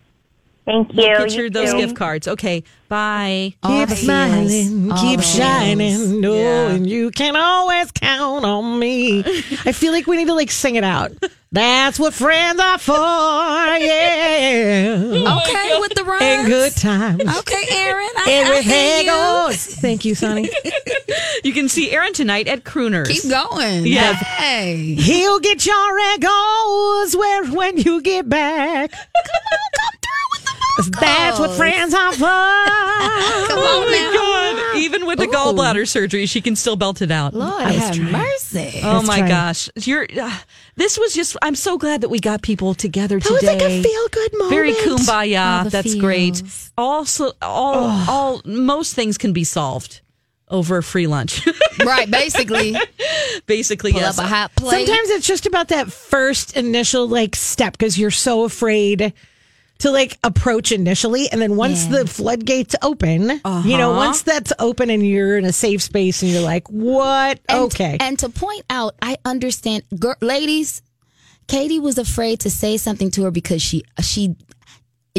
Thank 0.68 0.92
you. 0.92 0.96
Get 1.02 1.32
You 1.32 1.40
your 1.40 1.50
those 1.50 1.72
gift 1.72 1.96
cards. 1.96 2.28
Okay, 2.28 2.62
bye. 2.90 3.54
Keep 3.64 3.88
the 3.88 3.96
smiling. 3.96 4.92
All 4.92 5.00
keep 5.00 5.22
shining, 5.22 6.20
knowing 6.20 6.84
you 6.84 7.10
can 7.10 7.36
always 7.36 7.90
count 7.92 8.44
on 8.44 8.78
me. 8.78 9.20
I 9.64 9.72
feel 9.72 9.92
like 9.92 10.06
we 10.06 10.18
need 10.18 10.26
to 10.26 10.34
like 10.34 10.50
sing 10.50 10.76
it 10.76 10.84
out. 10.84 11.12
That's 11.50 11.98
what 11.98 12.12
friends 12.12 12.60
are 12.60 12.76
for, 12.76 12.92
yeah. 13.78 14.98
Oh 15.00 15.40
okay, 15.48 15.80
with 15.80 15.94
the 15.94 16.04
rhymes. 16.04 16.22
And 16.22 16.46
good 16.46 16.76
times. 16.76 17.38
Okay, 17.38 17.64
Aaron. 17.70 18.10
I, 18.18 18.30
And 18.30 18.48
I 18.50 18.60
you. 19.00 19.10
Eggos. 19.10 19.80
Thank 19.80 20.04
you, 20.04 20.14
Sonny. 20.14 20.50
You 21.44 21.52
can 21.52 21.68
see 21.68 21.92
Aaron 21.92 22.12
tonight 22.12 22.48
at 22.48 22.64
Crooners. 22.64 23.06
Keep 23.08 23.30
going. 23.30 23.86
Yeah. 23.86 24.14
Hey. 24.14 24.94
He'll 24.94 25.38
get 25.38 25.64
your 25.64 25.98
Eggos 26.16 27.14
where 27.16 27.44
when 27.52 27.78
you 27.78 28.02
get 28.02 28.28
back. 28.28 28.92
That's 31.00 31.38
what 31.38 31.52
friends 31.56 31.94
are 31.94 32.12
for. 32.12 32.18
Come 32.24 33.58
Oh 33.60 33.84
my 33.86 33.96
now. 33.96 34.12
God! 34.72 34.76
Even 34.78 35.06
with 35.06 35.18
the 35.18 35.26
Ooh. 35.26 35.32
gallbladder 35.32 35.86
surgery, 35.88 36.26
she 36.26 36.40
can 36.40 36.54
still 36.56 36.76
belt 36.76 37.02
it 37.02 37.10
out. 37.10 37.34
Lord 37.34 37.62
have 37.62 37.98
mercy. 37.98 38.80
Oh 38.82 39.02
my 39.02 39.18
trying. 39.18 39.28
gosh! 39.28 39.70
You're. 39.76 40.06
Uh, 40.20 40.36
this 40.76 40.98
was 40.98 41.14
just. 41.14 41.36
I'm 41.42 41.54
so 41.54 41.78
glad 41.78 42.02
that 42.02 42.08
we 42.08 42.20
got 42.20 42.42
people 42.42 42.74
together 42.74 43.18
That 43.18 43.30
was 43.30 43.40
today. 43.40 43.52
like 43.54 43.62
a 43.62 43.82
feel 43.82 44.08
good 44.10 44.32
moment. 44.34 44.50
Very 44.50 44.72
kumbaya. 44.74 45.58
All 45.58 45.64
the 45.64 45.70
That's 45.70 45.94
great. 45.96 46.42
Also, 46.76 47.32
all, 47.42 47.88
all, 48.08 48.42
most 48.44 48.94
things 48.94 49.18
can 49.18 49.32
be 49.32 49.42
solved 49.44 50.00
over 50.48 50.78
a 50.78 50.82
free 50.82 51.06
lunch. 51.06 51.46
Right, 51.84 52.10
basically. 52.10 52.76
Basically, 53.46 53.92
Pull 53.92 54.00
yes. 54.00 54.18
up 54.18 54.24
a 54.24 54.28
hot 54.28 54.54
plate. 54.56 54.86
Sometimes 54.88 55.10
it's 55.10 55.26
just 55.28 55.46
about 55.46 55.68
that 55.68 55.92
first 55.92 56.56
initial 56.56 57.06
like 57.06 57.36
step 57.36 57.72
because 57.78 57.96
you're 57.96 58.10
so 58.10 58.42
afraid 58.42 59.12
to 59.78 59.90
like 59.90 60.18
approach 60.24 60.72
initially, 60.72 61.30
and 61.30 61.40
then 61.40 61.56
once 61.56 61.84
Yeah. 61.86 61.98
the 62.02 62.06
floodgates 62.08 62.74
open, 62.82 63.22
you 63.22 63.76
know, 63.78 63.90
uh-huh. 63.92 64.06
once 64.06 64.22
that's 64.22 64.52
open 64.58 64.90
and 64.90 65.06
you're 65.06 65.38
in 65.38 65.44
a 65.44 65.52
safe 65.52 65.82
space 65.82 66.22
and 66.22 66.32
you're 66.32 66.42
like, 66.42 66.68
what? 66.68 67.38
And, 67.48 67.60
okay. 67.60 67.96
And 68.00 68.18
to 68.18 68.28
point 68.28 68.64
out, 68.68 68.94
I 69.00 69.18
understand, 69.24 69.84
girl, 69.98 70.16
ladies. 70.20 70.82
Katie 71.46 71.80
was 71.80 71.96
afraid 71.96 72.40
to 72.40 72.50
say 72.50 72.76
something 72.76 73.10
to 73.12 73.22
her 73.24 73.30
because 73.30 73.62
she 73.62 73.82
she. 74.02 74.36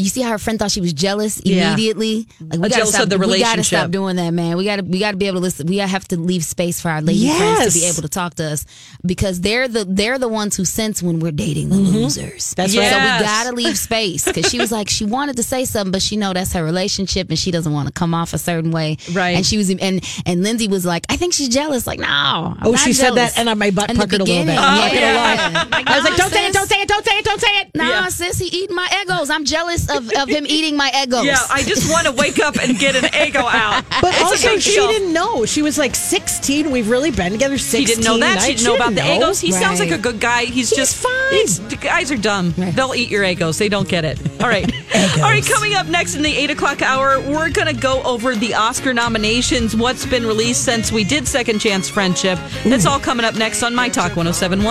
You 0.01 0.09
see 0.09 0.21
how 0.21 0.29
her 0.31 0.37
friend 0.39 0.57
thought 0.57 0.71
she 0.71 0.81
was 0.81 0.93
jealous 0.93 1.41
Yeah. 1.43 1.73
immediately. 1.73 2.27
Like 2.39 2.59
we 2.59 2.69
gotta 2.69 2.85
stop. 2.87 3.03
of 3.03 3.09
the 3.09 3.17
We 3.19 3.39
gotta 3.39 3.63
stop 3.63 3.91
doing 3.91 4.15
that, 4.17 4.31
man. 4.31 4.57
We 4.57 4.65
gotta 4.65 4.83
we 4.83 4.99
gotta 4.99 5.17
be 5.17 5.27
able 5.27 5.37
to 5.37 5.43
listen. 5.43 5.67
We 5.67 5.77
have 5.77 6.07
to 6.09 6.19
leave 6.19 6.43
space 6.43 6.81
for 6.81 6.89
our 6.89 7.01
lady 7.01 7.29
friends 7.29 7.73
to 7.73 7.79
be 7.79 7.85
able 7.85 8.01
to 8.01 8.09
talk 8.09 8.35
to 8.35 8.45
us 8.45 8.65
because 9.05 9.41
they're 9.41 9.67
the 9.67 9.85
they're 9.85 10.17
the 10.17 10.27
ones 10.27 10.55
who 10.55 10.65
sense 10.65 11.01
when 11.03 11.19
we're 11.19 11.31
dating 11.31 11.69
the 11.69 11.75
mm-hmm. 11.75 11.95
losers. 11.95 12.53
That's 12.55 12.75
right. 12.75 12.89
So 12.89 12.97
we 12.97 13.25
gotta 13.25 13.55
leave 13.55 13.77
space 13.77 14.25
because 14.25 14.49
she 14.49 14.59
was 14.59 14.71
like 14.71 14.89
she 14.89 15.05
wanted 15.05 15.37
to 15.37 15.43
say 15.43 15.65
something, 15.65 15.91
but 15.91 16.01
she 16.01 16.17
know 16.17 16.33
that's 16.33 16.53
her 16.53 16.63
relationship 16.63 17.29
and 17.29 17.37
she 17.37 17.51
doesn't 17.51 17.71
want 17.71 17.87
to 17.87 17.93
come 17.93 18.13
off 18.13 18.33
a 18.33 18.37
certain 18.37 18.71
way. 18.71 18.97
Right. 19.13 19.35
And 19.35 19.45
she 19.45 19.57
was 19.57 19.69
and 19.69 20.03
and 20.25 20.43
Lindsay 20.43 20.67
was 20.67 20.85
like, 20.85 21.05
I 21.09 21.17
think 21.17 21.33
she's 21.33 21.49
jealous. 21.49 21.85
Like 21.87 21.99
no. 21.99 22.07
I'm 22.07 22.57
Oh, 22.69 22.75
she 22.75 22.93
said 22.93 23.15
that, 23.15 23.37
and 23.37 23.49
I 23.49 23.53
my 23.55 23.71
butt 23.71 23.89
In 23.89 23.97
puckered 23.97 24.21
a 24.21 24.23
little 24.23 24.45
bit. 24.45 24.55
not 24.55 24.89
gonna 24.91 25.01
yeah. 25.01 25.65
lie. 25.71 25.83
I 25.87 25.95
was 25.95 26.05
like, 26.05 26.17
don't 26.17 26.31
say 26.31 26.47
it, 26.47 26.53
don't 26.53 26.67
say 26.67 26.81
it, 26.81 26.87
don't 26.87 27.05
say 27.05 27.17
it, 27.17 27.25
don't 27.25 27.41
say 27.41 27.59
it. 27.61 27.71
Nah, 27.75 27.89
Yeah. 27.89 28.07
sis, 28.09 28.39
he 28.39 28.47
eating 28.47 28.75
my 28.75 28.87
Eggos. 28.87 29.29
I'm 29.29 29.45
jealous 29.45 29.88
of, 29.89 30.11
of 30.17 30.29
him 30.29 30.45
eating 30.47 30.75
my 30.77 30.89
Eggos. 30.91 31.25
Yeah, 31.25 31.37
I 31.51 31.63
just 31.63 31.91
want 31.91 32.05
to 32.07 32.11
wake 32.13 32.39
up 32.39 32.55
and 32.57 32.77
get 32.77 32.95
an 32.95 33.03
Eggo 33.11 33.43
out. 33.43 33.83
But 34.01 34.13
It's 34.13 34.21
also, 34.21 34.57
she 34.59 34.75
didn't 34.75 35.11
know. 35.11 35.45
She 35.45 35.61
was 35.61 35.77
like 35.77 35.93
16. 35.93 36.71
We've 36.71 36.89
really 36.89 37.11
been 37.11 37.33
together 37.33 37.57
16 37.57 37.79
She 37.81 37.85
didn't 37.85 38.05
know 38.05 38.17
that. 38.17 38.41
She 38.41 38.53
didn't 38.53 38.65
know 38.65 38.75
about 38.75 38.89
the 38.95 39.01
know. 39.01 39.27
Eggos. 39.27 39.41
He 39.41 39.51
sounds 39.51 39.79
like 39.79 39.91
a 39.91 39.97
good 39.97 40.19
guy. 40.21 40.45
He's, 40.45 40.69
just 40.69 40.95
fine. 40.95 41.31
he's- 41.31 41.59
the 41.59 41.75
guys 41.75 42.11
are 42.11 42.17
dumb. 42.17 42.53
They'll 42.55 42.95
eat 42.95 43.09
your 43.09 43.23
Eggos. 43.23 43.57
They 43.59 43.67
don't 43.67 43.87
get 43.89 44.05
it. 44.05 44.19
All 44.41 44.47
right. 44.47 44.71
All 45.17 45.23
right. 45.23 45.45
Coming 45.45 45.73
up 45.73 45.87
next 45.87 46.15
in 46.15 46.21
the 46.21 46.33
eight 46.33 46.49
o'clock 46.49 46.81
hour, 46.81 47.19
we're 47.19 47.49
going 47.49 47.67
to 47.73 47.79
go 47.79 48.01
over 48.03 48.35
the 48.35 48.53
Oscar 48.53 48.93
nominations. 48.93 49.75
What's 49.75 50.05
been 50.05 50.25
released 50.25 50.63
since 50.63 50.91
we 50.93 51.03
did 51.03 51.27
Second 51.27 51.59
Chance 51.59 51.89
Friendship. 51.89 52.39
That's 52.63 52.85
all 52.85 52.99
coming 52.99 53.25
up 53.25 53.35
next 53.35 53.63
on 53.63 53.75
My 53.75 53.89
Talk 53.89 54.15
1071. 54.15 54.69